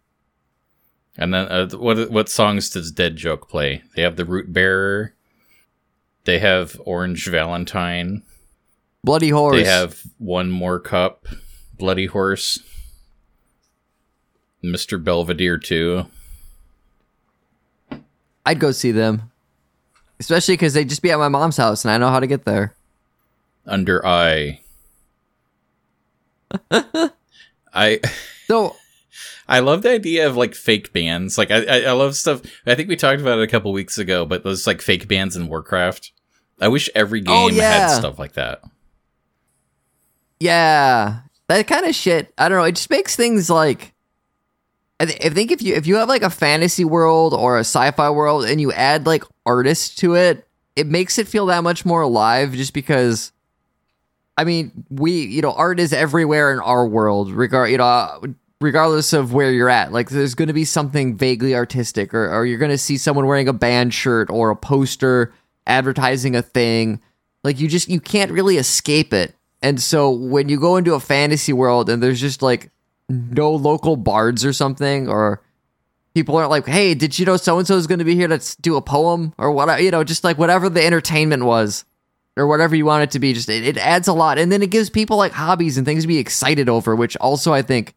and 1.17 1.33
then 1.33 1.47
uh, 1.47 1.67
what 1.69 2.11
what 2.11 2.29
songs 2.29 2.69
does 2.69 2.91
Dead 2.91 3.15
joke 3.15 3.49
play? 3.49 3.81
They 3.95 4.03
have 4.03 4.15
the 4.15 4.25
Root 4.25 4.53
Bearer. 4.53 5.15
They 6.27 6.39
have 6.39 6.79
Orange 6.83 7.25
Valentine. 7.29 8.21
Bloody 9.01 9.29
horse. 9.29 9.55
They 9.55 9.63
have 9.63 10.03
one 10.17 10.51
more 10.51 10.77
cup. 10.77 11.25
Bloody 11.77 12.07
Horse. 12.07 12.59
Mr. 14.61 15.01
Belvedere 15.01 15.57
too. 15.57 16.07
I'd 18.45 18.59
go 18.59 18.71
see 18.71 18.91
them, 18.91 19.31
especially 20.19 20.55
because 20.55 20.73
they'd 20.73 20.89
just 20.89 21.01
be 21.01 21.11
at 21.11 21.17
my 21.17 21.29
mom's 21.29 21.55
house, 21.55 21.85
and 21.85 21.93
I 21.93 21.97
know 21.97 22.09
how 22.09 22.19
to 22.19 22.27
get 22.27 22.43
there. 22.43 22.75
Under 23.65 24.05
Eye. 24.05 24.59
I 27.73 28.01
So 28.47 28.75
I 29.47 29.59
love 29.59 29.81
the 29.81 29.91
idea 29.91 30.27
of 30.27 30.35
like 30.35 30.55
fake 30.55 30.91
bands. 30.91 31.37
Like 31.37 31.51
I, 31.51 31.63
I, 31.63 31.81
I 31.83 31.91
love 31.93 32.17
stuff. 32.17 32.41
I 32.65 32.75
think 32.75 32.89
we 32.89 32.97
talked 32.97 33.21
about 33.21 33.39
it 33.39 33.43
a 33.43 33.47
couple 33.47 33.71
weeks 33.71 33.97
ago, 33.97 34.25
but 34.25 34.43
those 34.43 34.67
like 34.67 34.81
fake 34.81 35.07
bands 35.07 35.37
in 35.37 35.47
Warcraft. 35.47 36.11
I 36.59 36.67
wish 36.69 36.89
every 36.95 37.21
oh, 37.21 37.23
game 37.23 37.35
Oh, 37.35 37.47
yeah. 37.49 37.87
had 37.89 37.95
stuff 37.95 38.17
like 38.19 38.33
that. 38.33 38.61
Yeah, 40.39 41.19
that 41.47 41.67
kind 41.67 41.85
of 41.85 41.95
shit. 41.95 42.33
I 42.37 42.49
don't 42.49 42.57
know. 42.57 42.63
It 42.63 42.75
just 42.75 42.89
makes 42.89 43.15
things 43.15 43.49
like. 43.49 43.93
I, 44.99 45.05
th- 45.05 45.25
I 45.25 45.29
think 45.29 45.51
if 45.51 45.61
you 45.61 45.75
if 45.75 45.85
you 45.85 45.97
have 45.97 46.09
like 46.09 46.23
a 46.23 46.29
fantasy 46.29 46.83
world 46.83 47.33
or 47.33 47.57
a 47.57 47.61
sci-fi 47.61 48.09
world 48.09 48.45
and 48.45 48.59
you 48.59 48.71
add 48.71 49.05
like 49.05 49.23
artists 49.45 49.95
to 49.97 50.15
it, 50.15 50.47
it 50.75 50.87
makes 50.87 51.19
it 51.19 51.27
feel 51.27 51.45
that 51.47 51.63
much 51.63 51.85
more 51.85 52.01
alive. 52.01 52.53
Just 52.53 52.73
because, 52.73 53.31
I 54.37 54.43
mean, 54.43 54.85
we 54.89 55.11
you 55.11 55.41
know 55.43 55.53
art 55.53 55.79
is 55.79 55.93
everywhere 55.93 56.51
in 56.51 56.59
our 56.59 56.87
world, 56.87 57.31
regard 57.31 57.69
you 57.69 57.77
know 57.77 58.21
regardless 58.59 59.13
of 59.13 59.33
where 59.33 59.51
you're 59.51 59.69
at. 59.69 59.91
Like 59.91 60.09
there's 60.09 60.33
going 60.33 60.47
to 60.47 60.53
be 60.53 60.65
something 60.65 61.15
vaguely 61.15 61.53
artistic, 61.53 62.11
or 62.13 62.33
or 62.33 62.47
you're 62.47 62.57
going 62.57 62.71
to 62.71 62.77
see 62.77 62.97
someone 62.97 63.27
wearing 63.27 63.47
a 63.47 63.53
band 63.53 63.93
shirt 63.93 64.31
or 64.31 64.49
a 64.49 64.55
poster 64.55 65.31
advertising 65.67 66.35
a 66.35 66.41
thing. 66.41 67.01
Like 67.43 67.59
you 67.59 67.67
just 67.67 67.87
you 67.87 67.99
can't 67.99 68.31
really 68.31 68.57
escape 68.57 69.13
it. 69.13 69.35
And 69.61 69.81
so 69.81 70.09
when 70.11 70.49
you 70.49 70.59
go 70.59 70.77
into 70.77 70.93
a 70.93 70.99
fantasy 70.99 71.53
world 71.53 71.89
and 71.89 72.01
there's 72.01 72.21
just 72.21 72.41
like 72.41 72.71
no 73.09 73.51
local 73.51 73.95
bards 73.95 74.45
or 74.45 74.53
something, 74.53 75.07
or 75.07 75.41
people 76.13 76.35
aren't 76.35 76.49
like, 76.49 76.65
hey, 76.65 76.93
did 76.93 77.17
you 77.17 77.25
know 77.25 77.37
so 77.37 77.57
and 77.57 77.67
so 77.67 77.75
is 77.75 77.87
going 77.87 77.99
to 77.99 78.05
be 78.05 78.15
here 78.15 78.27
to 78.27 78.61
do 78.61 78.75
a 78.75 78.81
poem 78.81 79.33
or 79.37 79.51
what? 79.51 79.81
You 79.81 79.91
know, 79.91 80.03
just 80.03 80.23
like 80.23 80.37
whatever 80.37 80.69
the 80.69 80.85
entertainment 80.85 81.43
was 81.43 81.85
or 82.35 82.47
whatever 82.47 82.75
you 82.75 82.85
want 82.85 83.03
it 83.03 83.11
to 83.11 83.19
be. 83.19 83.33
Just 83.33 83.49
it, 83.49 83.65
it 83.65 83.77
adds 83.77 84.07
a 84.07 84.13
lot, 84.13 84.37
and 84.37 84.51
then 84.51 84.61
it 84.61 84.69
gives 84.69 84.89
people 84.89 85.17
like 85.17 85.31
hobbies 85.31 85.77
and 85.77 85.85
things 85.85 86.03
to 86.03 86.07
be 86.07 86.19
excited 86.19 86.69
over, 86.69 86.95
which 86.95 87.17
also 87.17 87.53
I 87.53 87.61
think 87.61 87.95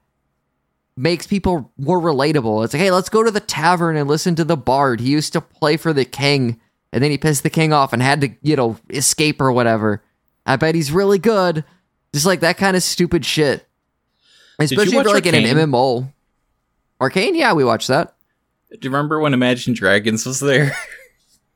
makes 0.96 1.26
people 1.26 1.72
more 1.78 2.00
relatable. 2.00 2.64
It's 2.64 2.74
like, 2.74 2.82
hey, 2.82 2.90
let's 2.90 3.08
go 3.08 3.22
to 3.22 3.30
the 3.30 3.40
tavern 3.40 3.96
and 3.96 4.08
listen 4.08 4.34
to 4.36 4.44
the 4.44 4.56
bard. 4.56 5.00
He 5.00 5.10
used 5.10 5.32
to 5.32 5.40
play 5.40 5.76
for 5.76 5.92
the 5.92 6.04
king, 6.04 6.60
and 6.92 7.02
then 7.02 7.10
he 7.10 7.18
pissed 7.18 7.42
the 7.42 7.50
king 7.50 7.72
off 7.72 7.92
and 7.92 8.02
had 8.02 8.20
to, 8.22 8.30
you 8.42 8.56
know, 8.56 8.76
escape 8.90 9.40
or 9.40 9.52
whatever. 9.52 10.02
I 10.46 10.56
bet 10.56 10.74
he's 10.74 10.92
really 10.92 11.18
good. 11.18 11.64
Just 12.12 12.26
like 12.26 12.40
that 12.40 12.56
kind 12.56 12.76
of 12.76 12.82
stupid 12.82 13.24
shit. 13.24 13.66
Especially 14.58 14.88
if 14.88 14.94
watch 14.94 15.04
you're 15.06 15.14
like 15.14 15.26
in 15.26 15.34
an 15.34 15.44
MMO. 15.44 16.12
Arcane, 17.00 17.34
yeah, 17.34 17.52
we 17.52 17.64
watched 17.64 17.88
that. 17.88 18.16
Do 18.70 18.78
you 18.82 18.90
remember 18.90 19.20
when 19.20 19.34
Imagine 19.34 19.74
Dragons 19.74 20.26
was 20.26 20.40
there? 20.40 20.76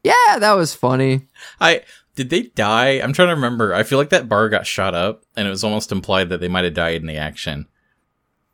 Yeah, 0.05 0.39
that 0.39 0.53
was 0.53 0.75
funny. 0.75 1.23
I 1.63 1.81
did 2.15 2.29
they 2.29 2.43
die? 2.43 3.01
I'm 3.01 3.15
trying 3.15 3.29
to 3.29 3.35
remember. 3.35 3.75
I 3.75 3.83
feel 3.85 3.99
like 3.99 4.11
that 4.11 4.29
bar 4.29 4.51
got 4.51 4.67
shot 4.67 4.95
up, 4.95 5.25
and 5.35 5.49
it 5.49 5.51
was 5.51 5.65
almost 5.65 5.91
implied 5.91 6.29
that 6.29 6.41
they 6.41 6.49
might 6.49 6.65
have 6.65 6.75
died 6.75 7.01
in 7.01 7.07
the 7.07 7.17
action. 7.17 7.67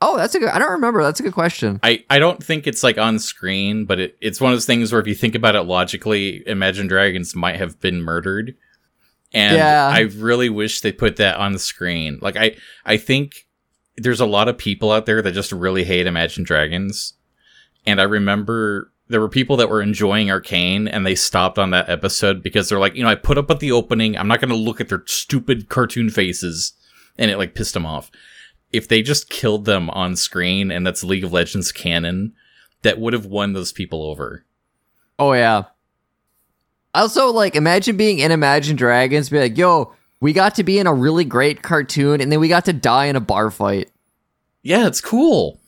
Oh, 0.03 0.17
that's 0.17 0.35
a 0.35 0.39
good. 0.39 0.49
I 0.49 0.59
don't 0.59 0.71
remember. 0.71 1.03
That's 1.03 1.21
a 1.21 1.23
good 1.23 1.35
question. 1.35 1.79
I, 1.83 2.05
I 2.09 2.19
don't 2.19 2.43
think 2.43 2.67
it's 2.67 2.83
like 2.83 2.97
on 2.97 3.19
screen, 3.19 3.85
but 3.85 4.01
it, 4.01 4.17
it's 4.21 4.41
one 4.41 4.51
of 4.53 4.57
those 4.57 4.67
things 4.67 4.93
where 4.93 5.01
if 5.01 5.07
you 5.07 5.15
think 5.15 5.35
about 5.35 5.55
it 5.57 5.63
logically, 5.63 6.43
Imagine 6.47 6.87
Dragons 6.87 7.35
might 7.37 7.57
have 7.57 7.79
been 7.81 8.01
murdered. 8.03 8.55
And 9.33 9.57
Yeah. 9.57 9.91
I 9.93 10.01
really 10.01 10.49
wish 10.49 10.81
they 10.81 10.93
put 10.93 11.17
that 11.17 11.37
on 11.37 11.53
the 11.53 11.59
screen. 11.59 12.19
Like 12.23 12.37
I 12.37 12.57
I 12.85 12.97
think 12.97 13.47
there's 13.97 14.21
a 14.21 14.27
lot 14.27 14.49
of 14.49 14.57
people 14.57 14.91
out 14.91 15.05
there 15.05 15.21
that 15.21 15.33
just 15.33 15.53
really 15.53 15.85
hate 15.85 16.07
Imagine 16.07 16.45
Dragons. 16.45 17.15
And 17.87 18.01
I 18.01 18.05
remember 18.05 18.91
there 19.09 19.21
were 19.21 19.29
people 19.29 19.57
that 19.59 19.69
were 19.69 19.83
enjoying 19.83 20.31
Arcane 20.31 20.89
and 20.89 21.05
they 21.05 21.15
stopped 21.15 21.59
on 21.59 21.71
that 21.71 21.89
episode 21.91 22.43
because 22.43 22.69
they're 22.69 22.79
like, 22.79 22.95
you 22.95 23.03
know, 23.03 23.09
I 23.11 23.17
put 23.17 23.37
up 23.39 23.51
at 23.51 23.61
the 23.61 23.73
opening, 23.73 24.17
I'm 24.17 24.29
not 24.29 24.41
going 24.41 24.51
to 24.51 24.57
look 24.57 24.81
at 24.81 24.89
their 24.89 25.03
stupid 25.07 25.69
cartoon 25.69 26.09
faces 26.11 26.73
and 27.19 27.31
it 27.31 27.37
like 27.37 27.55
pissed 27.55 27.75
them 27.75 27.85
off. 27.85 28.11
If 28.73 28.89
they 28.89 29.03
just 29.03 29.31
killed 29.31 29.65
them 29.65 29.91
on 29.91 30.17
screen 30.17 30.71
and 30.71 30.87
that's 30.87 31.03
League 31.03 31.25
of 31.25 31.33
Legends 31.33 31.73
canon, 31.73 32.35
that 32.83 32.99
would 33.01 33.13
have 33.13 33.27
won 33.27 33.53
those 33.53 33.73
people 33.73 34.03
over. 34.03 34.45
Oh 35.19 35.33
yeah. 35.33 35.65
Also, 36.95 37.31
like, 37.31 37.55
imagine 37.55 37.97
being 37.97 38.19
in 38.19 38.33
Imagine 38.33 38.77
Dragons, 38.77 39.29
be 39.29 39.39
like, 39.39 39.57
"Yo, 39.57 39.95
we 40.21 40.33
got 40.33 40.57
to 40.57 40.65
be 40.65 40.79
in 40.79 40.87
a 40.89 40.95
really 40.95 41.25
great 41.25 41.63
cartoon, 41.63 42.21
and 42.21 42.33
then 42.33 42.41
we 42.41 42.49
got 42.49 42.65
to 42.65 42.73
die 42.73 43.07
in 43.07 43.17
a 43.17 43.21
bar 43.21 43.51
fight." 43.51 43.91
Yeah, 44.63 44.87
it's 44.89 45.01
cool. 45.01 45.61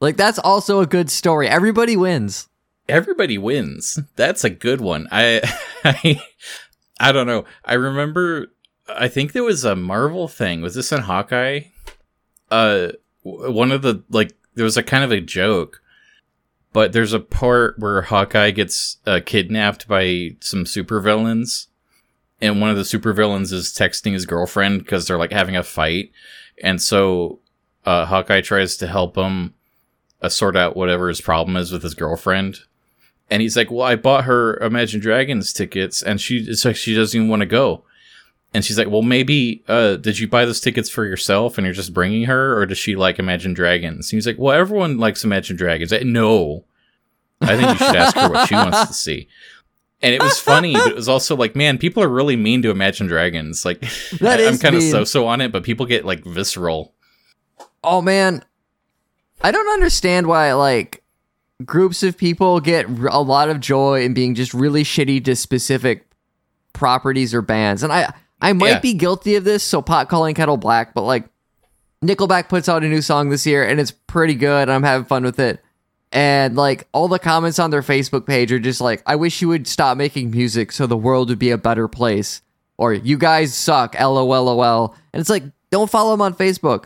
Like, 0.00 0.16
that's 0.16 0.38
also 0.38 0.80
a 0.80 0.86
good 0.86 1.10
story. 1.10 1.48
Everybody 1.48 1.96
wins. 1.96 2.48
everybody 2.88 3.36
wins. 3.36 3.98
That's 4.16 4.44
a 4.44 4.50
good 4.50 4.80
one. 4.80 5.08
I, 5.10 5.42
I, 5.84 6.20
I 7.00 7.12
don't 7.12 7.26
know. 7.26 7.44
I 7.64 7.74
remember. 7.74 8.46
I 8.88 9.08
think 9.08 9.32
there 9.32 9.42
was 9.44 9.64
a 9.64 9.74
Marvel 9.76 10.28
thing. 10.28 10.62
Was 10.62 10.74
this 10.74 10.92
in 10.92 11.02
Hawkeye? 11.02 11.62
Uh, 12.50 12.92
one 13.22 13.72
of 13.72 13.82
the 13.82 14.02
like 14.08 14.32
there 14.54 14.64
was 14.64 14.76
a 14.76 14.82
kind 14.82 15.04
of 15.04 15.12
a 15.12 15.20
joke, 15.20 15.82
but 16.72 16.92
there's 16.92 17.12
a 17.12 17.20
part 17.20 17.78
where 17.78 18.02
Hawkeye 18.02 18.50
gets 18.50 18.98
uh, 19.06 19.20
kidnapped 19.24 19.88
by 19.88 20.36
some 20.40 20.64
supervillains, 20.64 21.66
and 22.40 22.60
one 22.60 22.70
of 22.70 22.76
the 22.76 22.82
supervillains 22.82 23.52
is 23.52 23.72
texting 23.72 24.12
his 24.12 24.26
girlfriend 24.26 24.80
because 24.80 25.06
they're 25.06 25.18
like 25.18 25.32
having 25.32 25.56
a 25.56 25.62
fight, 25.62 26.12
and 26.62 26.80
so 26.80 27.40
uh, 27.84 28.06
Hawkeye 28.06 28.40
tries 28.40 28.76
to 28.78 28.86
help 28.86 29.16
him 29.16 29.54
uh, 30.22 30.28
sort 30.28 30.56
out 30.56 30.76
whatever 30.76 31.08
his 31.08 31.20
problem 31.20 31.56
is 31.56 31.72
with 31.72 31.82
his 31.82 31.94
girlfriend. 31.94 32.60
And 33.28 33.42
he's 33.42 33.56
like, 33.56 33.70
"Well, 33.70 33.86
I 33.86 33.96
bought 33.96 34.24
her 34.24 34.56
Imagine 34.58 35.00
Dragons 35.00 35.52
tickets, 35.52 36.02
and 36.02 36.20
she 36.20 36.38
it's 36.38 36.64
like 36.64 36.76
she 36.76 36.94
doesn't 36.94 37.18
even 37.18 37.28
want 37.28 37.40
to 37.40 37.46
go." 37.46 37.82
And 38.54 38.64
she's 38.64 38.78
like, 38.78 38.88
"Well, 38.88 39.02
maybe 39.02 39.62
uh, 39.68 39.96
did 39.96 40.18
you 40.18 40.28
buy 40.28 40.44
those 40.44 40.60
tickets 40.60 40.88
for 40.88 41.04
yourself, 41.04 41.58
and 41.58 41.66
you're 41.66 41.74
just 41.74 41.92
bringing 41.92 42.24
her, 42.24 42.58
or 42.58 42.64
does 42.66 42.78
she 42.78 42.96
like 42.96 43.18
Imagine 43.18 43.52
Dragons?" 43.54 44.10
And 44.10 44.16
he's 44.16 44.26
like, 44.26 44.38
"Well, 44.38 44.58
everyone 44.58 44.98
likes 44.98 45.24
Imagine 45.24 45.56
Dragons." 45.56 45.92
I, 45.92 45.98
no, 45.98 46.64
I 47.40 47.56
think 47.56 47.68
you 47.80 47.86
should 47.86 47.96
ask 47.96 48.16
her 48.16 48.30
what 48.30 48.48
she 48.48 48.54
wants 48.54 48.86
to 48.86 48.94
see. 48.94 49.28
And 50.02 50.14
it 50.14 50.22
was 50.22 50.38
funny, 50.38 50.74
but 50.74 50.88
it 50.88 50.94
was 50.94 51.08
also 51.08 51.34
like, 51.36 51.56
man, 51.56 51.78
people 51.78 52.02
are 52.02 52.08
really 52.08 52.36
mean 52.36 52.62
to 52.62 52.70
Imagine 52.70 53.06
Dragons. 53.06 53.64
Like, 53.64 53.80
That 54.20 54.40
I'm 54.40 54.58
kind 54.58 54.76
of 54.76 54.82
so-so 54.82 55.26
on 55.26 55.40
it, 55.40 55.52
but 55.52 55.62
people 55.62 55.86
get 55.86 56.04
like 56.04 56.22
visceral. 56.24 56.94
Oh 57.82 58.02
man, 58.02 58.44
I 59.42 59.50
don't 59.50 59.68
understand 59.72 60.26
why 60.26 60.52
like 60.52 61.02
groups 61.64 62.02
of 62.02 62.16
people 62.18 62.60
get 62.60 62.86
a 62.88 63.20
lot 63.20 63.48
of 63.48 63.60
joy 63.60 64.02
in 64.02 64.12
being 64.12 64.34
just 64.34 64.52
really 64.52 64.84
shitty 64.84 65.24
to 65.24 65.34
specific 65.36 66.06
properties 66.72 67.32
or 67.32 67.42
bands, 67.42 67.82
and 67.82 67.92
I 67.92 68.12
I 68.40 68.52
might 68.52 68.68
Yeah. 68.68 68.78
be 68.80 68.94
guilty 68.94 69.36
of 69.36 69.44
this. 69.44 69.62
So 69.62 69.80
pot 69.82 70.08
calling 70.08 70.34
kettle 70.34 70.56
black, 70.56 70.94
but 70.94 71.02
like 71.02 71.28
Nickelback 72.04 72.48
puts 72.48 72.68
out 72.68 72.84
a 72.84 72.88
new 72.88 73.00
song 73.02 73.30
this 73.30 73.46
year, 73.46 73.66
and 73.66 73.80
it's 73.80 73.90
pretty 73.90 74.34
good. 74.34 74.62
And 74.62 74.72
I'm 74.72 74.82
having 74.82 75.06
fun 75.06 75.24
with 75.24 75.38
it. 75.38 75.62
And 76.12 76.54
like 76.56 76.86
all 76.92 77.08
the 77.08 77.18
comments 77.18 77.58
on 77.58 77.70
their 77.70 77.82
Facebook 77.82 78.26
page 78.26 78.52
are 78.52 78.58
just 78.58 78.80
like, 78.80 79.02
I 79.06 79.16
wish 79.16 79.42
you 79.42 79.48
would 79.48 79.66
stop 79.66 79.96
making 79.96 80.30
music 80.30 80.72
so 80.72 80.86
the 80.86 80.96
world 80.96 81.28
would 81.30 81.38
be 81.38 81.50
a 81.50 81.58
better 81.58 81.88
place. 81.88 82.42
Or 82.78 82.92
you 82.92 83.16
guys 83.16 83.54
suck, 83.54 83.96
lol. 83.98 84.94
And 85.12 85.20
it's 85.20 85.30
like, 85.30 85.44
don't 85.70 85.90
follow 85.90 86.12
them 86.12 86.20
on 86.22 86.34
Facebook. 86.34 86.84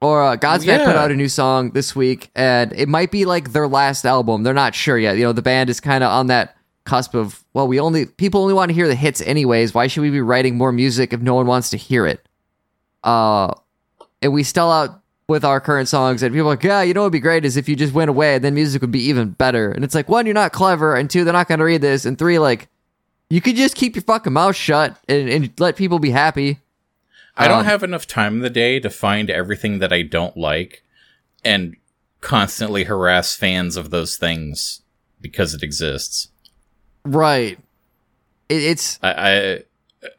Or 0.00 0.22
uh, 0.22 0.36
Godsmack 0.36 0.84
put 0.84 0.94
out 0.94 1.10
a 1.10 1.16
new 1.16 1.28
song 1.28 1.72
this 1.72 1.96
week, 1.96 2.30
and 2.36 2.72
it 2.72 2.88
might 2.88 3.10
be 3.10 3.24
like 3.24 3.50
their 3.52 3.66
last 3.66 4.06
album. 4.06 4.44
They're 4.44 4.54
not 4.54 4.76
sure 4.76 4.96
yet. 4.96 5.16
You 5.16 5.24
know, 5.24 5.32
the 5.32 5.42
band 5.42 5.68
is 5.70 5.80
kind 5.80 6.04
of 6.04 6.10
on 6.12 6.28
that 6.28 6.54
cusp 6.88 7.14
of, 7.14 7.44
well, 7.52 7.68
we 7.68 7.78
only 7.78 8.06
people 8.06 8.40
only 8.40 8.54
want 8.54 8.70
to 8.70 8.74
hear 8.74 8.88
the 8.88 8.94
hits 8.94 9.20
anyways. 9.20 9.74
Why 9.74 9.86
should 9.86 10.00
we 10.00 10.10
be 10.10 10.20
writing 10.20 10.56
more 10.56 10.72
music 10.72 11.12
if 11.12 11.20
no 11.20 11.34
one 11.34 11.46
wants 11.46 11.70
to 11.70 11.76
hear 11.76 12.06
it? 12.06 12.26
Uh, 13.04 13.52
and 14.22 14.32
we 14.32 14.42
still 14.42 14.72
out 14.72 15.00
with 15.28 15.44
our 15.44 15.60
current 15.60 15.88
songs, 15.88 16.22
and 16.22 16.32
people 16.34 16.48
are 16.48 16.52
like, 16.52 16.64
yeah, 16.64 16.82
you 16.82 16.94
know, 16.94 17.02
what'd 17.02 17.12
be 17.12 17.20
great 17.20 17.44
is 17.44 17.56
if 17.58 17.68
you 17.68 17.76
just 17.76 17.92
went 17.92 18.08
away, 18.08 18.38
then 18.38 18.54
music 18.54 18.80
would 18.80 18.90
be 18.90 19.02
even 19.10 19.28
better. 19.30 19.70
And 19.70 19.84
it's 19.84 19.94
like, 19.94 20.08
one, 20.08 20.24
you're 20.24 20.34
not 20.34 20.52
clever, 20.52 20.96
and 20.96 21.10
two, 21.10 21.22
they're 21.22 21.34
not 21.34 21.48
going 21.48 21.58
to 21.58 21.66
read 21.66 21.82
this, 21.82 22.06
and 22.06 22.18
three, 22.18 22.38
like, 22.38 22.68
you 23.28 23.42
could 23.42 23.54
just 23.54 23.74
keep 23.74 23.94
your 23.94 24.02
fucking 24.02 24.32
mouth 24.32 24.56
shut 24.56 24.96
and, 25.06 25.28
and 25.28 25.52
let 25.60 25.76
people 25.76 25.98
be 25.98 26.10
happy. 26.10 26.60
I 27.36 27.46
don't 27.46 27.60
Um, 27.60 27.66
have 27.66 27.82
enough 27.82 28.06
time 28.06 28.36
in 28.36 28.40
the 28.40 28.48
day 28.48 28.80
to 28.80 28.88
find 28.88 29.28
everything 29.28 29.80
that 29.80 29.92
I 29.92 30.00
don't 30.00 30.36
like 30.36 30.82
and 31.44 31.76
constantly 32.22 32.84
harass 32.84 33.36
fans 33.36 33.76
of 33.76 33.90
those 33.90 34.16
things 34.16 34.80
because 35.20 35.52
it 35.52 35.62
exists. 35.62 36.28
Right. 37.08 37.58
It, 38.48 38.62
it's 38.62 38.98
I, 39.02 39.62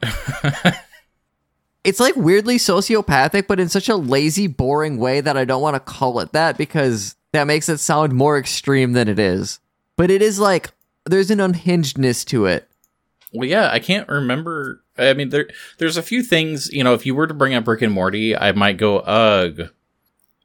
I 0.02 0.80
it's 1.84 2.00
like 2.00 2.16
weirdly 2.16 2.58
sociopathic, 2.58 3.48
but 3.48 3.60
in 3.60 3.70
such 3.70 3.90
a 3.90 3.96
lazy, 3.96 4.48
boring 4.48 4.98
way 4.98 5.22
that 5.22 5.38
I 5.38 5.46
don't 5.46 5.62
want 5.62 5.76
to 5.76 5.80
call 5.80 6.20
it 6.20 6.32
that 6.32 6.58
because 6.58 7.16
that 7.32 7.46
makes 7.46 7.70
it 7.70 7.78
sound 7.78 8.14
more 8.14 8.38
extreme 8.38 8.94
than 8.94 9.08
it 9.08 9.20
is. 9.20 9.60
But 9.96 10.10
it 10.10 10.22
is 10.22 10.40
like 10.40 10.72
there's 11.06 11.32
an 11.32 11.40
unhingedness 11.40 12.26
to 12.26 12.46
it. 12.46 12.68
Well, 13.34 13.48
yeah, 13.48 13.70
I 13.72 13.80
can't 13.80 14.10
remember. 14.10 14.82
I 14.98 15.14
mean, 15.14 15.30
there 15.30 15.48
there's 15.78 15.98
a 15.98 16.04
few 16.04 16.24
things. 16.24 16.72
You 16.74 16.84
know, 16.84 16.96
if 16.96 17.06
you 17.06 17.14
were 17.14 17.28
to 17.28 17.34
bring 17.34 17.54
up 17.54 17.68
Rick 17.68 17.84
and 17.84 17.94
Morty, 17.94 18.36
I 18.36 18.52
might 18.54 18.78
go 18.78 19.00
ugh, 19.00 19.70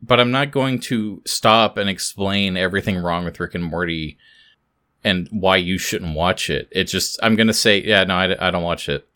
but 0.03 0.20
I'm 0.20 0.30
not 0.30 0.51
going 0.51 0.78
to 0.80 1.22
stop 1.24 1.78
and 1.78 1.88
explain 1.88 2.59
everything 2.59 2.99
wrong 2.99 3.24
with 3.24 3.40
Rick 3.40 3.55
and 3.55 3.64
Morty 3.64 4.18
and 5.05 5.28
why 5.30 5.57
you 5.59 5.78
shouldn't 5.78 6.16
watch 6.16 6.48
it. 6.50 6.68
It's 6.72 6.90
just 6.90 7.18
I'm 7.22 7.36
gonna 7.36 7.52
say, 7.55 7.82
yeah, 7.82 8.05
no, 8.05 8.14
I, 8.14 8.48
I 8.48 8.50
don't 8.50 8.62
watch 8.62 8.88
it. 8.88 9.07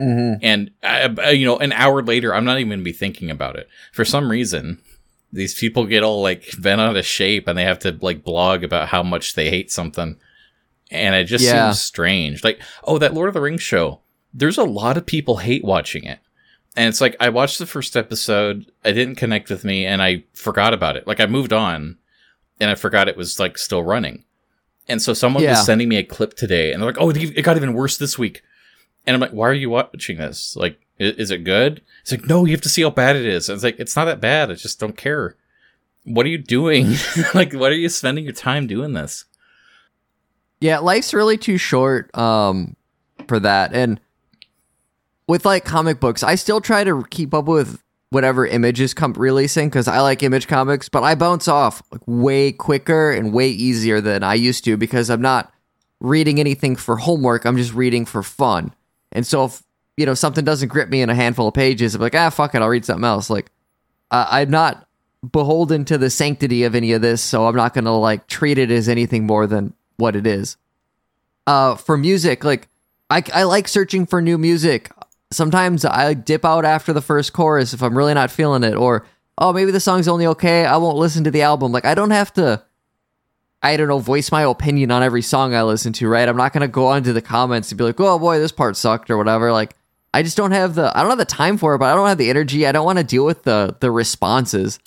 Mm-hmm. 0.00 0.38
And 0.42 0.70
I, 0.82 1.30
you 1.30 1.44
know, 1.44 1.58
an 1.58 1.72
hour 1.72 2.02
later, 2.02 2.32
I'm 2.34 2.44
not 2.44 2.58
even 2.58 2.70
gonna 2.70 2.82
be 2.82 2.92
thinking 2.92 3.30
about 3.30 3.56
it 3.56 3.68
for 3.92 4.04
some 4.04 4.30
reason. 4.30 4.80
These 5.32 5.58
people 5.58 5.84
get 5.86 6.02
all 6.02 6.22
like 6.22 6.48
bent 6.60 6.80
out 6.80 6.96
of 6.96 7.04
shape, 7.04 7.48
and 7.48 7.58
they 7.58 7.64
have 7.64 7.80
to 7.80 7.98
like 8.00 8.22
blog 8.24 8.62
about 8.64 8.88
how 8.88 9.02
much 9.02 9.34
they 9.34 9.50
hate 9.50 9.70
something, 9.70 10.16
and 10.90 11.14
it 11.14 11.24
just 11.24 11.44
Yeah. 11.44 11.66
seems 11.70 11.80
strange. 11.82 12.44
Like, 12.44 12.62
oh, 12.84 12.98
that 12.98 13.12
Lord 13.14 13.28
of 13.28 13.34
the 13.34 13.40
Rings 13.40 13.62
show. 13.62 14.00
There's 14.32 14.58
a 14.58 14.64
lot 14.64 14.96
of 14.96 15.04
people 15.06 15.38
hate 15.38 15.64
watching 15.64 16.04
it. 16.04 16.18
And 16.76 16.86
it's 16.88 17.00
like 17.00 17.16
I 17.18 17.28
watched 17.30 17.58
the 17.58 17.66
first 17.66 17.96
episode, 17.96 18.70
it 18.84 18.92
didn't 18.92 19.16
connect 19.16 19.50
with 19.50 19.64
me, 19.64 19.84
and 19.84 20.00
I 20.00 20.24
forgot 20.32 20.72
about 20.72 20.96
it. 20.96 21.06
Like 21.08 21.18
I 21.18 21.26
moved 21.26 21.52
on, 21.52 21.96
and 22.60 22.70
I 22.70 22.74
forgot 22.76 23.08
it 23.08 23.16
was 23.16 23.40
like 23.40 23.58
still 23.58 23.82
running. 23.82 24.24
And 24.88 25.02
so 25.02 25.12
someone 25.12 25.42
Yeah. 25.42 25.50
was 25.50 25.66
sending 25.66 25.88
me 25.88 25.96
a 25.96 26.02
clip 26.04 26.34
today, 26.34 26.72
and 26.72 26.82
they're 26.82 26.88
like, 26.88 27.00
"Oh, 27.00 27.10
it 27.10 27.42
got 27.42 27.56
even 27.56 27.74
worse 27.74 27.98
this 27.98 28.18
week." 28.18 28.42
And 29.06 29.14
I'm 29.14 29.20
like, 29.20 29.32
"Why 29.32 29.48
are 29.48 29.52
you 29.54 29.70
watching 29.70 30.16
this? 30.18 30.56
Like, 30.56 30.78
is 30.98 31.30
it 31.30 31.44
good?" 31.44 31.82
It's 32.02 32.10
like, 32.10 32.26
"No, 32.26 32.44
you 32.44 32.52
have 32.52 32.60
to 32.62 32.68
see 32.68 32.82
how 32.82 32.90
bad 32.90 33.16
it 33.16 33.26
is." 33.26 33.48
And 33.48 33.54
it's 33.56 33.64
like, 33.64 33.78
"It's 33.78 33.96
not 33.96 34.06
that 34.06 34.20
bad. 34.20 34.50
I 34.50 34.54
just 34.54 34.80
don't 34.80 34.96
care." 34.96 35.36
What 36.04 36.24
are 36.24 36.30
you 36.30 36.38
doing? 36.38 36.94
like, 37.34 37.52
what 37.52 37.70
are 37.70 37.76
you 37.76 37.90
spending 37.90 38.24
your 38.24 38.32
time 38.32 38.66
doing 38.66 38.94
this? 38.94 39.26
Yeah, 40.60 40.78
life's 40.78 41.12
really 41.12 41.36
too 41.36 41.58
short 41.58 42.16
um 42.16 42.76
for 43.26 43.38
that. 43.40 43.74
And 43.74 44.00
with 45.26 45.44
like 45.44 45.64
comic 45.66 46.00
books, 46.00 46.22
I 46.22 46.34
still 46.36 46.60
try 46.62 46.82
to 46.84 47.04
keep 47.10 47.34
up 47.34 47.44
with 47.44 47.82
whatever 48.10 48.46
images 48.46 48.94
come 48.94 49.12
releasing 49.12 49.68
because 49.68 49.88
I 49.88 50.00
like 50.00 50.22
image 50.22 50.48
comics, 50.48 50.88
but 50.88 51.02
I 51.02 51.14
bounce 51.14 51.48
off 51.48 51.82
like 51.92 52.00
way 52.06 52.52
quicker 52.52 53.10
and 53.10 53.32
way 53.32 53.48
easier 53.48 54.00
than 54.00 54.22
I 54.22 54.34
used 54.34 54.64
to 54.64 54.76
because 54.76 55.10
I'm 55.10 55.20
not 55.20 55.52
reading 56.00 56.40
anything 56.40 56.76
for 56.76 56.96
homework. 56.96 57.44
I'm 57.44 57.56
just 57.56 57.74
reading 57.74 58.06
for 58.06 58.22
fun. 58.22 58.72
And 59.12 59.26
so 59.26 59.44
if 59.46 59.62
you 59.96 60.06
know 60.06 60.14
something 60.14 60.44
doesn't 60.44 60.68
grip 60.68 60.88
me 60.88 61.02
in 61.02 61.10
a 61.10 61.14
handful 61.14 61.48
of 61.48 61.54
pages, 61.54 61.94
I'm 61.94 62.00
like, 62.00 62.14
ah, 62.14 62.30
fuck 62.30 62.54
it, 62.54 62.62
I'll 62.62 62.68
read 62.68 62.84
something 62.84 63.04
else. 63.04 63.28
Like 63.28 63.50
uh, 64.10 64.26
I'm 64.30 64.50
not 64.50 64.86
beholden 65.32 65.84
to 65.86 65.98
the 65.98 66.10
sanctity 66.10 66.64
of 66.64 66.74
any 66.74 66.92
of 66.92 67.02
this, 67.02 67.22
so 67.22 67.46
I'm 67.46 67.56
not 67.56 67.74
gonna 67.74 67.96
like 67.96 68.26
treat 68.26 68.58
it 68.58 68.70
as 68.70 68.88
anything 68.88 69.26
more 69.26 69.46
than 69.46 69.74
what 69.96 70.16
it 70.16 70.26
is. 70.26 70.56
Uh, 71.46 71.74
for 71.74 71.96
music, 71.96 72.44
like 72.44 72.68
I, 73.10 73.22
I 73.34 73.42
like 73.44 73.68
searching 73.68 74.06
for 74.06 74.22
new 74.22 74.38
music. 74.38 74.90
Sometimes 75.30 75.84
I 75.84 76.14
dip 76.14 76.44
out 76.44 76.64
after 76.64 76.92
the 76.92 77.02
first 77.02 77.32
chorus 77.32 77.74
if 77.74 77.82
I'm 77.82 77.96
really 77.96 78.14
not 78.14 78.30
feeling 78.30 78.64
it, 78.64 78.74
or 78.74 79.06
oh 79.36 79.52
maybe 79.52 79.70
the 79.70 79.80
song's 79.80 80.08
only 80.08 80.26
okay. 80.26 80.64
I 80.64 80.76
won't 80.78 80.96
listen 80.96 81.24
to 81.24 81.30
the 81.30 81.42
album. 81.42 81.72
Like 81.72 81.84
I 81.84 81.94
don't 81.94 82.10
have 82.10 82.32
to. 82.34 82.62
I 83.60 83.76
don't 83.76 83.88
know, 83.88 83.98
voice 83.98 84.30
my 84.30 84.42
opinion 84.42 84.92
on 84.92 85.02
every 85.02 85.20
song 85.20 85.52
I 85.52 85.64
listen 85.64 85.92
to, 85.94 86.08
right? 86.08 86.28
I'm 86.28 86.36
not 86.36 86.52
gonna 86.52 86.68
go 86.68 86.86
onto 86.86 87.12
the 87.12 87.20
comments 87.20 87.70
and 87.70 87.78
be 87.78 87.84
like, 87.84 88.00
oh 88.00 88.18
boy, 88.18 88.38
this 88.38 88.52
part 88.52 88.76
sucked 88.76 89.10
or 89.10 89.16
whatever. 89.16 89.52
Like 89.52 89.74
I 90.14 90.22
just 90.22 90.36
don't 90.36 90.52
have 90.52 90.74
the 90.74 90.96
I 90.96 91.02
don't 91.02 91.10
have 91.10 91.18
the 91.18 91.24
time 91.24 91.58
for 91.58 91.74
it, 91.74 91.78
but 91.78 91.92
I 91.92 91.94
don't 91.94 92.08
have 92.08 92.18
the 92.18 92.30
energy. 92.30 92.66
I 92.66 92.72
don't 92.72 92.84
want 92.84 92.98
to 92.98 93.04
deal 93.04 93.24
with 93.24 93.42
the 93.42 93.76
the 93.80 93.90
responses. 93.90 94.78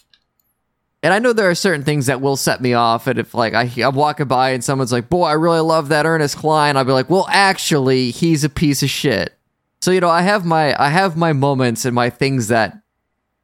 And 1.03 1.13
I 1.13 1.19
know 1.19 1.33
there 1.33 1.49
are 1.49 1.55
certain 1.55 1.83
things 1.83 2.05
that 2.07 2.21
will 2.21 2.37
set 2.37 2.61
me 2.61 2.73
off. 2.73 3.07
And 3.07 3.17
if 3.19 3.33
like 3.33 3.53
I, 3.53 3.69
I'm 3.81 3.95
walking 3.95 4.27
by 4.27 4.51
and 4.51 4.63
someone's 4.63 4.91
like, 4.91 5.09
"Boy, 5.09 5.25
I 5.25 5.33
really 5.33 5.59
love 5.59 5.89
that 5.89 6.05
Ernest 6.05 6.37
Cline," 6.37 6.77
I'll 6.77 6.83
be 6.83 6.91
like, 6.91 7.09
"Well, 7.09 7.27
actually, 7.29 8.11
he's 8.11 8.43
a 8.43 8.49
piece 8.49 8.83
of 8.83 8.89
shit." 8.89 9.33
So 9.82 9.91
you 9.91 9.99
know, 9.99 10.09
I 10.09 10.21
have 10.21 10.45
my 10.45 10.79
I 10.82 10.89
have 10.89 11.17
my 11.17 11.34
moments 11.34 11.86
and 11.86 11.95
my 11.95 12.09
things 12.09 12.47
that, 12.49 12.82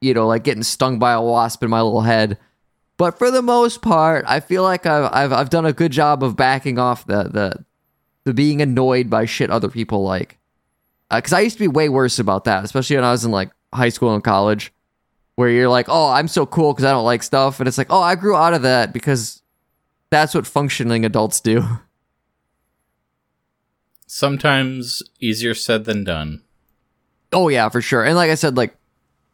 you 0.01 0.13
know, 0.13 0.27
like 0.27 0.43
getting 0.43 0.63
stung 0.63 0.99
by 0.99 1.13
a 1.13 1.21
wasp 1.21 1.63
in 1.63 1.69
my 1.69 1.81
little 1.81 2.01
head. 2.01 2.38
But 2.97 3.17
for 3.17 3.29
the 3.29 3.41
most 3.41 3.81
part, 3.81 4.25
I 4.27 4.39
feel 4.39 4.63
like 4.63 4.85
I've 4.85 5.11
I've, 5.11 5.33
I've 5.33 5.49
done 5.49 5.65
a 5.65 5.73
good 5.73 5.91
job 5.91 6.23
of 6.23 6.35
backing 6.35 6.77
off 6.77 7.05
the 7.05 7.23
the 7.23 7.65
the 8.23 8.33
being 8.33 8.61
annoyed 8.61 9.09
by 9.09 9.25
shit 9.25 9.49
other 9.49 9.69
people 9.69 10.03
like. 10.03 10.38
Uh, 11.09 11.19
because 11.19 11.33
I 11.33 11.39
used 11.39 11.55
to 11.55 11.63
be 11.63 11.69
way 11.69 11.88
worse 11.89 12.19
about 12.19 12.43
that, 12.43 12.65
especially 12.65 12.97
when 12.97 13.05
I 13.05 13.11
was 13.11 13.23
in 13.23 13.31
like 13.31 13.51
high 13.73 13.89
school 13.89 14.13
and 14.13 14.23
college 14.23 14.73
where 15.38 15.49
you're 15.49 15.69
like, 15.69 15.85
oh, 15.88 16.09
I'm 16.09 16.27
so 16.27 16.45
cool 16.45 16.73
because 16.73 16.83
I 16.83 16.91
don't 16.91 17.05
like 17.05 17.23
stuff. 17.23 17.59
And 17.59 17.67
it's 17.67 17.77
like, 17.77 17.88
oh, 17.91 18.01
I 18.01 18.15
grew 18.15 18.35
out 18.35 18.53
of 18.53 18.63
that 18.63 18.91
because 18.91 19.41
that's 20.09 20.33
what 20.33 20.45
functioning 20.45 21.05
adults 21.05 21.39
do. 21.39 21.63
Sometimes 24.07 25.03
easier 25.19 25.53
said 25.53 25.83
than 25.83 26.03
done. 26.03 26.41
Oh 27.33 27.49
yeah, 27.49 27.69
for 27.69 27.81
sure. 27.81 28.03
And 28.05 28.15
like 28.15 28.31
I 28.31 28.35
said, 28.35 28.55
like 28.55 28.75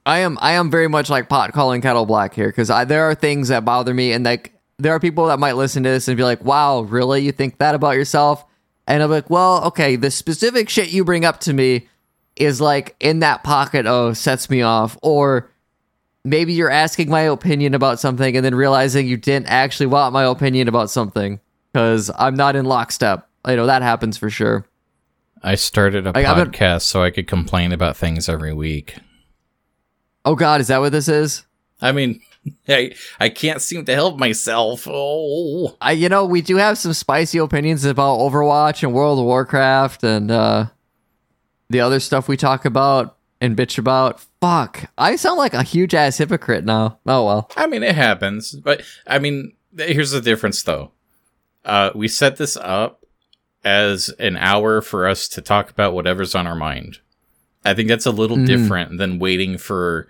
I 0.05 0.19
am, 0.19 0.37
I 0.41 0.53
am 0.53 0.71
very 0.71 0.87
much 0.87 1.09
like 1.09 1.29
pot 1.29 1.53
calling 1.53 1.81
kettle 1.81 2.05
black 2.05 2.33
here 2.33 2.47
because 2.47 2.67
there 2.87 3.03
are 3.03 3.15
things 3.15 3.47
that 3.49 3.63
bother 3.63 3.93
me, 3.93 4.11
and 4.11 4.25
like 4.25 4.53
there 4.79 4.93
are 4.93 4.99
people 4.99 5.27
that 5.27 5.39
might 5.39 5.55
listen 5.55 5.83
to 5.83 5.89
this 5.89 6.07
and 6.07 6.17
be 6.17 6.23
like, 6.23 6.43
"Wow, 6.43 6.81
really? 6.81 7.21
You 7.21 7.31
think 7.31 7.59
that 7.59 7.75
about 7.75 7.95
yourself?" 7.95 8.43
And 8.87 9.01
I'm 9.01 9.11
like, 9.11 9.29
"Well, 9.29 9.63
okay, 9.65 9.95
the 9.95 10.11
specific 10.11 10.69
shit 10.69 10.91
you 10.91 11.05
bring 11.05 11.23
up 11.23 11.39
to 11.41 11.53
me 11.53 11.87
is 12.35 12.59
like 12.59 12.95
in 12.99 13.19
that 13.19 13.43
pocket 13.43 13.85
of 13.85 14.17
sets 14.17 14.49
me 14.49 14.63
off, 14.63 14.97
or 15.03 15.51
maybe 16.25 16.53
you're 16.53 16.69
asking 16.69 17.09
my 17.09 17.21
opinion 17.21 17.73
about 17.73 17.99
something 17.99 18.35
and 18.35 18.43
then 18.43 18.55
realizing 18.55 19.07
you 19.07 19.17
didn't 19.17 19.47
actually 19.47 19.85
want 19.85 20.13
my 20.13 20.23
opinion 20.23 20.67
about 20.67 20.89
something 20.89 21.39
because 21.71 22.09
I'm 22.17 22.35
not 22.35 22.55
in 22.55 22.65
lockstep. 22.65 23.29
I 23.45 23.55
know 23.55 23.65
that 23.65 23.81
happens 23.81 24.17
for 24.17 24.29
sure." 24.29 24.65
I 25.41 25.55
started 25.55 26.07
a 26.07 26.11
I- 26.15 26.25
I've 26.25 26.37
been- 26.37 26.51
podcast 26.51 26.83
so 26.83 27.03
I 27.03 27.09
could 27.09 27.27
complain 27.27 27.71
about 27.73 27.97
things 27.97 28.29
every 28.29 28.53
week. 28.53 28.95
Oh 30.25 30.35
God, 30.35 30.61
is 30.61 30.67
that 30.67 30.79
what 30.79 30.91
this 30.93 31.09
is? 31.09 31.43
I 31.81 31.91
mean, 31.91 32.21
I 32.69 32.93
I 33.19 33.29
can't 33.29 33.61
seem 33.61 33.83
to 33.85 33.93
help 33.93 34.17
myself. 34.17 34.87
Oh, 34.89 35.75
I, 35.81 35.91
you 35.91 36.07
know, 36.09 36.23
we 36.25 36.41
do 36.41 36.55
have 36.57 36.77
some 36.77 36.93
spicy 36.93 37.37
opinions 37.39 37.83
about 37.83 38.19
Overwatch 38.19 38.83
and 38.83 38.93
World 38.93 39.19
of 39.19 39.25
Warcraft 39.25 40.03
and 40.03 40.31
uh, 40.31 40.67
the 41.69 41.81
other 41.81 41.99
stuff 41.99 42.27
we 42.29 42.37
talk 42.37 42.63
about 42.63 43.17
and 43.41 43.57
bitch 43.57 43.77
about. 43.77 44.21
Fuck, 44.39 44.89
I 44.97 45.17
sound 45.17 45.37
like 45.37 45.53
a 45.53 45.63
huge 45.63 45.93
ass 45.93 46.17
hypocrite 46.17 46.63
now. 46.63 46.99
Oh 47.05 47.25
well. 47.25 47.51
I 47.57 47.67
mean, 47.67 47.83
it 47.83 47.95
happens, 47.95 48.53
but 48.53 48.81
I 49.05 49.19
mean, 49.19 49.53
here's 49.77 50.11
the 50.11 50.21
difference, 50.21 50.63
though. 50.63 50.91
Uh, 51.65 51.89
we 51.95 52.07
set 52.07 52.37
this 52.37 52.55
up 52.57 53.02
as 53.63 54.09
an 54.19 54.35
hour 54.37 54.81
for 54.81 55.07
us 55.07 55.27
to 55.29 55.41
talk 55.41 55.69
about 55.69 55.93
whatever's 55.93 56.35
on 56.35 56.47
our 56.47 56.55
mind. 56.55 56.99
I 57.65 57.73
think 57.73 57.87
that's 57.87 58.05
a 58.05 58.11
little 58.11 58.37
Mhm. 58.37 58.45
different 58.45 58.97
than 58.97 59.19
waiting 59.19 59.57
for 59.57 60.07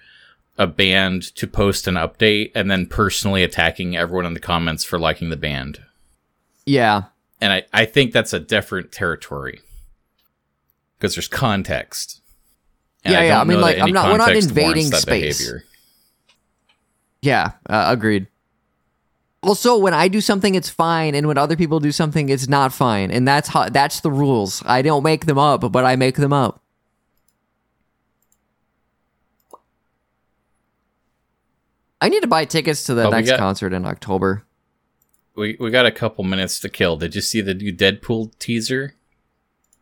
a 0.57 0.65
band 0.67 1.23
to 1.35 1.47
post 1.47 1.87
an 1.87 1.95
update 1.95 2.51
and 2.55 2.69
then 2.69 2.85
personally 2.87 3.43
attacking 3.43 3.95
everyone 3.95 4.25
in 4.25 4.33
the 4.33 4.39
comments 4.39 4.83
for 4.83 4.97
liking 4.99 5.29
the 5.29 5.37
band. 5.37 5.81
Yeah, 6.65 7.03
And 7.41 7.51
I, 7.51 7.63
I 7.73 7.85
think 7.85 8.13
that's 8.13 8.31
a 8.33 8.39
different 8.39 8.91
territory 8.91 9.59
because 10.97 11.15
there's 11.15 11.27
context. 11.27 12.21
Yeah, 13.03 13.21
yeah, 13.21 13.27
don't 13.29 13.41
I 13.41 13.43
mean, 13.43 13.61
like, 13.61 13.79
I'm 13.79 13.91
not- 13.91 14.09
we're 14.11 14.17
not 14.17 14.33
invading 14.35 14.85
space. 14.91 15.05
behavior. 15.39 15.63
yeah, 17.21 17.51
uh, 17.69 17.85
agreed. 17.89 18.27
Also, 19.43 19.77
when 19.77 19.93
I 19.93 20.07
do 20.07 20.21
something, 20.21 20.55
it's 20.55 20.69
fine, 20.69 21.15
and 21.15 21.27
when 21.27 21.37
other 21.37 21.57
people 21.57 21.81
do 21.81 21.91
something, 21.91 22.29
it's 22.29 22.47
not 22.47 22.71
fine, 22.71 23.11
and 23.11 23.27
that's 23.27 23.49
how 23.49 23.67
that's 23.67 23.99
the 23.99 24.09
rules. 24.09 24.63
I 24.65 24.81
don't 24.81 25.03
make 25.03 25.25
them 25.25 25.37
up, 25.37 25.69
but 25.69 25.83
I 25.83 25.97
make 25.97 26.15
them 26.15 26.31
up. 26.31 26.61
I 32.01 32.09
need 32.09 32.21
to 32.21 32.27
buy 32.27 32.45
tickets 32.45 32.83
to 32.85 32.93
the 32.93 33.07
Oh, 33.07 33.09
next 33.09 33.29
got- 33.29 33.39
concert 33.39 33.73
in 33.73 33.85
October. 33.85 34.43
We 35.35 35.57
we 35.59 35.71
got 35.71 35.85
a 35.87 35.91
couple 35.91 36.23
minutes 36.23 36.59
to 36.59 36.69
kill. 36.69 36.95
Did 36.97 37.15
you 37.15 37.21
see 37.21 37.41
the 37.41 37.55
new 37.55 37.73
Deadpool 37.73 38.37
teaser? 38.37 38.93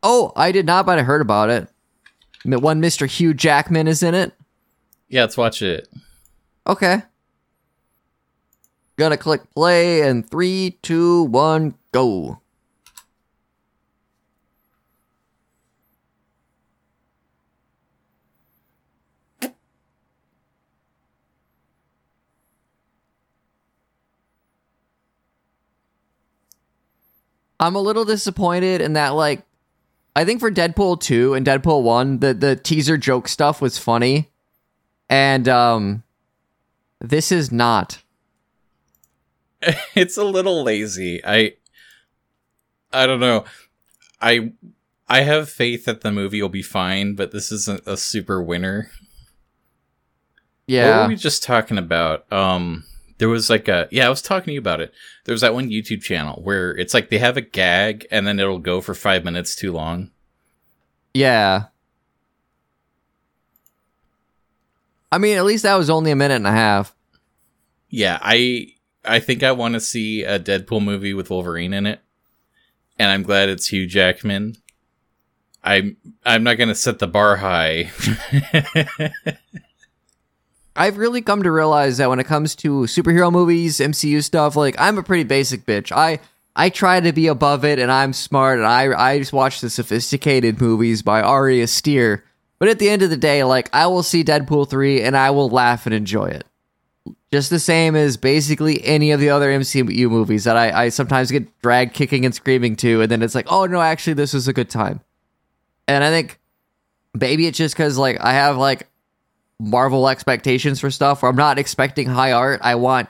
Oh, 0.01 0.32
I 0.36 0.51
did 0.53 0.66
not, 0.66 0.86
but 0.86 0.97
I 0.97 1.03
heard 1.03 1.22
about 1.22 1.49
it. 1.49 1.68
One 2.45 2.82
Mr. 2.82 3.05
Hugh 3.05 3.34
Jackman 3.34 3.88
is 3.88 4.01
in 4.01 4.16
it. 4.16 4.34
Yeah, 5.09 5.22
let's 5.22 5.36
watch 5.38 5.62
it. 5.62 5.89
Okay. 6.66 7.03
Gonna 9.02 9.18
click 9.18 9.41
play 9.56 10.02
and 10.02 10.30
three, 10.30 10.78
two, 10.84 11.24
one, 11.24 11.74
go. 11.91 12.39
I'm 27.60 27.74
a 27.74 27.82
little 27.82 28.06
disappointed 28.06 28.82
in 28.82 28.93
that, 28.93 29.16
like, 29.16 29.41
I 30.16 30.26
think 30.26 30.39
for 30.39 30.52
Deadpool 30.52 31.02
2 31.02 31.34
and 31.34 31.43
Deadpool 31.43 31.82
1, 31.82 32.20
the 32.20 32.36
the 32.36 32.56
teaser 32.56 32.97
joke 32.97 33.28
stuff 33.28 33.64
was 33.64 33.80
funny. 33.80 34.30
And 35.10 35.49
um 35.49 36.04
this 36.99 37.32
is 37.32 37.52
not. 37.52 38.01
it's 39.95 40.18
a 40.18 40.24
little 40.24 40.64
lazy. 40.64 41.22
I 41.24 41.53
I 42.91 43.07
don't 43.07 43.20
know. 43.20 43.45
I 44.22 44.53
I 45.07 45.22
have 45.22 45.49
faith 45.49 45.86
that 45.86 46.01
the 46.01 46.12
movie 46.12 46.41
will 46.41 46.49
be 46.49 46.62
fine, 46.62 47.16
but 47.16 47.32
this 47.32 47.51
isn't 47.51 47.84
a 47.86 47.97
super 47.97 48.41
winner. 48.41 48.91
Yeah. 50.68 50.97
What 50.99 51.03
were 51.03 51.09
we 51.09 51.16
just 51.16 51.43
talking 51.43 51.78
about? 51.78 52.32
Um, 52.32 52.86
there 53.18 53.30
was 53.30 53.49
like 53.49 53.68
a 53.68 53.88
yeah, 53.91 54.05
I 54.05 54.09
was 54.09 54.22
talking 54.22 54.47
to 54.47 54.53
you 54.53 54.59
about 54.59 54.82
it. 54.82 54.93
There 55.26 55.34
was 55.34 55.41
that 55.41 55.53
one 55.53 55.70
YouTube 55.70 56.01
channel 56.01 56.41
where 56.43 56.72
it's 56.72 56.93
like 56.93 57.09
they 57.09 57.18
have 57.18 57.38
a 57.38 57.41
gag 57.41 58.07
and 58.09 58.26
then 58.26 58.39
it'll 58.39 58.59
go 58.59 58.82
for 58.82 58.93
five 58.93 59.24
minutes 59.24 59.55
too 59.55 59.72
long. 59.72 60.12
Yeah. 61.14 61.66
I 65.12 65.18
mean, 65.18 65.38
at 65.38 65.43
least 65.43 65.64
that 65.64 65.76
was 65.76 65.89
only 65.89 66.12
a 66.12 66.16
minute 66.16 66.36
and 66.36 66.47
a 66.47 66.51
half. 66.51 66.95
Yeah, 67.89 68.18
I 68.22 68.76
I 69.04 69.20
think 69.20 69.43
I 69.43 69.52
want 69.52 69.74
to 69.74 69.80
see 69.80 70.24
a 70.24 70.39
Deadpool 70.39 70.84
movie 70.84 71.14
with 71.14 71.30
Wolverine 71.30 71.74
in 71.74 71.86
it, 71.86 72.02
and 72.99 73.10
I'm 73.10 73.24
glad 73.24 73.49
it's 73.49 73.68
Hugh 73.68 73.88
Jackman. 73.88 74.56
I'm 75.64 75.97
I'm 76.26 76.43
not 76.43 76.58
gonna 76.58 76.76
set 76.76 76.99
the 76.99 77.08
bar 77.08 77.38
high. 77.38 77.91
I've 80.76 80.97
really 80.97 81.22
come 81.22 81.43
to 81.43 81.52
realize 81.52 81.97
that 81.97 82.10
when 82.10 82.20
it 82.20 82.26
comes 82.26 82.56
to 82.58 82.82
superhero 82.82 83.32
movies, 83.32 83.80
MCU 83.80 84.24
stuff, 84.24 84.56
like 84.56 84.76
I'm 84.80 84.97
a 84.97 85.04
pretty 85.04 85.24
basic 85.24 85.66
bitch. 85.66 85.91
I 85.91 86.20
I 86.56 86.70
try 86.70 86.99
to 86.99 87.14
be 87.14 87.28
above 87.28 87.66
it, 87.66 87.80
and 87.80 87.91
I'm 87.91 88.14
smart, 88.14 88.58
and 88.60 88.68
I 88.68 88.93
I 88.93 89.20
just 89.20 89.34
watch 89.34 89.62
the 89.62 89.70
sophisticated 89.70 90.62
movies 90.62 91.02
by 91.02 91.22
Ari 91.22 91.62
Aster. 91.62 92.24
But 92.58 92.70
at 92.70 92.80
the 92.80 92.89
end 92.89 93.02
of 93.02 93.10
the 93.10 93.18
day, 93.18 93.43
like 93.43 93.70
I 93.74 93.88
will 93.88 94.04
see 94.04 94.24
Deadpool 94.24 94.70
three, 94.70 95.02
and 95.02 95.18
I 95.18 95.32
will 95.32 95.49
laugh 95.49 95.86
and 95.86 95.93
enjoy 95.95 96.26
it, 96.26 96.45
just 97.32 97.49
the 97.49 97.60
same 97.60 97.95
as 97.95 98.18
basically 98.18 98.84
any 98.84 99.12
of 99.12 99.20
the 99.20 99.30
other 99.30 99.49
MCU 99.49 100.10
movies 100.10 100.43
that 100.43 100.58
I 100.58 100.86
I 100.86 100.89
sometimes 100.89 101.32
get 101.32 101.62
dragged 101.62 101.93
kicking 101.93 102.26
and 102.26 102.36
screaming 102.36 102.76
to, 102.78 103.02
and 103.02 103.12
then 103.12 103.22
it's 103.22 103.36
like, 103.36 103.47
oh 103.49 103.66
no, 103.66 103.82
actually 103.82 104.14
this 104.14 104.34
was 104.34 104.47
a 104.47 104.54
good 104.54 104.70
time. 104.70 105.02
And 105.88 106.04
I 106.04 106.10
think 106.10 106.39
maybe 107.14 107.47
it's 107.47 107.58
just 107.58 107.76
because 107.76 107.97
like 107.97 108.20
I 108.22 108.34
have 108.34 108.58
like 108.58 108.88
Marvel 109.60 110.10
expectations 110.10 110.80
for 110.80 110.89
stuff 110.89 111.22
where 111.22 111.30
I'm 111.30 111.36
not 111.36 111.60
expecting 111.60 112.08
high 112.08 112.32
art. 112.32 112.62
I 112.64 112.76
want 112.76 113.10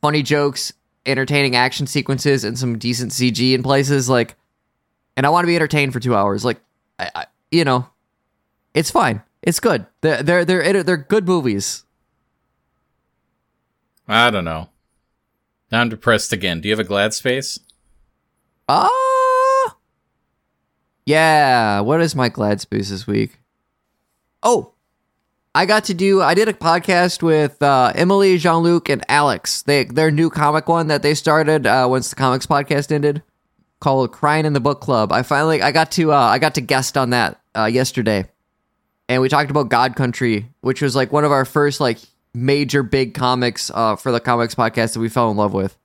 funny 0.00 0.22
jokes, 0.22 0.72
entertaining 1.04 1.56
action 1.56 1.86
sequences, 1.86 2.44
and 2.44 2.58
some 2.58 2.78
decent 2.78 3.12
CG 3.12 3.54
in 3.54 3.62
places. 3.62 4.08
Like, 4.08 4.36
and 5.16 5.26
I 5.26 5.30
want 5.30 5.44
to 5.44 5.48
be 5.48 5.56
entertained 5.56 5.92
for 5.92 6.00
two 6.00 6.14
hours. 6.14 6.44
Like, 6.44 6.60
I, 6.98 7.10
I, 7.14 7.26
you 7.50 7.64
know, 7.64 7.88
it's 8.72 8.90
fine. 8.90 9.22
It's 9.42 9.60
good. 9.60 9.86
They're 10.00 10.22
they're 10.22 10.44
they're 10.44 10.82
they're 10.82 10.96
good 10.96 11.26
movies. 11.26 11.84
I 14.06 14.30
don't 14.30 14.44
know. 14.44 14.68
Now 15.72 15.80
I'm 15.80 15.88
depressed 15.88 16.32
again. 16.32 16.60
Do 16.60 16.68
you 16.68 16.72
have 16.72 16.84
a 16.84 16.88
glad 16.88 17.14
space? 17.14 17.58
Ah, 18.68 19.76
yeah. 21.06 21.80
What 21.80 22.00
is 22.00 22.14
my 22.14 22.28
glad 22.28 22.60
space 22.60 22.90
this 22.90 23.06
week? 23.06 23.40
Oh, 24.42 24.72
I 25.54 25.66
got 25.66 25.84
to 25.84 25.94
do. 25.94 26.20
I 26.20 26.34
did 26.34 26.48
a 26.48 26.52
podcast 26.52 27.22
with 27.22 27.62
uh, 27.62 27.92
Emily, 27.94 28.38
Jean 28.38 28.62
Luc, 28.62 28.88
and 28.88 29.04
Alex. 29.08 29.62
They 29.62 29.84
their 29.84 30.10
new 30.10 30.30
comic 30.30 30.68
one 30.68 30.88
that 30.88 31.02
they 31.02 31.14
started 31.14 31.66
uh, 31.66 31.86
once 31.88 32.10
the 32.10 32.16
comics 32.16 32.46
podcast 32.46 32.92
ended, 32.92 33.22
called 33.80 34.12
"Crying 34.12 34.46
in 34.46 34.52
the 34.52 34.60
Book 34.60 34.80
Club." 34.80 35.12
I 35.12 35.22
finally 35.22 35.62
I 35.62 35.72
got 35.72 35.92
to 35.92 36.12
uh, 36.12 36.16
I 36.16 36.38
got 36.38 36.54
to 36.56 36.60
guest 36.60 36.96
on 36.96 37.10
that 37.10 37.40
uh, 37.56 37.66
yesterday, 37.66 38.28
and 39.08 39.22
we 39.22 39.28
talked 39.28 39.50
about 39.50 39.68
God 39.68 39.96
Country, 39.96 40.50
which 40.60 40.82
was 40.82 40.94
like 40.94 41.12
one 41.12 41.24
of 41.24 41.32
our 41.32 41.44
first 41.44 41.80
like 41.80 41.98
major 42.34 42.82
big 42.82 43.14
comics 43.14 43.70
uh, 43.72 43.96
for 43.96 44.12
the 44.12 44.20
comics 44.20 44.54
podcast 44.54 44.94
that 44.94 45.00
we 45.00 45.08
fell 45.08 45.30
in 45.30 45.36
love 45.36 45.54
with. 45.54 45.76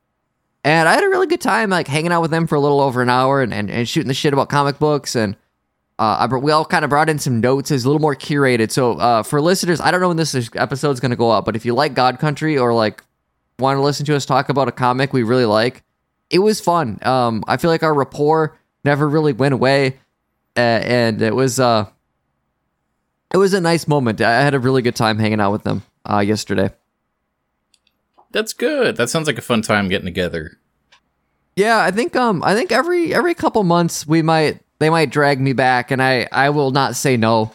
And 0.63 0.89
I 0.89 0.93
had 0.93 1.03
a 1.03 1.09
really 1.09 1.27
good 1.27 1.39
time, 1.39 1.69
like 1.69 1.87
hanging 1.87 2.11
out 2.11 2.21
with 2.21 2.31
them 2.31 2.47
for 2.47 2.55
a 2.55 2.59
little 2.59 2.81
over 2.81 3.01
an 3.01 3.09
hour 3.09 3.41
and, 3.41 3.53
and, 3.53 3.71
and 3.71 3.87
shooting 3.87 4.07
the 4.09 4.13
shit 4.13 4.33
about 4.33 4.49
comic 4.49 4.77
books. 4.77 5.15
And 5.15 5.35
uh, 5.97 6.27
I, 6.29 6.35
we 6.35 6.51
all 6.51 6.65
kind 6.65 6.83
of 6.83 6.89
brought 6.89 7.07
in 7.07 7.19
some 7.19 7.39
notes. 7.39 7.71
It's 7.71 7.85
a 7.85 7.87
little 7.87 8.01
more 8.01 8.15
curated. 8.15 8.71
So 8.71 8.93
uh, 8.93 9.23
for 9.23 9.39
listeners, 9.39 9.79
I 9.79 9.91
don't 9.91 10.01
know 10.01 10.09
when 10.09 10.17
this 10.17 10.49
episode 10.55 10.91
is- 10.91 10.99
going 10.99 11.11
to 11.11 11.17
go 11.17 11.29
up, 11.29 11.45
but 11.45 11.55
if 11.55 11.65
you 11.65 11.73
like 11.73 11.93
God 11.93 12.19
Country 12.19 12.57
or 12.57 12.73
like 12.73 13.03
want 13.57 13.77
to 13.77 13.81
listen 13.81 14.05
to 14.07 14.15
us 14.15 14.25
talk 14.25 14.49
about 14.49 14.67
a 14.67 14.71
comic 14.71 15.13
we 15.13 15.23
really 15.23 15.45
like, 15.45 15.83
it 16.29 16.39
was 16.39 16.59
fun. 16.59 16.99
Um, 17.03 17.43
I 17.47 17.57
feel 17.57 17.69
like 17.69 17.83
our 17.83 17.93
rapport 17.93 18.57
never 18.83 19.07
really 19.07 19.33
went 19.33 19.53
away, 19.53 19.97
uh, 20.55 20.59
and 20.59 21.21
it 21.21 21.35
was 21.35 21.59
uh, 21.59 21.87
it 23.33 23.37
was 23.37 23.53
a 23.53 23.61
nice 23.61 23.87
moment. 23.87 24.21
I 24.21 24.41
had 24.41 24.53
a 24.53 24.59
really 24.59 24.81
good 24.81 24.95
time 24.95 25.17
hanging 25.17 25.39
out 25.39 25.51
with 25.51 25.63
them 25.63 25.81
uh, 26.11 26.19
yesterday. 26.19 26.71
That's 28.31 28.53
good. 28.53 28.95
That 28.97 29.09
sounds 29.09 29.27
like 29.27 29.37
a 29.37 29.41
fun 29.41 29.61
time 29.61 29.89
getting 29.89 30.05
together. 30.05 30.57
Yeah, 31.55 31.79
I 31.79 31.91
think 31.91 32.15
um 32.15 32.41
I 32.43 32.53
think 32.55 32.71
every 32.71 33.13
every 33.13 33.33
couple 33.33 33.63
months 33.63 34.07
we 34.07 34.21
might 34.21 34.61
they 34.79 34.89
might 34.89 35.09
drag 35.09 35.41
me 35.41 35.51
back 35.53 35.91
and 35.91 36.01
I 36.01 36.27
I 36.31 36.51
will 36.51 36.71
not 36.71 36.95
say 36.95 37.17
no. 37.17 37.51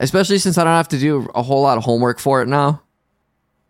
Especially 0.00 0.38
since 0.38 0.58
I 0.58 0.64
don't 0.64 0.74
have 0.74 0.88
to 0.88 0.98
do 0.98 1.28
a 1.34 1.42
whole 1.42 1.62
lot 1.62 1.78
of 1.78 1.84
homework 1.84 2.18
for 2.18 2.42
it 2.42 2.48
now. 2.48 2.82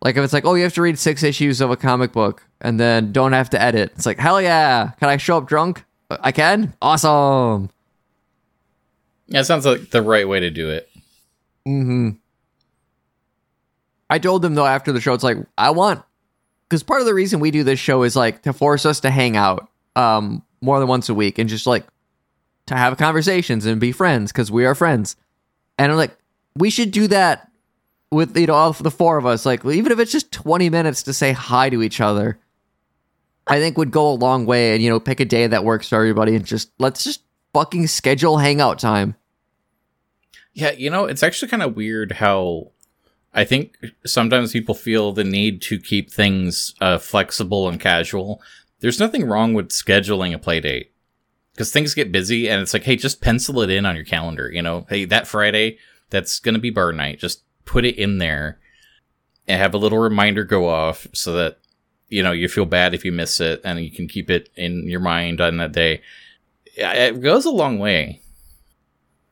Like 0.01 0.17
if 0.17 0.23
it's 0.23 0.33
like, 0.33 0.43
"Oh, 0.45 0.55
you 0.55 0.63
have 0.63 0.73
to 0.73 0.81
read 0.81 0.99
6 0.99 1.23
issues 1.23 1.61
of 1.61 1.71
a 1.71 1.77
comic 1.77 2.11
book 2.11 2.43
and 2.59 2.77
then 2.79 3.11
don't 3.13 3.31
have 3.33 3.49
to 3.51 3.61
edit." 3.61 3.93
It's 3.95 4.05
like, 4.05 4.19
"Hell 4.19 4.41
yeah. 4.41 4.91
Can 4.99 5.07
I 5.09 5.17
show 5.17 5.37
up 5.37 5.47
drunk?" 5.47 5.85
I 6.09 6.31
can. 6.33 6.73
Awesome. 6.81 7.69
Yeah, 9.27 9.43
sounds 9.43 9.65
like 9.65 9.91
the 9.91 10.01
right 10.01 10.27
way 10.27 10.39
to 10.41 10.49
do 10.49 10.69
it. 10.69 10.89
Mhm. 11.67 12.17
I 14.09 14.19
told 14.19 14.41
them 14.41 14.55
though 14.55 14.65
after 14.65 14.91
the 14.91 15.01
show 15.01 15.13
it's 15.13 15.23
like, 15.23 15.37
"I 15.57 15.71
want 15.71 16.03
cuz 16.69 16.83
part 16.83 17.01
of 17.01 17.07
the 17.07 17.13
reason 17.13 17.39
we 17.39 17.51
do 17.51 17.63
this 17.63 17.79
show 17.79 18.03
is 18.03 18.15
like 18.15 18.41
to 18.43 18.53
force 18.53 18.85
us 18.85 18.99
to 19.01 19.11
hang 19.11 19.35
out 19.37 19.69
um 19.95 20.43
more 20.61 20.79
than 20.79 20.87
once 20.87 21.09
a 21.09 21.13
week 21.13 21.37
and 21.37 21.49
just 21.49 21.67
like 21.67 21.85
to 22.67 22.75
have 22.75 22.97
conversations 22.97 23.65
and 23.65 23.79
be 23.79 23.91
friends 23.91 24.31
because 24.31 24.51
we 24.51 24.65
are 24.65 24.75
friends. 24.75 25.15
And 25.77 25.91
I'm 25.91 25.97
like, 25.97 26.15
we 26.55 26.69
should 26.69 26.91
do 26.91 27.07
that 27.07 27.49
with 28.11 28.37
you 28.37 28.47
know 28.47 28.53
all 28.53 28.73
the 28.73 28.91
four 28.91 29.17
of 29.17 29.25
us. 29.25 29.45
Like 29.45 29.65
even 29.65 29.91
if 29.91 29.99
it's 29.99 30.11
just 30.11 30.31
20 30.31 30.69
minutes 30.69 31.03
to 31.03 31.13
say 31.13 31.31
hi 31.31 31.69
to 31.69 31.81
each 31.81 31.99
other, 31.99 32.39
I 33.47 33.59
think 33.59 33.77
would 33.77 33.91
go 33.91 34.09
a 34.09 34.13
long 34.13 34.45
way. 34.45 34.73
And 34.73 34.83
you 34.83 34.89
know, 34.89 34.99
pick 34.99 35.19
a 35.19 35.25
day 35.25 35.47
that 35.47 35.65
works 35.65 35.89
for 35.89 35.95
everybody 35.95 36.35
and 36.35 36.45
just 36.45 36.71
let's 36.79 37.03
just 37.03 37.21
fucking 37.53 37.87
schedule 37.87 38.37
hangout 38.37 38.79
time. 38.79 39.15
Yeah, 40.53 40.71
you 40.71 40.89
know, 40.89 41.05
it's 41.05 41.23
actually 41.23 41.49
kind 41.49 41.63
of 41.63 41.75
weird 41.75 42.13
how 42.13 42.71
I 43.33 43.45
think 43.45 43.77
sometimes 44.05 44.51
people 44.51 44.75
feel 44.75 45.11
the 45.11 45.23
need 45.23 45.61
to 45.63 45.79
keep 45.79 46.11
things 46.11 46.75
uh, 46.79 46.99
flexible 46.99 47.67
and 47.67 47.79
casual. 47.79 48.41
There's 48.79 48.99
nothing 48.99 49.25
wrong 49.25 49.53
with 49.53 49.69
scheduling 49.69 50.33
a 50.33 50.37
play 50.37 50.59
date 50.59 50.91
because 51.53 51.71
things 51.71 51.93
get 51.93 52.11
busy 52.11 52.47
and 52.49 52.61
it's 52.61 52.73
like, 52.73 52.83
hey, 52.83 52.95
just 52.95 53.21
pencil 53.21 53.61
it 53.61 53.69
in 53.69 53.85
on 53.85 53.95
your 53.95 54.05
calendar. 54.05 54.51
You 54.51 54.61
know, 54.61 54.85
hey, 54.89 55.05
that 55.05 55.27
Friday, 55.27 55.77
that's 56.09 56.39
going 56.39 56.53
to 56.53 56.61
be 56.61 56.69
bar 56.69 56.91
night. 56.91 57.19
Just 57.19 57.43
put 57.65 57.85
it 57.85 57.97
in 57.97 58.19
there 58.19 58.59
and 59.47 59.59
have 59.59 59.73
a 59.73 59.79
little 59.79 59.99
reminder 59.99 60.43
go 60.43 60.69
off 60.69 61.07
so 61.13 61.33
that, 61.33 61.57
you 62.09 62.21
know, 62.21 62.31
you 62.31 62.47
feel 62.47 62.65
bad 62.65 62.93
if 62.93 63.03
you 63.03 63.11
miss 63.11 63.39
it 63.39 63.61
and 63.63 63.79
you 63.79 63.89
can 63.89 64.07
keep 64.07 64.29
it 64.29 64.49
in 64.55 64.87
your 64.87 64.99
mind 64.99 65.41
on 65.41 65.57
that 65.57 65.71
day. 65.71 66.01
It 66.75 67.21
goes 67.21 67.45
a 67.45 67.51
long 67.51 67.79
way. 67.79 68.21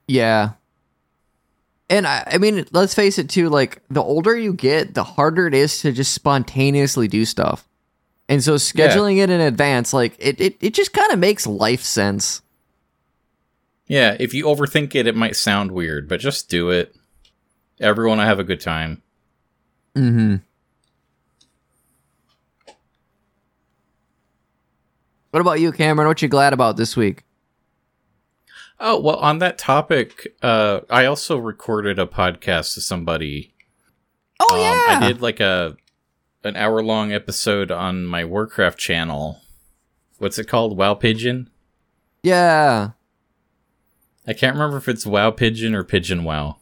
Yeah. 0.07 0.53
And 1.91 2.07
I, 2.07 2.23
I 2.25 2.37
mean, 2.37 2.65
let's 2.71 2.95
face 2.95 3.19
it 3.19 3.29
too, 3.29 3.49
like 3.49 3.81
the 3.89 4.01
older 4.01 4.33
you 4.35 4.53
get, 4.53 4.93
the 4.93 5.03
harder 5.03 5.45
it 5.45 5.53
is 5.53 5.81
to 5.81 5.91
just 5.91 6.13
spontaneously 6.13 7.09
do 7.09 7.25
stuff. 7.25 7.67
And 8.29 8.41
so 8.41 8.55
scheduling 8.55 9.17
it 9.17 9.29
in 9.29 9.41
advance, 9.41 9.91
like 9.91 10.15
it, 10.17 10.39
it, 10.39 10.55
it 10.61 10.73
just 10.73 10.93
kind 10.93 11.11
of 11.11 11.19
makes 11.19 11.45
life 11.45 11.81
sense. 11.81 12.41
Yeah, 13.87 14.15
if 14.21 14.33
you 14.33 14.45
overthink 14.45 14.95
it, 14.95 15.05
it 15.05 15.17
might 15.17 15.35
sound 15.35 15.73
weird, 15.73 16.07
but 16.07 16.21
just 16.21 16.49
do 16.49 16.69
it. 16.69 16.95
Everyone 17.81 18.19
will 18.19 18.25
have 18.25 18.39
a 18.39 18.45
good 18.45 18.61
time. 18.61 19.01
Mm-hmm. 19.93 20.35
What 25.31 25.39
about 25.41 25.59
you, 25.59 25.73
Cameron? 25.73 26.07
What 26.07 26.21
you 26.21 26.29
glad 26.29 26.53
about 26.53 26.77
this 26.77 26.95
week? 26.95 27.25
Oh, 28.83 28.99
well, 28.99 29.17
on 29.17 29.37
that 29.39 29.59
topic, 29.59 30.33
uh, 30.41 30.79
I 30.89 31.05
also 31.05 31.37
recorded 31.37 31.99
a 31.99 32.07
podcast 32.07 32.73
to 32.73 32.81
somebody. 32.81 33.53
Oh 34.39 34.55
Um, 34.55 34.59
yeah, 34.59 34.97
I 34.97 35.07
did 35.07 35.21
like 35.21 35.39
a 35.39 35.77
an 36.43 36.55
hour 36.55 36.81
long 36.81 37.11
episode 37.13 37.69
on 37.69 38.05
my 38.05 38.25
Warcraft 38.25 38.79
channel. 38.79 39.41
What's 40.17 40.39
it 40.39 40.47
called? 40.47 40.75
WoW 40.75 40.95
Pigeon? 40.95 41.49
yeah. 42.23 42.91
I 44.27 44.33
can't 44.33 44.53
remember 44.55 44.77
if 44.77 44.87
it's 44.87 45.05
WoW 45.05 45.31
Pigeon 45.31 45.73
or 45.73 45.83
Pigeon 45.83 46.23
WoW. 46.23 46.57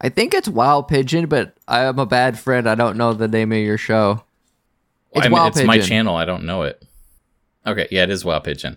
I 0.00 0.08
think 0.08 0.32
it's 0.32 0.48
Wow 0.48 0.80
Pigeon, 0.80 1.26
but 1.26 1.54
I 1.68 1.84
am 1.84 1.98
a 1.98 2.06
bad 2.06 2.38
friend. 2.38 2.66
I 2.66 2.74
don't 2.74 2.96
know 2.96 3.12
the 3.12 3.28
name 3.28 3.52
of 3.52 3.58
your 3.58 3.76
show. 3.76 4.24
It's 5.12 5.26
I 5.26 5.28
mean, 5.28 5.38
WoW 5.38 5.48
it's 5.48 5.62
my 5.62 5.78
channel. 5.78 6.16
I 6.16 6.24
don't 6.24 6.44
know 6.44 6.62
it. 6.62 6.82
Okay, 7.66 7.86
yeah, 7.90 8.04
it 8.04 8.10
is 8.10 8.24
WoW 8.24 8.38
Pigeon. 8.40 8.76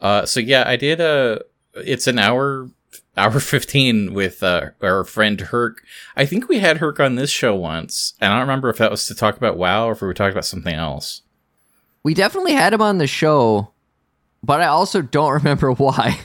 Uh, 0.00 0.26
so 0.26 0.38
yeah, 0.38 0.62
I 0.66 0.76
did 0.76 1.00
a 1.00 1.42
it's 1.84 2.06
an 2.06 2.18
hour 2.18 2.70
hour 3.16 3.40
15 3.40 4.14
with 4.14 4.42
uh, 4.42 4.70
our 4.82 5.04
friend 5.04 5.40
Herc. 5.40 5.82
I 6.16 6.24
think 6.24 6.48
we 6.48 6.60
had 6.60 6.78
Herc 6.78 7.00
on 7.00 7.16
this 7.16 7.30
show 7.30 7.54
once, 7.54 8.14
and 8.20 8.32
I 8.32 8.36
don't 8.36 8.46
remember 8.46 8.70
if 8.70 8.78
that 8.78 8.90
was 8.90 9.06
to 9.06 9.14
talk 9.14 9.36
about 9.36 9.58
WoW 9.58 9.88
or 9.88 9.92
if 9.92 10.00
we 10.00 10.06
were 10.06 10.14
talking 10.14 10.32
about 10.32 10.44
something 10.44 10.74
else. 10.74 11.22
We 12.02 12.14
definitely 12.14 12.52
had 12.52 12.72
him 12.72 12.82
on 12.82 12.98
the 12.98 13.06
show, 13.06 13.72
but 14.42 14.60
I 14.60 14.66
also 14.66 15.02
don't 15.02 15.32
remember 15.42 15.72
why. 15.72 16.20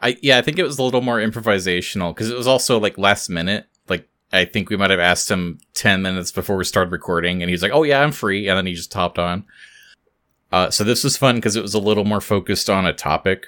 I 0.00 0.16
yeah, 0.22 0.38
I 0.38 0.42
think 0.42 0.58
it 0.58 0.64
was 0.64 0.78
a 0.78 0.82
little 0.82 1.00
more 1.00 1.18
improvisational 1.18 2.14
because 2.14 2.30
it 2.30 2.36
was 2.36 2.46
also 2.46 2.78
like 2.78 2.98
last 2.98 3.30
minute. 3.30 3.66
Like 3.88 4.08
I 4.32 4.44
think 4.44 4.68
we 4.68 4.76
might 4.76 4.90
have 4.90 5.00
asked 5.00 5.30
him 5.30 5.58
10 5.74 6.02
minutes 6.02 6.30
before 6.30 6.56
we 6.56 6.64
started 6.64 6.92
recording, 6.92 7.42
and 7.42 7.50
he's 7.50 7.62
like, 7.62 7.72
"Oh 7.72 7.82
yeah, 7.82 8.02
I'm 8.02 8.12
free," 8.12 8.48
and 8.48 8.58
then 8.58 8.66
he 8.66 8.74
just 8.74 8.92
hopped 8.92 9.18
on. 9.18 9.44
Uh, 10.52 10.70
so 10.70 10.84
this 10.84 11.02
was 11.02 11.16
fun 11.16 11.36
because 11.36 11.56
it 11.56 11.62
was 11.62 11.74
a 11.74 11.78
little 11.78 12.04
more 12.04 12.20
focused 12.20 12.70
on 12.70 12.86
a 12.86 12.92
topic, 12.92 13.46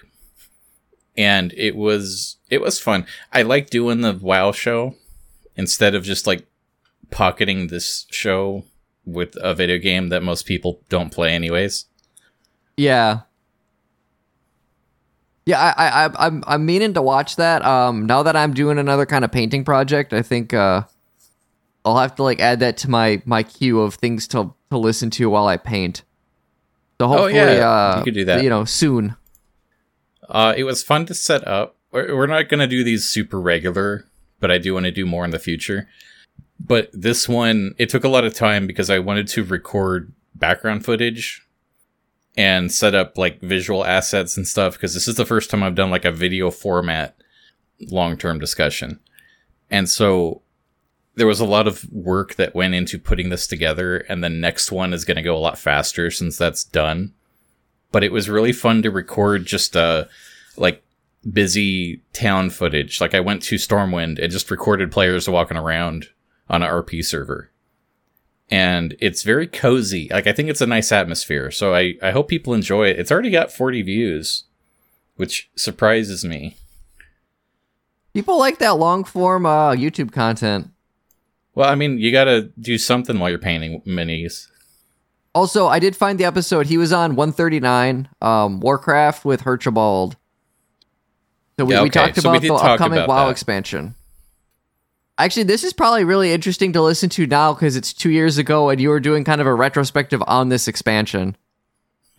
and 1.19 1.53
it 1.57 1.77
was 1.77 2.37
it 2.49 2.63
was 2.63 2.79
fun. 2.81 3.05
I 3.33 3.43
like 3.43 3.69
doing 3.69 4.01
the 4.01 4.15
WoW 4.15 4.53
show 4.53 4.95
instead 5.57 5.95
of 5.95 6.05
just 6.05 6.27
like 6.27 6.47
pocketing 7.11 7.67
this 7.67 8.07
show 8.11 8.65
with 9.05 9.37
a 9.43 9.55
video 9.55 9.79
game 9.79 10.09
that 10.11 10.23
most 10.23 10.47
people 10.47 10.81
don't 10.89 11.11
play 11.13 11.35
anyways. 11.35 11.87
Yeah. 12.77 13.21
Yeah, 15.45 15.73
I, 15.79 16.05
I, 16.05 16.27
I'm, 16.27 16.45
I'm 16.47 16.67
meaning 16.67 16.93
to 16.93 17.01
watch 17.01 17.37
that. 17.37 17.65
Um, 17.65 18.05
now 18.05 18.23
that 18.23 18.37
I'm 18.37 18.53
doing 18.53 18.79
another 18.79 19.07
kind 19.07 19.25
of 19.25 19.33
painting 19.33 19.65
project, 19.65 20.13
I 20.13 20.21
think 20.21 20.53
uh, 20.53 20.83
I'll 21.87 21.97
have 21.97 22.15
to 22.17 22.23
like 22.23 22.39
add 22.39 22.61
that 22.61 22.77
to 22.79 22.91
my 22.91 23.23
my 23.25 23.43
queue 23.43 23.81
of 23.81 23.95
things 23.95 24.29
to 24.29 24.55
to 24.71 24.79
listen 24.79 25.09
to 25.11 25.31
while 25.31 25.47
I 25.47 25.57
paint. 25.57 26.03
So 27.01 27.09
hopefully, 27.09 27.39
Oh, 27.41 27.53
yeah, 27.53 27.71
uh, 27.71 27.99
you 27.99 28.05
could 28.05 28.15
do 28.15 28.25
that. 28.27 28.43
You 28.45 28.51
know, 28.51 28.67
soon. 28.67 29.17
Uh, 30.29 30.55
it 30.57 30.65
was 30.65 30.83
fun 30.83 31.07
to 31.07 31.15
set 31.15 31.47
up. 31.47 31.77
We're 31.91 32.27
not 32.27 32.49
going 32.49 32.61
to 32.61 32.67
do 32.67 32.85
these 32.85 33.09
super 33.09 33.41
regular, 33.41 34.07
but 34.41 34.51
I 34.51 34.59
do 34.59 34.75
want 34.75 34.85
to 34.85 34.93
do 34.93 35.07
more 35.07 35.25
in 35.25 35.31
the 35.31 35.39
future. 35.39 35.89
But 36.61 36.91
this 36.93 37.29
one, 37.29 37.75
it 37.79 37.89
took 37.89 38.05
a 38.05 38.09
lot 38.09 38.25
of 38.25 38.35
time 38.35 38.67
because 38.67 38.91
I 38.91 38.99
wanted 38.99 39.29
to 39.29 39.45
record 39.45 40.13
background 40.35 40.85
footage 40.85 41.47
and 42.37 42.71
set 42.71 42.95
up 42.95 43.17
like 43.17 43.41
visual 43.41 43.85
assets 43.85 44.37
and 44.37 44.47
stuff 44.47 44.75
because 44.75 44.95
this 44.95 45.09
is 45.09 45.17
the 45.17 45.25
first 45.25 45.51
time 45.51 45.63
I've 45.63 45.75
done 45.75 45.91
like 45.91 46.05
a 46.05 46.13
video 46.13 46.51
format 46.51 47.17
long 47.91 48.17
term 48.17 48.39
discussion. 48.39 49.01
And 49.71 49.89
so 49.89 50.43
there 51.15 51.27
was 51.27 51.41
a 51.41 51.47
lot 51.47 51.67
of 51.67 51.91
work 51.91 52.35
that 52.37 52.55
went 52.55 52.75
into 52.75 52.99
putting 52.99 53.29
this 53.29 53.47
together, 53.47 53.99
and 54.09 54.23
the 54.23 54.29
next 54.29 54.71
one 54.71 54.93
is 54.93 55.05
going 55.05 55.17
to 55.17 55.23
go 55.23 55.37
a 55.37 55.39
lot 55.39 55.59
faster 55.59 56.11
since 56.11 56.39
that's 56.39 56.63
done 56.65 57.13
but 57.93 58.05
it 58.05 58.13
was 58.13 58.29
really 58.29 58.53
fun 58.53 58.83
to 58.83 58.91
record 58.91 59.47
just 59.47 59.77
uh 59.77 60.05
like 60.57 60.83
busy 61.33 62.03
town 62.13 62.51
footage. 62.51 63.01
Like 63.01 63.15
I 63.15 63.21
went 63.21 63.43
to 63.45 63.57
Stormwind 63.57 64.19
and 64.19 64.33
just 64.33 64.51
recorded 64.51 64.91
players 64.93 65.29
walking 65.29 65.57
around 65.57 66.09
on 66.49 66.63
an 66.63 66.71
RP 66.71 67.05
server. 67.05 67.51
And 68.51 68.97
it's 68.99 69.23
very 69.23 69.47
cozy. 69.47 70.09
Like 70.11 70.27
I 70.27 70.33
think 70.33 70.49
it's 70.49 70.61
a 70.61 70.67
nice 70.67 70.91
atmosphere. 70.91 71.51
So 71.51 71.75
I, 71.75 71.97
I 72.03 72.13
hope 72.13 72.29
people 72.29 72.55
enjoy 72.55 72.89
it. 72.89 72.99
It's 72.99 73.13
already 73.13 73.31
got 73.31 73.53
40 73.53 73.83
views, 73.83 74.45
which 75.17 75.51
surprises 75.55 76.25
me. 76.25 76.57
People 78.15 78.39
like 78.39 78.59
that 78.59 78.79
long 78.79 79.05
form 79.05 79.45
uh, 79.45 79.73
YouTube 79.73 80.13
content. 80.13 80.71
Well, 81.55 81.69
I 81.69 81.75
mean, 81.75 81.99
you 81.99 82.11
gotta 82.11 82.51
do 82.59 82.79
something 82.79 83.19
while 83.19 83.31
you're 83.31 83.39
painting 83.39 83.83
minis. 83.83 84.47
Also, 85.39 85.69
I 85.69 85.79
did 85.79 85.95
find 85.95 86.19
the 86.19 86.25
episode. 86.25 86.67
He 86.67 86.77
was 86.77 86.93
on 86.93 87.15
139, 87.15 88.09
um, 88.21 88.59
Warcraft 88.59 89.25
with 89.25 89.43
Herchibald. 89.43 90.17
So 91.57 91.65
we, 91.65 91.75
Yeah, 91.75 91.83
we 91.83 91.89
okay. 91.91 92.07
talked 92.07 92.21
So 92.21 92.29
we 92.33 92.39
about 92.39 92.43
did 92.43 92.51
the 92.51 92.57
talk 92.57 92.65
upcoming 92.71 92.99
about 92.99 93.09
WoW 93.09 93.27
that. 93.27 93.31
expansion. 93.31 93.95
Actually, 95.17 95.45
this 95.45 95.63
is 95.63 95.73
probably 95.73 96.03
really 96.03 96.33
interesting 96.33 96.73
to 96.73 96.83
listen 96.83 97.09
to 97.11 97.25
now 97.25 97.55
because 97.55 97.77
it's 97.77 97.93
two 97.93 98.11
years 98.11 98.37
ago 98.37 98.69
and 98.69 98.81
you 98.81 98.89
were 98.89 98.99
doing 98.99 99.23
kind 99.23 99.41
of 99.41 99.47
a 99.47 99.55
retrospective 99.55 100.21
on 100.27 100.49
this 100.49 100.67
expansion. 100.67 101.37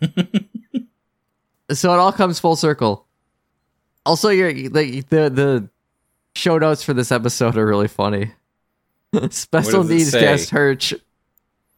so 1.70 1.92
it 1.92 1.98
all 1.98 2.12
comes 2.12 2.38
full 2.38 2.56
circle. 2.56 3.06
Also, 4.06 4.30
your 4.30 4.50
the 4.50 5.02
the 5.10 5.28
the 5.28 5.68
show 6.34 6.56
notes 6.56 6.82
for 6.82 6.94
this 6.94 7.12
episode 7.12 7.58
are 7.58 7.66
really 7.66 7.88
funny. 7.88 8.32
Special 9.28 9.84
needs 9.84 10.12
guest 10.12 10.48
Hirsch. 10.48 10.94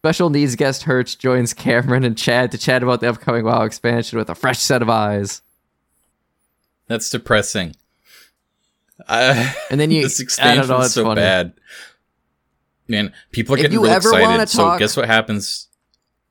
Special 0.03 0.31
needs 0.31 0.57
guest 0.57 0.83
Hirsch 0.83 1.15
joins 1.15 1.55
Cameron 1.55 2.03
and 2.03 2.19
Chad 2.19 2.51
to 2.51 2.59
chat 2.59 2.83
about 2.83 3.01
the 3.01 3.09
upcoming 3.09 3.45
WoW 3.45 3.63
expansion 3.63 4.19
with 4.19 4.29
a 4.29 4.35
fresh 4.35 4.59
set 4.59 4.83
of 4.83 4.91
eyes. 4.91 5.43
That's 6.89 7.09
depressing. 7.09 7.77
I, 9.09 9.55
And 9.71 9.81
then 9.81 9.93
you, 9.93 10.03
this 10.09 10.41
I 10.41 10.57
don't 10.57 10.67
know, 10.67 10.81
it's 10.81 10.95
so 10.95 11.05
funny. 11.05 11.21
bad. 11.21 11.53
Man, 12.89 13.13
people 13.31 13.55
are 13.55 13.59
getting 13.59 13.79
real 13.81 13.93
excited. 13.93 14.49
So 14.49 14.65
talk- 14.65 14.81
guess 14.81 14.97
what 14.97 15.07
happens? 15.07 15.69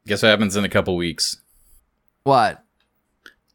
Guess 0.05 0.21
what 0.21 0.27
happens 0.27 0.57
in 0.57 0.65
a 0.65 0.69
couple 0.69 0.97
weeks? 0.97 1.37
What? 2.23 2.61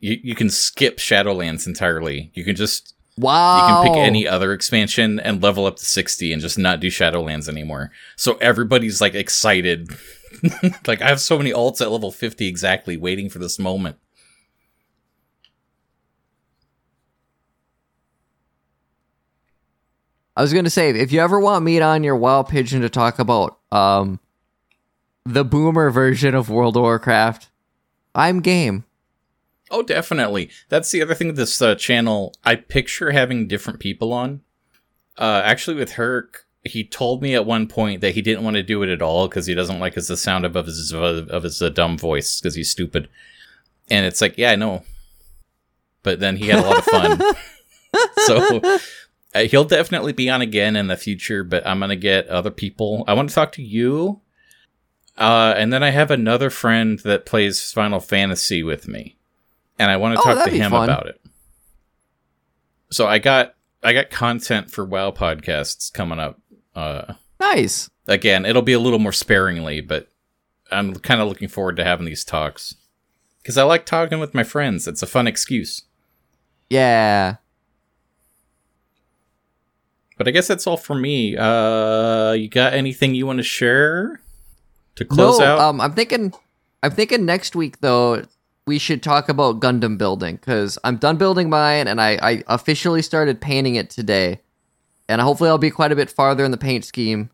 You 0.01 0.19
you 0.23 0.35
can 0.35 0.49
skip 0.49 0.97
Shadowlands 0.97 1.67
entirely. 1.67 2.31
You 2.33 2.43
can 2.43 2.57
just 2.57 2.95
Wow! 3.19 3.57
you 3.57 3.85
can 3.85 3.95
pick 3.95 4.07
any 4.07 4.29
other 4.29 4.53
expansion 4.53 5.19
and 5.19 5.43
level 5.43 5.65
up 5.67 5.77
to 5.77 5.85
sixty 5.85 6.33
and 6.33 6.43
just 6.43 6.59
not 6.59 6.81
do 6.81 6.89
Shadowlands 6.89 7.49
anymore. 7.49 7.91
So 8.17 8.37
everybody's 8.37 9.01
like 9.01 9.15
excited. 9.15 9.91
like 10.87 11.01
I 11.01 11.09
have 11.09 11.21
so 11.21 11.39
many 11.39 11.51
alts 11.51 11.81
at 11.81 11.91
level 11.91 12.13
fifty 12.13 12.47
exactly, 12.47 12.97
waiting 12.97 13.31
for 13.31 13.39
this 13.39 13.59
moment. 13.59 13.97
I 20.37 20.43
was 20.43 20.53
gonna 20.53 20.69
say, 20.69 20.91
if 20.91 21.11
you 21.11 21.21
ever 21.21 21.41
want 21.41 21.65
me 21.65 21.81
on 21.81 22.05
your 22.05 22.17
WoW 22.17 22.43
Pigeon 22.43 22.83
to 22.83 22.91
talk 22.91 23.19
about 23.19 23.59
um 23.73 24.21
the 25.25 25.45
boomer 25.45 25.91
version 25.91 26.35
of 26.35 26.51
World 26.51 26.77
of 26.77 26.83
Warcraft, 26.83 27.49
I'm 28.15 28.41
game. 28.41 28.85
Oh, 29.71 29.83
definitely. 29.83 30.51
That's 30.69 30.91
the 30.91 31.03
other 31.03 31.15
thing. 31.15 31.29
with 31.29 31.37
This 31.37 31.61
uh, 31.61 31.75
channel, 31.75 32.35
I 32.45 32.55
picture 32.55 33.11
having 33.11 33.49
different 33.49 33.81
people 33.81 34.13
on. 34.13 34.43
Uh, 35.19 35.43
actually, 35.45 35.77
with 35.77 35.93
Herc, 35.93 36.47
he 36.63 36.85
told 36.85 37.23
me 37.23 37.35
at 37.35 37.47
one 37.47 37.67
point 37.67 38.01
that 38.01 38.15
he 38.15 38.23
didn't 38.23 38.45
want 38.45 38.57
to 38.57 38.63
do 38.63 38.83
it 38.83 38.89
at 38.89 39.03
all 39.03 39.29
because 39.29 39.47
he 39.47 39.55
doesn't 39.55 39.81
like 39.81 39.95
his, 39.95 40.09
the 40.09 40.17
sound 40.17 40.45
of 40.45 40.55
his 40.55 40.93
of 40.93 41.43
his 41.43 41.61
uh, 41.61 41.69
dumb 41.69 41.99
voice 41.99 42.41
because 42.41 42.55
he's 42.55 42.71
stupid. 42.71 43.09
And 43.91 44.05
it's 44.05 44.21
like, 44.21 44.37
yeah, 44.37 44.51
I 44.51 44.57
know. 44.57 44.83
But 46.03 46.21
then 46.21 46.37
he 46.37 46.49
had 46.49 46.65
a 46.65 46.69
lot 46.69 46.79
of 46.79 46.85
fun. 46.85 47.23
so 48.27 48.79
uh, 49.35 49.41
he'll 49.45 49.65
definitely 49.65 50.13
be 50.13 50.31
on 50.31 50.43
again 50.43 50.77
in 50.77 50.87
the 50.87 50.97
future. 50.97 51.43
But 51.45 51.67
I'm 51.67 51.81
gonna 51.81 51.97
get 51.97 52.29
other 52.29 52.51
people. 52.51 53.05
I 53.07 53.15
want 53.15 53.29
to 53.29 53.35
talk 53.35 53.53
to 53.53 53.63
you. 53.63 54.21
Uh, 55.17 55.55
and 55.57 55.73
then 55.73 55.83
I 55.83 55.91
have 55.91 56.11
another 56.11 56.51
friend 56.51 56.99
that 57.01 57.25
plays 57.25 57.73
Final 57.73 58.01
Fantasy 58.01 58.63
with 58.63 58.87
me, 58.87 59.16
and 59.79 59.91
I 59.91 59.97
want 59.97 60.15
to 60.17 60.21
Oh, 60.21 60.35
talk 60.35 60.45
to 60.45 60.51
him 60.51 60.71
fun. 60.71 60.89
about 60.89 61.07
it. 61.07 61.21
So 62.91 63.07
I 63.07 63.19
got 63.19 63.55
I 63.83 63.93
got 63.93 64.11
content 64.11 64.71
for 64.71 64.85
WoW 64.85 65.11
podcasts 65.11 65.93
coming 65.93 66.19
up. 66.19 66.41
Uh, 66.75 67.15
Nice. 67.41 67.89
again, 68.09 68.45
it'll 68.47 68.63
be 68.63 68.73
a 68.73 68.79
little 68.81 68.99
more 68.99 69.13
sparingly, 69.13 69.81
but 69.81 70.09
I'm 70.71 70.95
kind 70.97 71.21
of 71.21 71.29
looking 71.29 71.49
forward 71.49 71.77
to 71.77 71.85
having 71.85 72.07
these 72.07 72.25
talks 72.25 72.75
because 73.43 73.57
I 73.59 73.63
like 73.65 73.87
talking 73.87 74.19
with 74.19 74.35
my 74.35 74.43
friends. 74.45 74.89
It's 74.89 75.03
a 75.03 75.07
fun 75.07 75.27
excuse. 75.27 75.83
Yeah. 76.71 77.37
But 80.19 80.27
I 80.27 80.31
guess 80.31 80.49
that's 80.49 80.67
all 80.67 80.77
for 80.79 80.95
me. 80.95 81.37
Uh, 81.37 82.33
you 82.33 82.49
got 82.49 82.73
anything 82.73 83.15
you 83.15 83.27
want 83.27 83.39
to 83.39 83.43
share 83.43 84.21
to 84.97 85.05
close 85.05 85.39
no, 85.39 85.45
out? 85.45 85.59
um, 85.61 85.81
I'm 85.81 85.93
thinking, 85.93 86.33
I'm 86.83 86.91
thinking 86.91 87.27
next 87.27 87.55
week 87.55 87.81
though 87.81 88.23
we 88.67 88.79
should 88.81 89.03
talk 89.03 89.29
about 89.29 89.61
Gundam 89.61 89.97
building 89.97 90.37
because 90.37 90.77
I'm 90.83 90.97
done 90.97 91.17
building 91.17 91.49
mine 91.49 91.87
and 91.87 92.01
I, 92.01 92.19
I 92.21 92.45
officially 92.49 93.01
started 93.01 93.41
painting 93.41 93.77
it 93.77 93.91
today, 93.91 94.41
and 95.09 95.21
hopefully 95.21 95.49
I'll 95.49 95.57
be 95.59 95.71
quite 95.71 95.93
a 95.93 95.97
bit 95.97 96.11
farther 96.11 96.45
in 96.45 96.51
the 96.51 96.57
paint 96.57 96.85
scheme. 96.85 97.31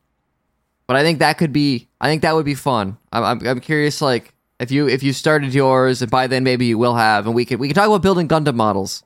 But 0.87 0.97
I 0.97 1.03
think 1.03 1.21
that 1.21 1.39
could 1.39 1.53
be, 1.53 1.89
I 2.01 2.09
think 2.09 2.21
that 2.23 2.35
would 2.35 2.45
be 2.45 2.55
fun. 2.55 2.99
I'm, 3.13 3.25
I'm, 3.25 3.47
I'm 3.47 3.61
curious, 3.61 4.03
like 4.03 4.35
if 4.61 4.71
you 4.71 4.89
if 4.89 5.03
you 5.03 5.13
started 5.15 5.55
yours 5.55 6.03
and 6.03 6.11
by 6.11 6.27
then 6.27 6.45
maybe 6.45 6.67
you 6.67 6.77
will 6.77 6.97
have, 6.97 7.27
and 7.27 7.35
we 7.35 7.47
could 7.47 7.59
we 7.59 7.69
could 7.69 7.77
talk 7.77 7.87
about 7.89 8.03
building 8.03 8.29
Gundam 8.29 8.55
models. 8.55 9.03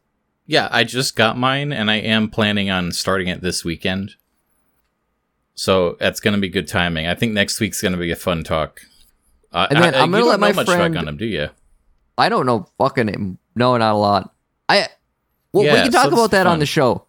Yeah, 0.49 0.69
I 0.71 0.83
just 0.85 1.17
got 1.17 1.37
mine 1.39 1.73
and 1.73 1.91
I 1.91 1.97
am 1.97 2.29
planning 2.29 2.71
on 2.71 2.93
starting 2.93 3.27
it 3.29 3.41
this 3.41 3.65
weekend. 3.65 4.15
So 5.55 5.97
that's 5.99 6.21
going 6.21 6.35
to 6.35 6.41
be 6.41 6.49
good 6.49 6.69
timing. 6.69 7.07
I 7.09 7.15
think 7.17 7.33
next 7.33 7.59
week's 7.59 7.81
going 7.83 7.95
to 7.95 7.99
be 7.99 8.13
a 8.13 8.17
fun 8.17 8.45
talk. 8.45 8.83
Uh, 9.53 9.67
And 9.71 9.83
then 9.83 9.95
I- 9.95 10.03
I'm 10.03 10.11
gonna 10.13 10.23
you 10.23 10.29
let 10.31 10.39
my 10.39 10.53
much 10.53 10.67
friend- 10.67 10.95
Gundam, 10.95 11.19
do 11.19 11.25
you? 11.27 11.49
I 12.19 12.29
don't 12.29 12.47
know 12.47 12.67
fucking 12.79 13.39
no, 13.55 13.77
not 13.77 13.93
a 13.95 13.99
lot. 13.99 14.35
I 14.69 14.89
well, 15.53 15.65
we 15.65 15.71
can 15.83 15.93
talk 15.93 16.05
so 16.05 16.13
about 16.13 16.31
that 16.33 16.47
on 16.47 16.59
the 16.59 16.67
show. 16.67 17.05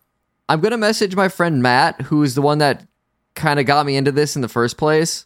I'm 0.50 0.62
gonna 0.62 0.78
message 0.78 1.16
my 1.16 1.28
friend 1.30 1.62
Matt, 1.62 2.02
who's 2.02 2.36
the 2.36 2.42
one 2.42 2.60
that 2.60 2.86
kind 3.36 3.60
of 3.60 3.66
got 3.66 3.86
me 3.86 3.96
into 3.98 4.12
this 4.12 4.36
in 4.36 4.42
the 4.42 4.48
first 4.48 4.78
place. 4.78 5.26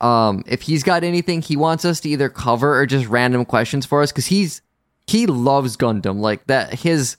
Um, 0.00 0.44
if 0.46 0.62
he's 0.62 0.82
got 0.84 1.02
anything 1.02 1.42
he 1.42 1.56
wants 1.56 1.84
us 1.84 1.98
to 2.00 2.08
either 2.08 2.28
cover 2.28 2.78
or 2.78 2.86
just 2.86 3.06
random 3.08 3.44
questions 3.44 3.84
for 3.86 4.02
us, 4.02 4.12
because 4.12 4.26
he's 4.26 4.62
he 5.06 5.26
loves 5.26 5.76
Gundam 5.76 6.20
like 6.20 6.46
that. 6.46 6.74
His 6.74 7.16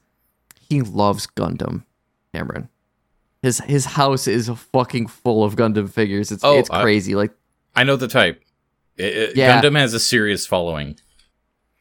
he 0.70 0.82
loves 0.82 1.28
Gundam, 1.28 1.84
Cameron. 2.34 2.70
His 3.42 3.60
his 3.60 3.86
house 3.86 4.28
is 4.28 4.50
fucking 4.50 5.08
full 5.08 5.44
of 5.44 5.56
Gundam 5.56 5.90
figures. 5.90 6.32
It's 6.32 6.44
Oh, 6.44 6.58
it's 6.60 6.70
I- 6.70 6.82
crazy. 6.82 7.16
like 7.16 7.32
I 7.76 7.84
know 7.84 7.96
the 7.96 8.08
type. 8.08 8.42
It- 8.98 9.16
it- 9.18 9.36
Yeah. 9.36 9.62
Gundam 9.62 9.78
has 9.78 9.94
a 9.94 10.00
serious 10.00 10.46
following. 10.46 10.98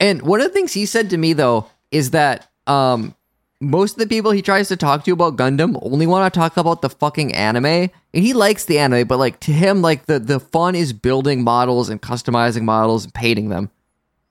And 0.00 0.22
one 0.22 0.40
of 0.40 0.46
the 0.46 0.52
things 0.52 0.72
he 0.72 0.86
said 0.86 1.10
to 1.10 1.16
me 1.16 1.32
though 1.32 1.66
is 1.90 2.10
that 2.10 2.50
um 2.66 3.14
most 3.60 3.94
of 3.94 3.98
the 3.98 4.06
people 4.06 4.30
he 4.30 4.42
tries 4.42 4.68
to 4.68 4.76
talk 4.76 5.04
to 5.04 5.12
about 5.12 5.36
Gundam 5.36 5.78
only 5.82 6.06
want 6.06 6.32
to 6.32 6.38
talk 6.38 6.56
about 6.56 6.80
the 6.80 6.90
fucking 6.90 7.34
anime. 7.34 7.66
And 7.66 7.90
he 8.12 8.32
likes 8.32 8.66
the 8.66 8.78
anime, 8.78 9.08
but 9.08 9.18
like 9.18 9.40
to 9.40 9.52
him, 9.52 9.82
like 9.82 10.06
the 10.06 10.18
the 10.18 10.40
fun 10.40 10.74
is 10.74 10.92
building 10.92 11.42
models 11.42 11.88
and 11.88 12.00
customizing 12.00 12.62
models 12.62 13.04
and 13.04 13.14
painting 13.14 13.48
them. 13.48 13.70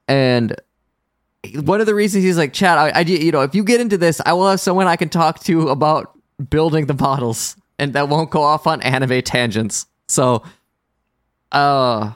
And 0.08 0.56
one 1.56 1.82
of 1.82 1.86
the 1.86 1.96
reasons 1.96 2.24
he's 2.24 2.38
like, 2.38 2.54
Chad, 2.54 2.78
I, 2.78 2.90
I 2.90 3.00
you 3.02 3.32
know, 3.32 3.42
if 3.42 3.54
you 3.54 3.64
get 3.64 3.82
into 3.82 3.98
this, 3.98 4.22
I 4.26 4.34
will 4.34 4.50
have 4.50 4.60
someone 4.60 4.88
I 4.88 4.96
can 4.96 5.10
talk 5.10 5.40
to 5.42 5.70
about 5.70 6.18
building 6.50 6.86
the 6.86 6.94
models, 6.94 7.56
and 7.78 7.94
that 7.94 8.10
won't 8.10 8.32
go 8.32 8.42
off 8.42 8.68
on 8.68 8.82
anime 8.82 9.22
tangents. 9.22 9.86
So, 10.08 10.44
uh, 11.52 12.14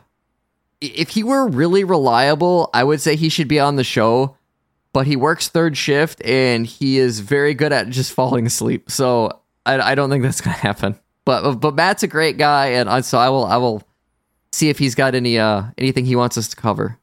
if 0.81 1.09
he 1.09 1.23
were 1.23 1.47
really 1.47 1.83
reliable, 1.83 2.69
I 2.73 2.83
would 2.83 2.99
say 2.99 3.15
he 3.15 3.29
should 3.29 3.47
be 3.47 3.59
on 3.59 3.75
the 3.75 3.83
show. 3.83 4.35
But 4.93 5.07
he 5.07 5.15
works 5.15 5.47
third 5.47 5.77
shift 5.77 6.21
and 6.25 6.67
he 6.67 6.97
is 6.97 7.21
very 7.21 7.53
good 7.53 7.71
at 7.71 7.87
just 7.89 8.11
falling 8.13 8.45
asleep. 8.45 8.91
So 8.91 9.39
I, 9.65 9.79
I 9.79 9.95
don't 9.95 10.09
think 10.09 10.23
that's 10.23 10.41
gonna 10.41 10.57
happen. 10.57 10.99
But 11.23 11.55
but 11.55 11.75
Matt's 11.75 12.03
a 12.03 12.07
great 12.07 12.37
guy, 12.37 12.67
and 12.67 12.89
I, 12.89 13.01
so 13.01 13.17
I 13.17 13.29
will 13.29 13.45
I 13.45 13.57
will 13.57 13.83
see 14.51 14.69
if 14.69 14.79
he's 14.79 14.95
got 14.95 15.15
any 15.15 15.37
uh 15.37 15.63
anything 15.77 16.05
he 16.05 16.15
wants 16.15 16.37
us 16.37 16.47
to 16.49 16.55
cover. 16.55 16.97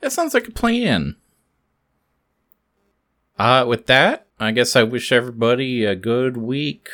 That 0.00 0.12
sounds 0.12 0.34
like 0.34 0.48
a 0.48 0.52
plan. 0.52 1.16
Uh, 3.38 3.64
with 3.66 3.86
that, 3.86 4.26
I 4.40 4.50
guess 4.50 4.74
I 4.74 4.82
wish 4.82 5.12
everybody 5.12 5.84
a 5.84 5.94
good 5.94 6.36
week 6.36 6.90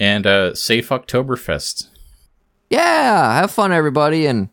and 0.00 0.26
a 0.26 0.54
safe 0.56 0.88
Oktoberfest. 0.88 1.88
Yeah, 2.70 3.34
have 3.40 3.52
fun, 3.52 3.72
everybody, 3.72 4.26
and 4.26 4.48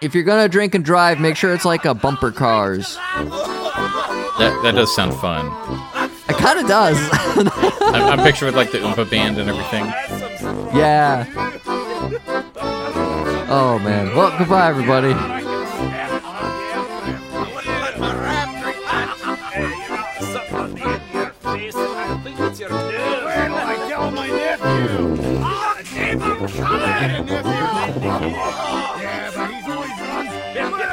if 0.00 0.14
you're 0.14 0.24
gonna 0.24 0.48
drink 0.48 0.74
and 0.74 0.84
drive, 0.84 1.20
make 1.20 1.36
sure 1.36 1.54
it's 1.54 1.64
like 1.64 1.84
a 1.84 1.94
bumper 1.94 2.30
cars. 2.30 2.96
That 2.96 4.60
that 4.62 4.72
does 4.74 4.94
sound 4.94 5.14
fun. 5.14 5.46
It 6.28 6.36
kind 6.36 6.58
of 6.58 6.66
does. 6.66 6.98
I'm, 7.80 8.18
I'm 8.18 8.24
picturing 8.24 8.54
with 8.54 8.56
like 8.56 8.72
the 8.72 8.78
Oompah 8.78 9.10
band 9.10 9.38
and 9.38 9.48
everything. 9.48 9.84
yeah. 10.76 11.26
Oh 13.48 13.78
man. 13.82 14.14
Well, 14.14 14.36
goodbye, 14.38 14.68
everybody. 14.68 15.14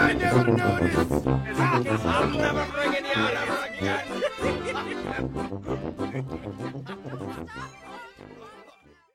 I'm 0.03 0.19
never 0.19 0.43
bringing 2.73 3.05
you 3.05 3.11
out 3.15 3.33
ever 3.35 3.57
again. 6.11 6.59